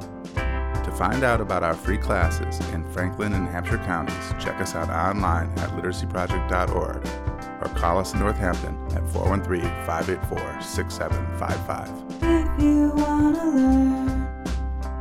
[0.84, 4.88] To find out about our free classes in Franklin and Hampshire counties, check us out
[4.88, 7.37] online at literacyproject.org
[7.68, 11.88] or call us in Northampton at 413 584 6755.
[12.22, 14.44] If you wanna learn,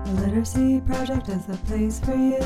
[0.06, 2.42] the Literacy Project is the place for you.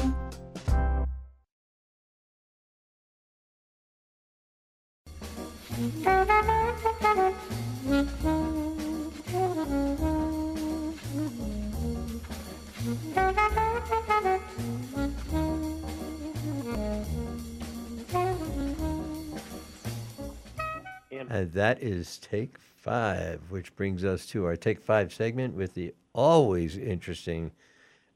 [21.29, 25.93] And that is take five, which brings us to our take five segment with the
[26.13, 27.51] always interesting.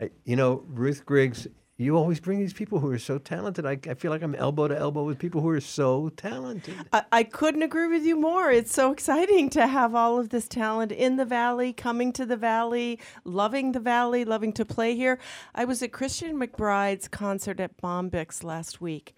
[0.01, 3.65] uh, You know, Ruth Griggs, you always bring these people who are so talented.
[3.65, 6.73] I, I feel like I'm elbow to elbow with people who are so talented.
[6.93, 8.49] I, I couldn't agree with you more.
[8.49, 12.37] It's so exciting to have all of this talent in the valley, coming to the
[12.37, 15.19] valley, loving the valley, loving to play here.
[15.53, 19.13] I was at Christian McBride's concert at Bombyx last week,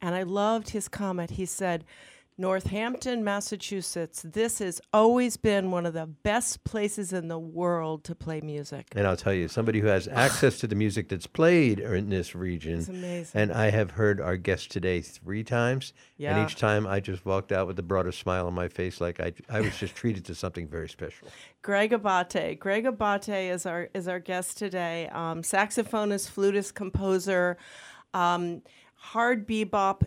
[0.00, 1.32] and I loved his comment.
[1.32, 1.84] He said,
[2.38, 8.14] Northampton, Massachusetts, this has always been one of the best places in the world to
[8.14, 8.88] play music.
[8.94, 12.34] And I'll tell you, somebody who has access to the music that's played in this
[12.34, 12.80] region.
[12.80, 13.40] It's amazing.
[13.40, 15.94] And I have heard our guest today three times.
[16.18, 16.36] Yeah.
[16.36, 19.18] And each time I just walked out with the broadest smile on my face, like
[19.18, 21.28] I, I was just treated to something very special.
[21.62, 22.60] Greg Abate.
[22.60, 25.08] Greg Abate is our is our guest today.
[25.08, 27.56] Um, saxophonist, flutist, composer,
[28.12, 28.60] um,
[28.94, 30.02] hard bebop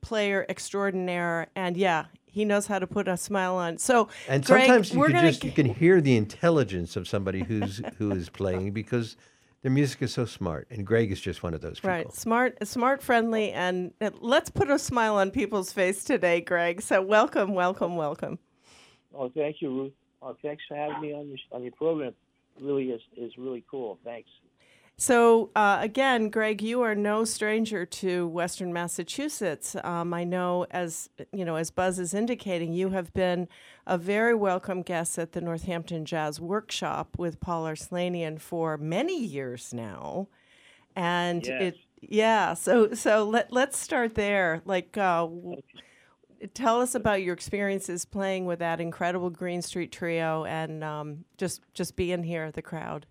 [0.00, 3.78] player extraordinaire, and yeah, he knows how to put a smile on.
[3.78, 7.08] So, And Greg, sometimes you we're can gonna just you can hear the intelligence of
[7.08, 9.16] somebody who's who is playing because
[9.62, 10.68] their music is so smart.
[10.70, 11.90] And Greg is just one of those people.
[11.90, 16.82] Right, smart, smart, friendly, and uh, let's put a smile on people's face today, Greg.
[16.82, 18.38] So welcome, welcome, welcome.
[19.14, 19.92] Oh, thank you, Ruth.
[20.22, 22.14] Oh, thanks for having me on your on your program.
[22.60, 23.98] Really is is really cool.
[24.04, 24.28] Thanks.
[24.98, 29.76] So uh, again, Greg, you are no stranger to Western Massachusetts.
[29.84, 33.46] Um, I know, as you know, as Buzz is indicating, you have been
[33.86, 39.74] a very welcome guest at the Northampton Jazz Workshop with Paul Arslanian for many years
[39.74, 40.28] now,
[40.96, 41.62] and Yes.
[41.62, 42.54] it, yeah.
[42.54, 44.62] So so let let's start there.
[44.64, 45.28] Like, uh,
[46.54, 51.62] tell us about your experiences playing with that incredible Green Street Trio, and um, just
[51.74, 53.06] just being here at the crowd.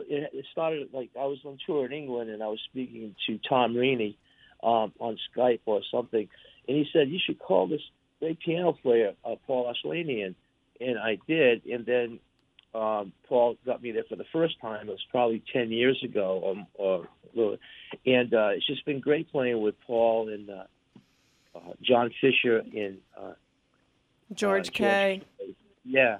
[0.00, 3.74] It, started like I was on tour in England and I was speaking to Tom
[3.74, 4.16] Reaney
[4.62, 6.28] um, on Skype or something,
[6.68, 7.82] and he said you should call this
[8.20, 10.34] great piano player uh, Paul Arslanian,
[10.80, 12.20] and I did, and then
[12.74, 14.88] um, Paul got me there for the first time.
[14.88, 17.58] It was probably ten years ago, um, or or
[18.06, 20.64] and uh, it's just been great playing with Paul and uh,
[21.54, 23.32] uh, John Fisher and uh,
[24.32, 25.22] George uh, Kay.
[25.84, 26.18] yeah.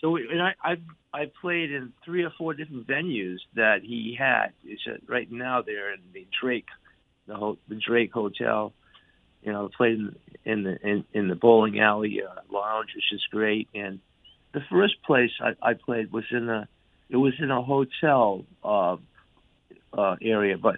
[0.00, 0.82] So and I I've
[1.12, 4.48] I played in three or four different venues that he had.
[4.64, 6.68] It's uh, right now they're in the Drake,
[7.26, 8.72] the ho- the Drake Hotel.
[9.42, 13.22] You know, played in, in the in, in the bowling alley uh, lounge, which is
[13.30, 13.68] great.
[13.74, 14.00] And
[14.52, 16.68] the first place I, I played was in a
[17.08, 18.96] it was in a hotel uh,
[19.92, 20.76] uh, area, but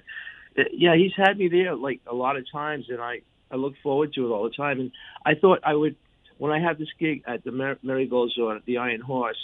[0.59, 3.21] uh, yeah, he's had me there like a lot of times, and I
[3.51, 4.81] I look forward to it all the time.
[4.81, 4.93] And
[5.25, 5.97] I thought I would
[6.43, 9.39] when I have this gig at the Mar- Marigolds or the Iron Horse,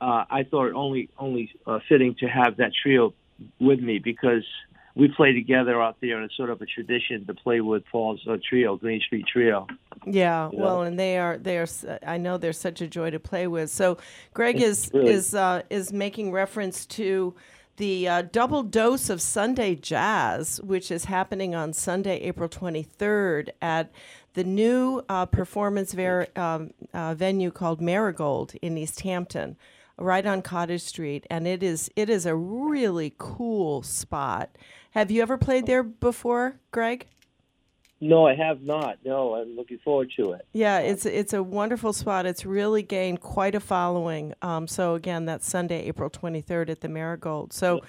[0.00, 3.12] uh, I thought it only only uh, fitting to have that trio
[3.58, 4.46] with me because
[4.94, 8.20] we play together out there, and it's sort of a tradition to play with Paul's
[8.28, 9.66] uh, trio, Green Street Trio.
[10.06, 10.82] Yeah, You well, know?
[10.82, 11.66] and they are they are.
[12.06, 13.70] I know they're such a joy to play with.
[13.70, 13.98] So,
[14.32, 17.34] Greg is really- is uh, is making reference to
[17.78, 23.52] the uh, double dose of Sunday Jazz, which is happening on Sunday, April twenty third
[23.60, 23.90] at
[24.34, 29.56] the new uh, performance ver- um, uh, venue called Marigold in Easthampton,
[29.98, 34.56] right on Cottage Street, and it is it is a really cool spot.
[34.92, 37.06] Have you ever played there before, Greg?
[38.00, 38.98] No, I have not.
[39.04, 40.44] No, I'm looking forward to it.
[40.52, 42.26] Yeah, it's it's a wonderful spot.
[42.26, 44.34] It's really gained quite a following.
[44.42, 47.52] Um, so again, that's Sunday, April twenty third at the Marigold.
[47.52, 47.82] So,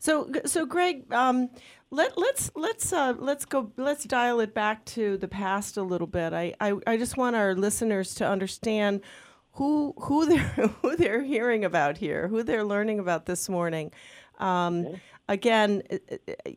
[0.00, 1.48] so so Greg, um,
[1.92, 6.06] let let's let's uh, let's go let's dial it back to the past a little
[6.06, 6.32] bit.
[6.32, 9.02] I, I, I just want our listeners to understand
[9.52, 13.92] who who they're who they're hearing about here, who they're learning about this morning.
[14.38, 16.16] Um, again, uh,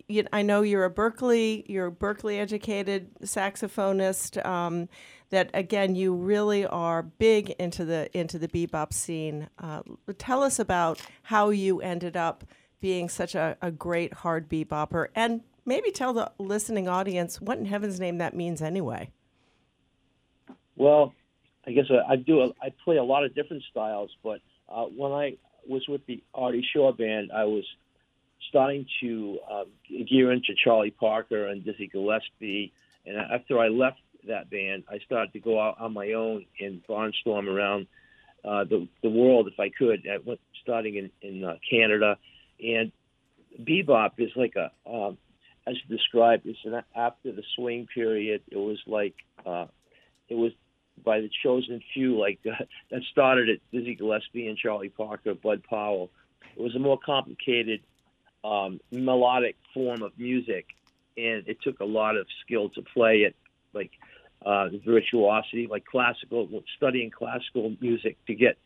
[0.10, 4.44] uh, I know you're a Berklee, you're a Berklee educated saxophonist.
[4.46, 4.88] Um,
[5.32, 9.50] that again, you really are big into the into the bebop scene.
[9.60, 9.82] Uh,
[10.18, 12.46] tell us about how you ended up
[12.86, 17.66] being such a, a great hard bebopper, and maybe tell the listening audience what in
[17.66, 19.10] heaven's name that means anyway.
[20.76, 21.12] Well,
[21.66, 22.42] I guess I, I do.
[22.42, 24.40] A, I play a lot of different styles, but
[24.70, 25.36] uh, when I
[25.68, 27.64] was with the Artie Shaw band, I was
[28.50, 29.66] starting to um,
[30.08, 32.72] gear into Charlie Parker and Dizzy Gillespie
[33.08, 33.98] And after I left
[34.28, 37.88] that band, I started to go out on my own and barnstorm around
[38.44, 40.06] uh, the the world if I could.
[40.08, 42.20] I went starting in in uh, Canada,
[42.64, 42.92] and
[43.62, 45.18] bebop is like a um,
[45.68, 46.46] as described.
[46.46, 48.42] It's an after the swing period.
[48.52, 49.16] It was like
[49.46, 49.68] uh,
[50.30, 50.52] it was
[51.04, 55.64] by the chosen few, like uh, that started at Dizzy Gillespie and Charlie Parker, Bud
[55.70, 56.10] Powell.
[56.56, 57.82] It was a more complicated
[58.44, 60.68] um, melodic form of music,
[61.18, 63.36] and it took a lot of skill to play it,
[63.74, 63.92] like
[64.46, 68.58] uh, virtuosity, like classical, studying classical music to get,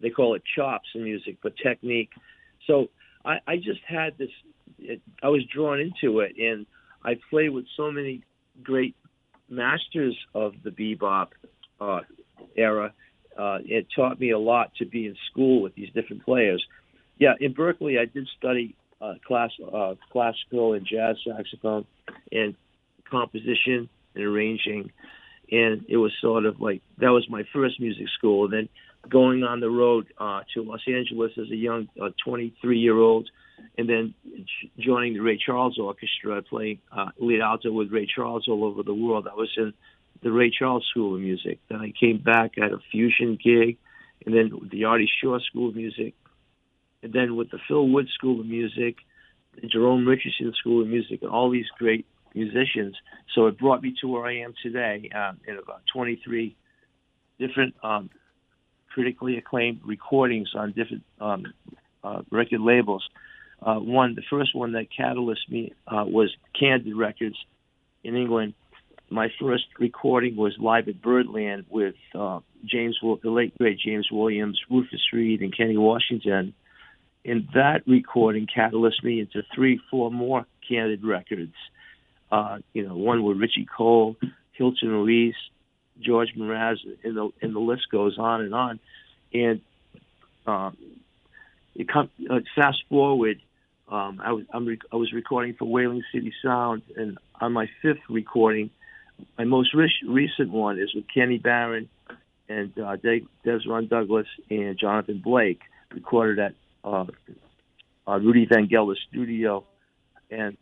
[0.00, 2.10] they call it chops in music, but technique.
[2.66, 2.88] So
[3.26, 4.30] I, I just had this,
[4.78, 6.66] it, I was drawn into it, and
[7.04, 8.22] I played with so many
[8.62, 8.94] great
[9.50, 11.28] masters of the bebop
[11.80, 12.00] uh,
[12.56, 12.92] era.
[13.36, 16.64] Uh, it taught me a lot to be in school with these different players.
[17.18, 21.86] Yeah, in Berklee, I did study uh, class, uh, classical and jazz saxophone
[22.32, 22.54] and
[23.10, 24.90] composition and arranging.
[25.50, 28.44] And it was sort of like that was my first music school.
[28.44, 28.68] And then
[29.08, 31.88] going on the road uh, to Los Angeles as a young
[32.24, 33.28] 23 uh, year old,
[33.78, 34.14] and then
[34.78, 38.94] joining the Ray Charles Orchestra, playing uh, lead alto with Ray Charles all over the
[38.94, 39.28] world.
[39.30, 39.72] I was in
[40.22, 41.58] the Ray Charles School of Music.
[41.68, 43.78] Then I came back at a fusion gig,
[44.24, 46.14] and then the Artie Shaw School of Music,
[47.02, 48.96] and then with the Phil Wood School of Music,
[49.60, 52.96] the Jerome Richardson School of Music, and all these great musicians.
[53.34, 56.56] So it brought me to where I am today um, in about 23
[57.38, 58.10] different um,
[58.96, 61.44] critically acclaimed recordings on different um,
[62.02, 63.06] uh, record labels.
[63.60, 67.36] Uh, one, the first one that catalyzed me uh, was Candid Records
[68.02, 68.54] in England.
[69.10, 74.58] My first recording was live at Birdland with uh, James, the late great James Williams,
[74.70, 76.54] Rufus Reid, and Kenny Washington
[77.26, 81.54] and that recording catalyzed me into three, four more candid records.
[82.30, 84.16] Uh, you know, one with Richie Cole,
[84.52, 85.34] Hilton Ruiz,
[86.00, 88.80] George Mraz, and the and the list goes on and on.
[89.32, 89.60] And
[90.46, 90.70] uh,
[91.74, 93.40] it come, uh, fast forward,
[93.88, 97.68] um, I was I'm rec- I was recording for Whaling City Sound, and on my
[97.82, 98.70] fifth recording,
[99.38, 101.88] my most re- recent one is with Kenny Barron
[102.48, 105.60] and uh, De- Dezron Douglas and Jonathan Blake,
[105.92, 106.54] recorded at
[106.84, 107.04] uh,
[108.06, 109.64] uh, Rudy Van Gelder studio,
[110.30, 110.56] and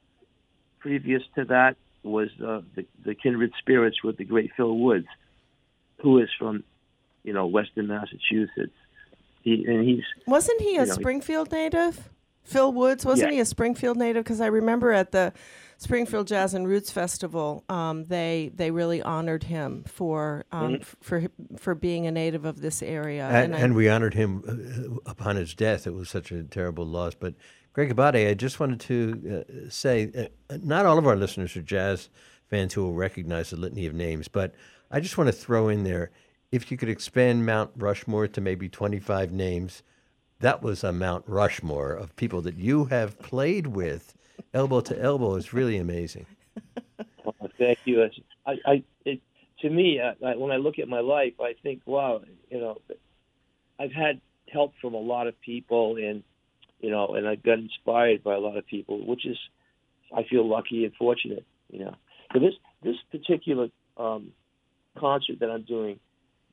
[0.80, 5.06] previous to that was uh, the, the Kindred Spirits with the great Phil Woods,
[6.04, 6.62] who is from,
[7.24, 8.72] you know, Western Massachusetts.
[9.42, 12.08] He, and he's wasn't he a know, Springfield native?
[12.44, 13.36] Phil Woods wasn't Yeah.
[13.36, 14.22] he a Springfield native?
[14.24, 15.32] Because I remember at the
[15.78, 20.80] Springfield Jazz and Roots Festival, um, they they really honored him for um, Mhm.
[20.82, 21.22] f- for
[21.58, 23.26] for being a native of this area.
[23.28, 25.86] and, I- and we honored him uh, upon his death.
[25.86, 27.14] It was such a terrible loss.
[27.14, 27.34] But
[27.72, 31.62] Greg Abate, I just wanted to uh, say, uh, not all of our listeners are
[31.62, 32.08] jazz
[32.48, 34.54] fans who will recognize the litany of names, but
[34.90, 36.10] I just want to throw in there,
[36.52, 39.82] if you could expand Mount Rushmore to maybe 25 names,
[40.40, 44.14] that was a Mount Rushmore of people that you have played with,
[44.52, 45.34] elbow to elbow.
[45.36, 46.26] is really amazing.
[47.24, 48.08] Well, thank you.
[48.46, 49.20] I, I, it,
[49.60, 52.80] to me, I, when I look at my life, I think, wow, you know,
[53.78, 54.20] I've had
[54.52, 56.22] help from a lot of people, and
[56.80, 59.38] you know, and I've got inspired by a lot of people, which is,
[60.14, 61.96] I feel lucky and fortunate, you know.
[62.32, 64.32] So this this particular um,
[64.98, 65.98] concert that I'm doing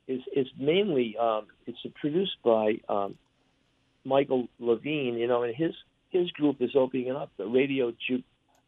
[0.07, 3.15] is is mainly um, it's produced by um,
[4.03, 5.73] Michael Levine, you know, and his
[6.09, 8.23] his group is opening up the radio juke,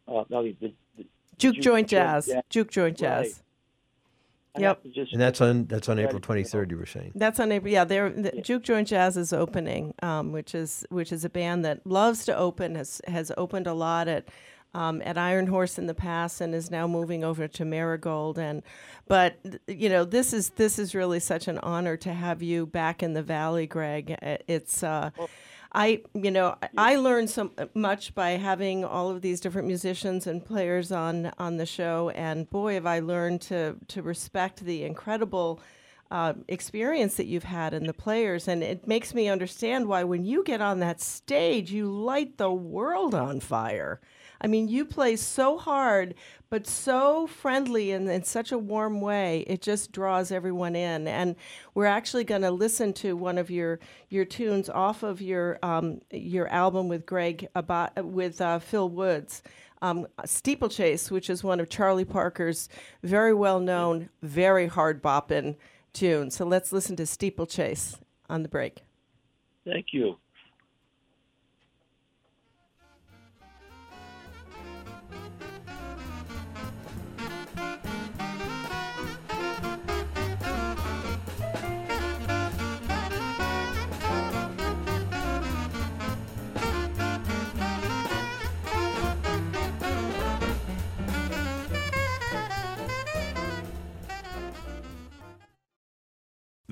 [0.08, 1.04] uh, no, the, the
[1.38, 2.30] Juke Joint Jazz.
[2.48, 3.42] Juke Joint Jazz.
[4.56, 4.76] I Yep.
[4.76, 6.70] have to just And that's on that's on April 23rd.
[6.70, 7.10] You were saying.
[7.16, 7.72] That's on April.
[7.72, 11.64] Yeah, they're, the Juke Joint Jazz is opening, um, which is which is a band
[11.64, 12.76] that loves to open.
[12.76, 14.28] has has opened a lot at
[14.74, 18.38] um, at Iron Horse in the past, and is now moving over to Marigold.
[18.38, 18.62] And
[19.06, 19.36] but
[19.66, 23.12] you know, this is this is really such an honor to have you back in
[23.14, 24.16] the Valley, Greg.
[24.22, 24.82] Uh, It's.
[24.82, 25.10] Uh,
[25.76, 30.44] I, you know, I- learned so much by having all of these different musicians and
[30.44, 35.60] players on on the show, and boy, have I learned to to respect the incredible
[36.12, 40.24] uh, experience that you've had in the players, and it makes me understand why when
[40.24, 44.00] you get on that stage, you light the world on fire.
[44.44, 46.14] I mean, you play so hard,
[46.50, 49.40] but so friendly and in such a warm way.
[49.46, 51.08] It just draws everyone in.
[51.08, 51.36] And
[51.72, 53.80] we're actually going to listen to one of your
[54.10, 59.42] your tunes off of your um, your album with Greg Abate with uh, Phil Woods.
[59.80, 62.68] Um, Steeplechase, which is one of Charlie Parker's
[63.02, 65.56] very well known, very hard bopping
[65.94, 66.36] tunes.
[66.36, 67.96] So let's listen to Steeplechase
[68.28, 68.82] on the break.
[69.64, 70.18] Thank you.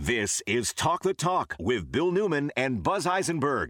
[0.05, 3.69] This is Talk the Talk with Bill Newman and Buzz Eisenberg.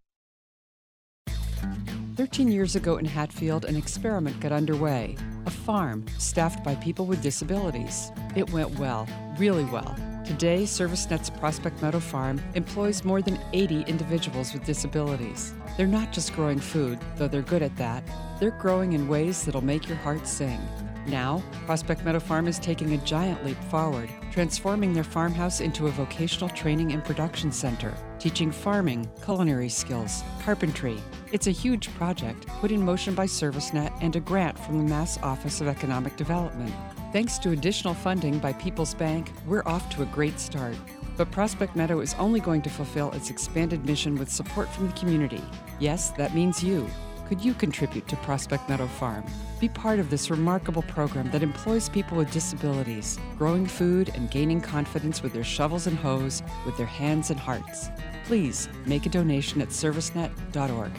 [2.16, 5.14] 13 years ago in Hatfield, an experiment got underway
[5.44, 8.10] a farm staffed by people with disabilities.
[8.34, 9.06] It went well,
[9.36, 9.94] really well.
[10.24, 15.52] Today, ServiceNet's Prospect Meadow Farm employs more than 80 individuals with disabilities.
[15.76, 18.04] They're not just growing food, though they're good at that,
[18.40, 20.60] they're growing in ways that'll make your heart sing.
[21.06, 25.90] Now, Prospect Meadow Farm is taking a giant leap forward, transforming their farmhouse into a
[25.90, 30.96] vocational training and production center, teaching farming, culinary skills, carpentry.
[31.32, 35.18] It's a huge project put in motion by ServiceNet and a grant from the Mass
[35.22, 36.72] Office of Economic Development.
[37.12, 40.76] Thanks to additional funding by People's Bank, we're off to a great start.
[41.16, 44.94] But Prospect Meadow is only going to fulfill its expanded mission with support from the
[44.94, 45.42] community.
[45.78, 46.88] Yes, that means you.
[47.28, 49.24] Could you contribute to Prospect Meadow Farm?
[49.61, 54.61] Be part of this remarkable program that employs people with disabilities, growing food and gaining
[54.61, 57.89] confidence with their shovels and hoes, with their hands and hearts.
[58.24, 60.93] Please make a donation at servicenet.org.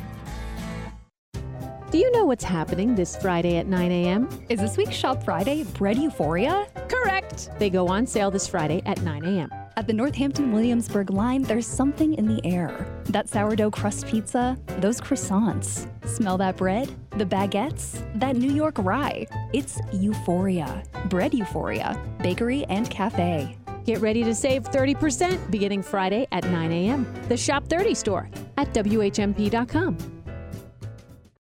[1.92, 4.28] Do you know what's happening this Friday at 9 a.m.?
[4.50, 6.66] Is this week's Shop Friday Bread Euphoria?
[6.90, 7.52] Correct!
[7.60, 9.52] They go on sale this Friday at 9 a.m.
[9.76, 12.86] At the Northampton Williamsburg line, there's something in the air.
[13.06, 15.90] That sourdough crust pizza, those croissants.
[16.08, 16.94] Smell that bread?
[17.18, 18.06] The baguettes?
[18.20, 19.26] That New York rye?
[19.52, 20.84] It's euphoria.
[21.10, 22.00] Bread euphoria.
[22.20, 23.58] Bakery and cafe.
[23.84, 27.12] Get ready to save 30% beginning Friday at 9 a.m.
[27.28, 30.23] The Shop 30 store at WHMP.com.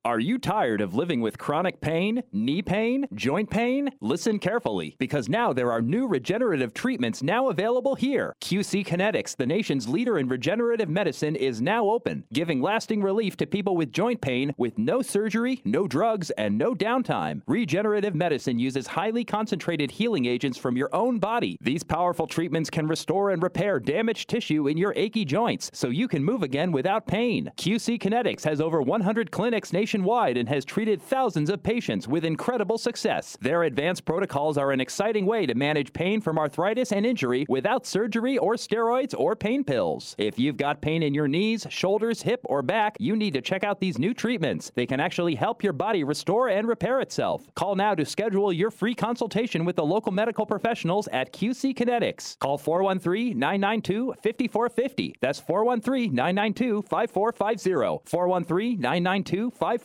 [0.06, 3.88] Are you tired of living with chronic pain, knee pain, joint pain?
[4.02, 8.36] Listen carefully, because now there are new regenerative treatments now available here.
[8.42, 13.46] QC Kinetics, the nation's leader in regenerative medicine, is now open, giving lasting relief to
[13.46, 17.40] people with joint pain with no surgery, no drugs, and no downtime.
[17.46, 21.56] Regenerative medicine uses highly concentrated healing agents from your own body.
[21.62, 26.08] These powerful treatments can restore and repair damaged tissue in your achy joints so you
[26.08, 27.50] can move again without pain.
[27.56, 32.24] QC Kinetics has over 100 clinics nationwide nationwide and has treated thousands of patients with
[32.24, 33.38] incredible success.
[33.40, 37.86] Their advanced protocols are an exciting way to manage pain from arthritis and injury without
[37.86, 40.16] surgery or steroids or pain pills.
[40.18, 43.62] If you've got pain in your knees, shoulders, hip, or back, you need to check
[43.62, 44.72] out these new treatments.
[44.74, 47.46] They can actually help your body restore and repair itself.
[47.54, 52.36] Call now to schedule your free consultation with the local medical professionals at QC Kinetics.
[52.40, 55.14] Call 413 992 5450.
[55.20, 58.10] That's 413 992 5450.
[58.10, 59.83] 413 992 5450.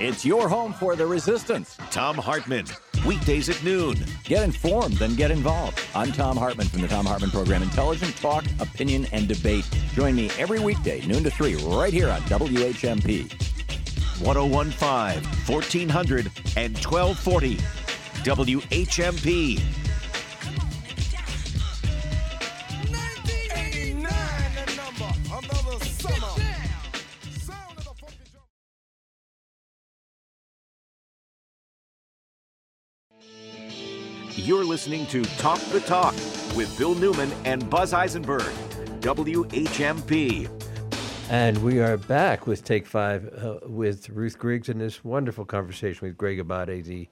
[0.00, 1.76] It's your home for the resistance.
[1.90, 2.66] Thom Hartmann,
[3.06, 3.96] weekdays at noon.
[4.24, 5.80] Get informed, then get involved.
[5.94, 9.66] I'm Thom Hartmann from the Thom Hartmann Program Intelligent Talk, Opinion, and Debate.
[9.94, 13.32] Join me every weekday, noon to 3, right here on WHMP.
[14.20, 16.26] 1015, 1400,
[16.56, 17.56] and 1240.
[18.24, 19.87] WHMP.
[34.48, 36.14] You're listening to Talk the Talk
[36.56, 38.50] with Bill Newman and Buzz Eisenberg,
[39.00, 40.48] WHMP.
[41.28, 46.08] And we are back with Take Five uh, with Ruth Griggs and this wonderful conversation
[46.08, 47.10] with Greg Abate, the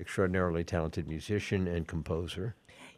[0.00, 2.54] extraordinarily talented musician and composer.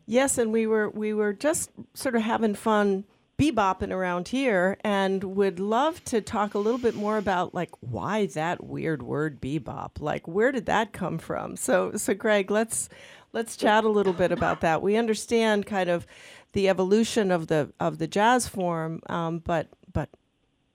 [0.06, 3.02] Yes, and we were we were just sort of having fun
[3.40, 8.26] bebopping around here, and would love to talk a little bit more about like why
[8.26, 9.92] that weird word bebop.
[9.98, 11.56] Like, where did that come from?
[11.56, 12.90] So, so Greg, let's
[13.32, 14.82] let's chat a little bit about that.
[14.82, 16.06] We understand kind of
[16.52, 20.10] the evolution of the of the jazz form, um, but but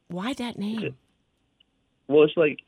[0.07, 0.95] why that name?
[2.07, 2.59] Well, it's like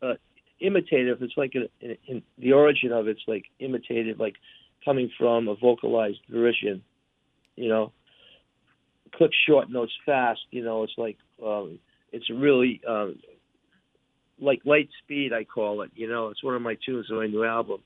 [0.00, 0.14] uh,
[0.60, 1.22] imitative.
[1.22, 4.36] It's like in the origin of it's like imitative, like
[4.84, 6.82] coming from a vocalized derision.
[7.56, 7.92] You know,
[9.14, 10.40] click short notes fast.
[10.50, 11.78] You know, it's like um,
[12.12, 13.18] it's really um,
[14.40, 15.32] like light speed.
[15.32, 15.90] I call it.
[15.94, 17.80] You know, it's one of my tunes on my new album.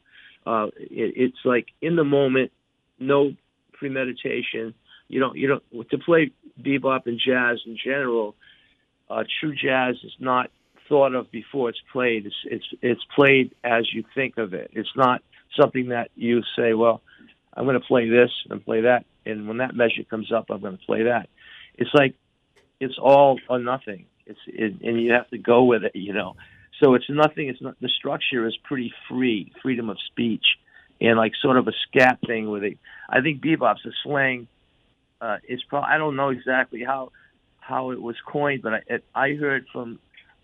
[0.46, 2.52] Uh, it, it's like in the moment,
[2.98, 3.32] no
[3.72, 4.74] premeditation.
[5.08, 8.34] You don't you don't to play bebop and jazz in general.
[9.08, 10.50] Uh, true jazz is not
[10.88, 12.26] thought of before it's played.
[12.26, 14.70] It's it's it's played as you think of it.
[14.72, 15.22] It's not
[15.60, 17.02] something that you say, well,
[17.54, 20.60] I'm going to play this and play that, and when that measure comes up, I'm
[20.60, 21.28] going to play that.
[21.76, 22.14] It's like
[22.80, 24.06] it's all or nothing.
[24.26, 26.36] It's it, and you have to go with it, you know.
[26.82, 27.48] So it's nothing.
[27.48, 30.44] It's not the structure is pretty free, freedom of speech,
[31.00, 32.78] and like sort of a scat thing with it.
[33.08, 34.48] I think bebop's a slang.
[35.20, 37.12] Uh, it's probably I don't know exactly how
[37.60, 39.98] how it was coined, but I it, I heard from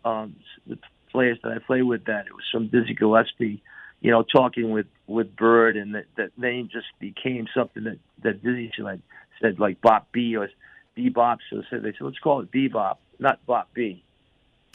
[0.05, 0.37] um,
[0.67, 0.79] the
[1.11, 3.63] players that I play with that it was from Dizzy Gillespie
[4.03, 8.43] you know, talking with with Bird, and that that name just became something that that
[8.43, 9.01] Disneyland
[9.41, 10.51] said like Bop B or
[10.97, 11.39] Bebop.
[11.49, 14.03] So they said, they said let's call it Bebop, not Bop B.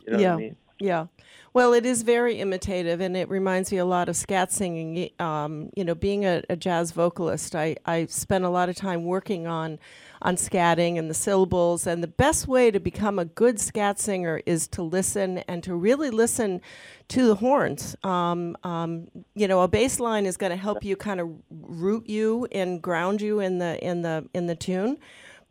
[0.06, 0.30] You know yeah.
[0.30, 0.56] what I mean?
[0.80, 1.08] Yeah.
[1.54, 5.10] Well, it is very imitative, and it reminds me a lot of scat singing.
[5.20, 9.06] Um, you know, being a, a, jazz vocalist, I, I spent a lot of time
[9.06, 9.80] working on
[10.22, 11.88] on scatting and the syllables.
[11.88, 15.76] And the best way to become a good scat singer is to listen and to
[15.76, 16.62] really listen
[17.10, 17.96] to the horns.
[18.04, 22.08] Um, um, you know, a bass line is going to help you kind of root
[22.10, 24.98] you and ground you in the in the in the tune.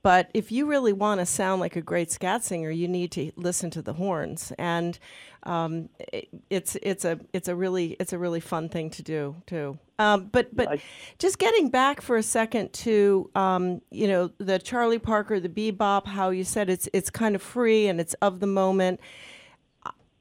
[0.06, 3.32] But if you really want to sound like a great scat singer, you need to
[3.34, 4.96] listen to the horns, and
[5.42, 9.34] um, it, it's it's a it's a really it's a really fun thing to do
[9.46, 9.80] too.
[9.98, 10.78] Um, but but
[11.18, 16.06] just getting back for a second to um, you know the Charlie Parker, the bebop,
[16.06, 19.00] how you said it's it's kind of free and it's of the moment.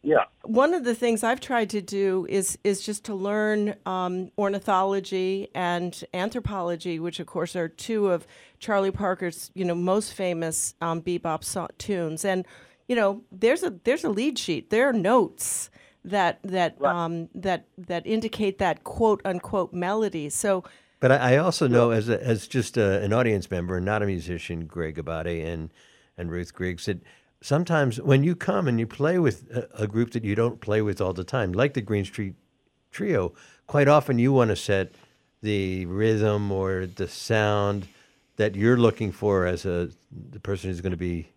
[0.06, 0.26] Yeah.
[0.44, 5.50] One of the things I've tried to do is is just to learn um, ornithology
[5.56, 8.28] and anthropology, which of course are two of
[8.60, 12.24] Charlie Parker's you know most famous um, bebop so- tunes.
[12.24, 12.46] And
[12.88, 14.70] you know there's a there's a lead sheet.
[14.70, 15.72] There are notes
[16.04, 16.96] that that right.
[16.96, 20.30] um, that that indicate that quote unquote melody.
[20.30, 20.64] So.
[21.00, 24.02] But I, I also know, as a, as just a, an audience member, and not
[24.02, 25.72] a musician, Greg Abate and
[26.16, 27.00] and Ruth Griggs, that
[27.42, 30.82] sometimes when you come and you play with a, a, group that you don't play
[30.82, 32.36] with all the time, like the Green Street
[32.92, 33.34] Trio,
[33.68, 34.94] quite often you want to set
[35.42, 37.88] the rhythm or the sound
[38.38, 39.90] that you're looking for as a
[40.32, 41.30] the person who's going to be,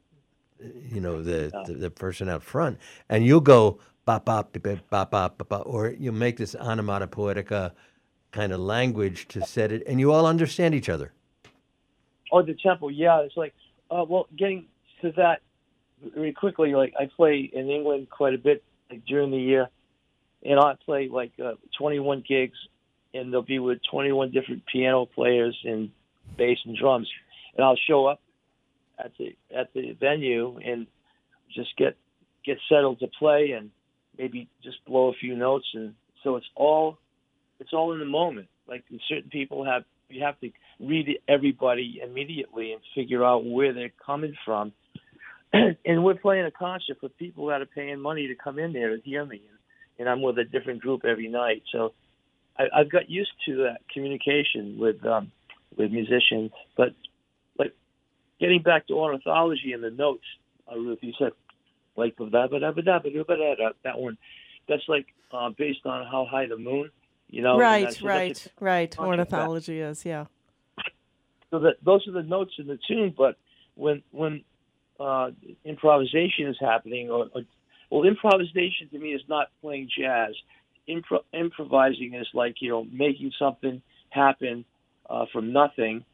[0.90, 5.10] you know, the, the, the person out front, and you'll go bop bop bop bop
[5.10, 7.72] bop bop, or you'll make this onomatopoetica
[8.32, 11.12] kind of language to set it, and you all understand each other.
[12.32, 13.20] Oh, the tempo, yeah.
[13.20, 13.54] It's like,
[13.90, 14.66] uh, well, getting
[15.02, 15.40] to that
[16.14, 19.68] very quickly, like I play in England quite a bit like during the year,
[20.44, 22.58] and I play like uh, 21 gigs,
[23.14, 25.90] and they'll be with 21 different piano players and
[26.36, 27.08] bass and drums,
[27.56, 28.20] and I'll show up
[28.98, 30.86] at the at the venue and
[31.54, 31.96] just get
[32.44, 33.70] get settled to play and
[34.16, 36.98] maybe just blow a few notes, and so it's all
[37.60, 38.48] it's all in the moment.
[38.66, 40.50] Like certain people have you have to
[40.80, 44.72] read everybody immediately and figure out where they're coming from
[45.52, 48.94] and we're playing a concert for people that are paying money to come in there
[48.96, 49.58] to hear me, and,
[49.98, 51.62] and I'm with a different group every night.
[51.72, 51.94] So
[52.58, 55.32] I, I've got used to that communication with um,
[55.76, 56.50] with musicians.
[56.76, 56.94] But
[57.58, 57.74] like
[58.40, 60.24] getting back to ornithology and the notes,
[60.70, 61.32] uh, Ruth, you said
[61.96, 64.18] like that one.
[64.68, 66.90] That's like uh, based on how high the moon,
[67.28, 67.58] you know.
[67.58, 68.98] Right, so right, right.
[68.98, 70.26] Ornithology is, yeah.
[71.50, 73.36] So that those are the notes in the tune, but
[73.74, 74.44] when when
[75.00, 75.30] uh,
[75.64, 77.42] improvisation is happening, or, or,
[77.90, 80.34] well, improvisation to me is not playing jazz.
[80.88, 84.64] Impro- improvising is like you know making something happen
[85.08, 86.04] uh, from nothing.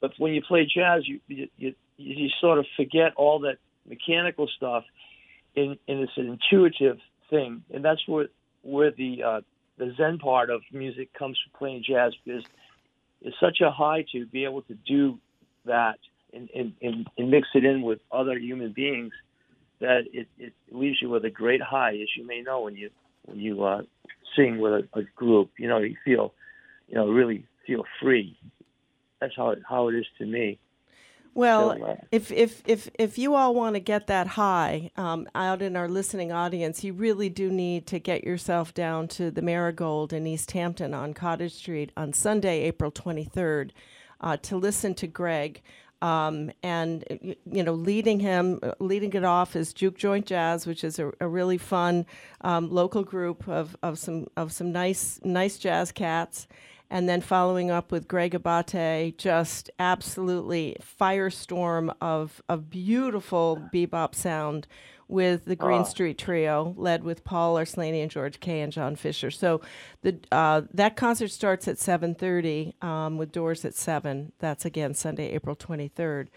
[0.00, 3.56] But when you play jazz, you, you you you sort of forget all that
[3.88, 4.84] mechanical stuff,
[5.54, 6.98] and, and it's an intuitive
[7.30, 8.28] thing, and that's where
[8.62, 9.40] where the uh,
[9.78, 12.44] the Zen part of music comes from playing jazz because
[13.22, 15.18] it's such a high to be able to do
[15.64, 15.98] that
[16.32, 19.12] and, and, and, and mix it in with other human beings,
[19.80, 22.90] that it, it leaves you with a great high, as you may know when you
[23.24, 23.82] when you uh,
[24.36, 25.50] sing with a, a group.
[25.58, 26.32] You know, you feel,
[26.88, 28.38] you know, really feel free.
[29.20, 30.58] That's how it, how it is to me.
[31.36, 35.28] Well, so, uh, if, if, if, if you all want to get that high um,
[35.34, 39.42] out in our listening audience, you really do need to get yourself down to the
[39.42, 43.72] Marigold in Easthampton on Cottage Street on Sunday, April 23rd,
[44.22, 45.60] uh, to listen to Greg.
[46.02, 47.04] Um, and
[47.50, 51.28] you know, leading him, leading it off is Juke Joint Jazz, which is a, a
[51.28, 52.04] really fun
[52.42, 56.46] um, local group of, of some of some nice nice jazz cats,
[56.90, 64.66] and then following up with Greg Abate, just absolutely firestorm of of beautiful bebop sound
[65.08, 65.84] with the Green oh.
[65.84, 69.30] Street Trio, led with Paul Arslani and George Kay and John Fisher.
[69.30, 69.60] So
[70.02, 74.32] the uh, that concert starts at 7:30 um, with doors at seven.
[74.38, 76.28] That's again Sunday, April 23rd.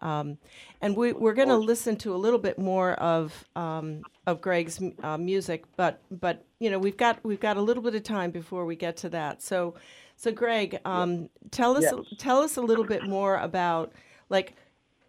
[0.00, 0.38] Um,
[0.80, 4.80] and we, we're going to listen to a little bit more of um, of Greg's
[5.02, 8.30] uh, music, but but you know we've got we've got a little bit of time
[8.30, 9.42] before we get to that.
[9.42, 9.74] So
[10.16, 11.94] so Greg, um, tell us yes.
[12.18, 13.92] tell us a little bit more about
[14.28, 14.54] like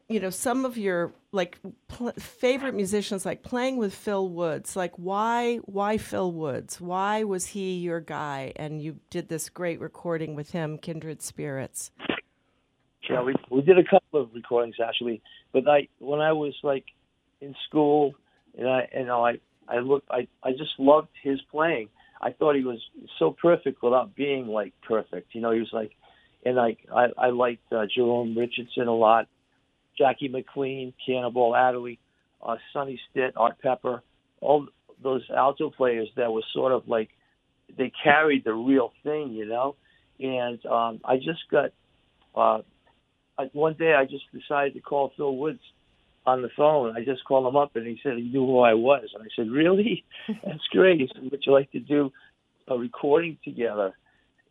[0.09, 4.93] you know some of your like pl- favorite musicians like playing with Phil Woods like
[4.97, 6.81] why why Phil Woods?
[6.81, 11.91] Why was he your guy and you did this great recording with him Kindred Spirits?
[13.09, 15.21] Yeah we we did a couple of recordings actually
[15.53, 16.85] but I when I was like
[17.39, 18.15] in school
[18.57, 21.89] and I you know I I looked I I just loved his playing.
[22.21, 22.79] I thought he was
[23.17, 25.33] so perfect without being like perfect.
[25.33, 25.91] You know, he was like,
[26.45, 29.27] and like I I liked uh, Jerome Richardson a lot,
[29.99, 31.99] Jackie McLean, Cannonball Adderley,
[32.41, 34.01] uh, Sonny Stitt, Art Pepper,
[34.41, 34.67] all
[35.03, 37.09] those alto players that were sort of like
[37.77, 39.75] they carried the real thing, you know.
[40.19, 41.71] And um, I just got
[42.35, 42.61] uh,
[43.37, 45.61] I, one day I just decided to call Phil Woods
[46.25, 46.95] on the phone.
[46.95, 49.07] I just called him up and he said he knew who I was.
[49.13, 50.03] And I said, Really?
[50.45, 50.99] That's great.
[50.99, 52.11] He said, Would you like to do
[52.67, 53.93] a recording together?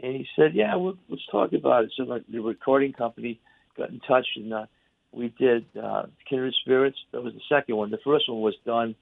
[0.01, 1.93] And he said, Yeah, we'll, let's talk about it.
[1.97, 3.41] So the, the recording company
[3.77, 4.67] got in touch and uh,
[5.13, 6.99] we did uh, Kindred Spirits.
[7.13, 7.91] That was the second one.
[7.91, 8.95] The first one was done.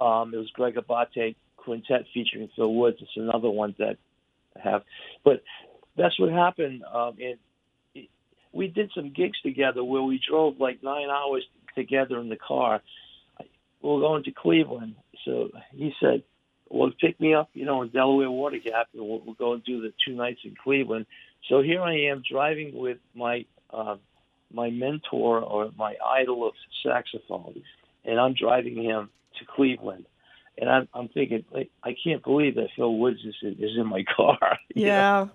[0.00, 2.98] Um, it was Greg Abate Quintet featuring Phil Woods.
[3.00, 3.98] It's another one that
[4.56, 4.82] I have.
[5.24, 5.42] But
[5.96, 6.82] that's what happened.
[6.84, 8.06] Um, and
[8.52, 11.44] we did some gigs together where we drove like nine hours
[11.76, 12.82] together in the car.
[13.82, 16.22] We were going to Cleveland, so he said,
[16.68, 19.64] "Well, pick me up, you know, in Delaware Water Gap, and we'll, we'll go and
[19.64, 21.06] do the two nights in Cleveland."
[21.48, 23.96] So here I am driving with my uh,
[24.52, 26.54] my mentor or my idol of
[26.84, 27.62] saxophone,
[28.04, 30.06] and I'm driving him to Cleveland
[30.60, 34.04] and I'm, I'm thinking, like, I can't believe that Phil Woods is, is in my
[34.16, 34.38] car.
[34.72, 35.30] Yeah, know?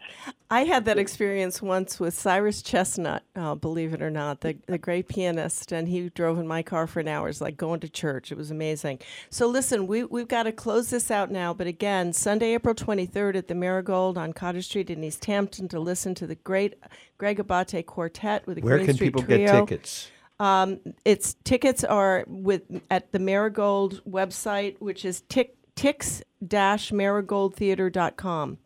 [0.49, 3.23] I had that experience once with Cyrus Chestnut.
[3.35, 6.87] Uh, believe it or not, the the great pianist, and he drove in my car
[6.87, 7.27] for an hour.
[7.27, 8.31] It's like going to church.
[8.31, 8.99] It was amazing.
[9.29, 11.53] So listen, we we've got to close this out now.
[11.53, 16.15] But again, Sunday, April 23rd at the Marigold on Cottage Street in Easthampton to listen
[16.15, 16.75] to the great
[17.17, 19.47] Greg Abate Quartet with the Where Green can Street people Trio.
[19.47, 20.11] get tickets?
[20.39, 28.57] Um, its tickets are with at the Marigold website, which is tick, tix-marigoldtheater.com.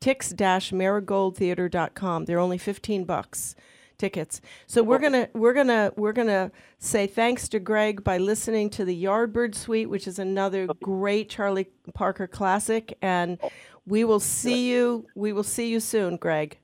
[0.00, 2.24] Tix-marigoldtheater.com.
[2.26, 3.56] They're only 15 bucks
[3.96, 4.40] tickets.
[4.66, 9.04] So we're gonna we're gonna we're gonna say thanks to Greg by listening to the
[9.04, 13.38] Yardbird Suite, which is another great Charlie Parker classic, and
[13.86, 16.58] we will see you we will see you soon, Greg.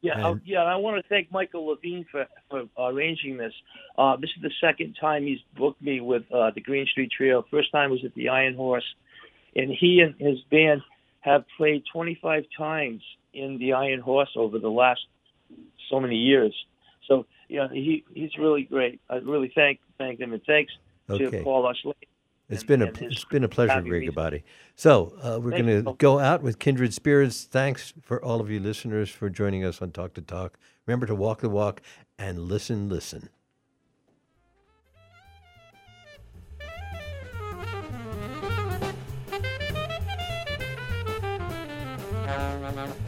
[0.00, 0.62] Yeah, uh, yeah.
[0.62, 3.52] I want to thank Michael Levine for, for arranging this.
[3.96, 7.44] Uh, this is the second time he's booked me with uh, the Green Street Trio.
[7.50, 8.84] First time was at the Iron Horse,
[9.56, 10.82] and he and his band
[11.20, 13.02] have played 25 times
[13.34, 15.00] in the Iron Horse over the last
[15.90, 16.54] so many years.
[17.08, 17.26] So,
[17.58, 19.00] know, he he's really great.
[19.10, 20.72] I really thank thank him, and thanks
[21.10, 21.30] Okay.
[21.30, 21.94] to Paul Usley.
[22.48, 24.08] It's been a it's been a pleasure, having Greg me.
[24.08, 24.42] Abate.
[24.74, 27.44] So uh, we're going to go out with Kindred Spirits.
[27.44, 30.58] Thanks for all of you listeners for joining us on Talk to Talk.
[30.86, 31.82] Remember to walk the walk
[32.18, 33.28] and listen, listen.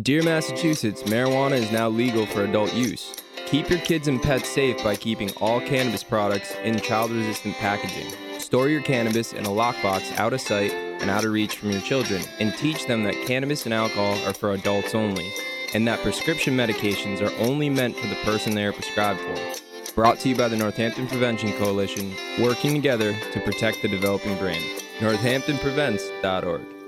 [0.00, 3.14] Dear Massachusetts, marijuana is now legal for adult use.
[3.44, 8.10] Keep your kids and pets safe by keeping all cannabis products in child resistant packaging.
[8.40, 11.82] Store your cannabis in a lockbox out of sight and out of reach from your
[11.82, 15.30] children, and teach them that cannabis and alcohol are for adults only,
[15.74, 19.92] and that prescription medications are only meant for the person they are prescribed for.
[19.94, 24.62] Brought to you by the Northampton Prevention Coalition, working together to protect the developing brain.
[25.00, 26.81] NorthamptonPrevents.org.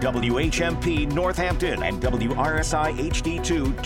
[0.00, 3.82] WHMP Northampton and WRSI HD2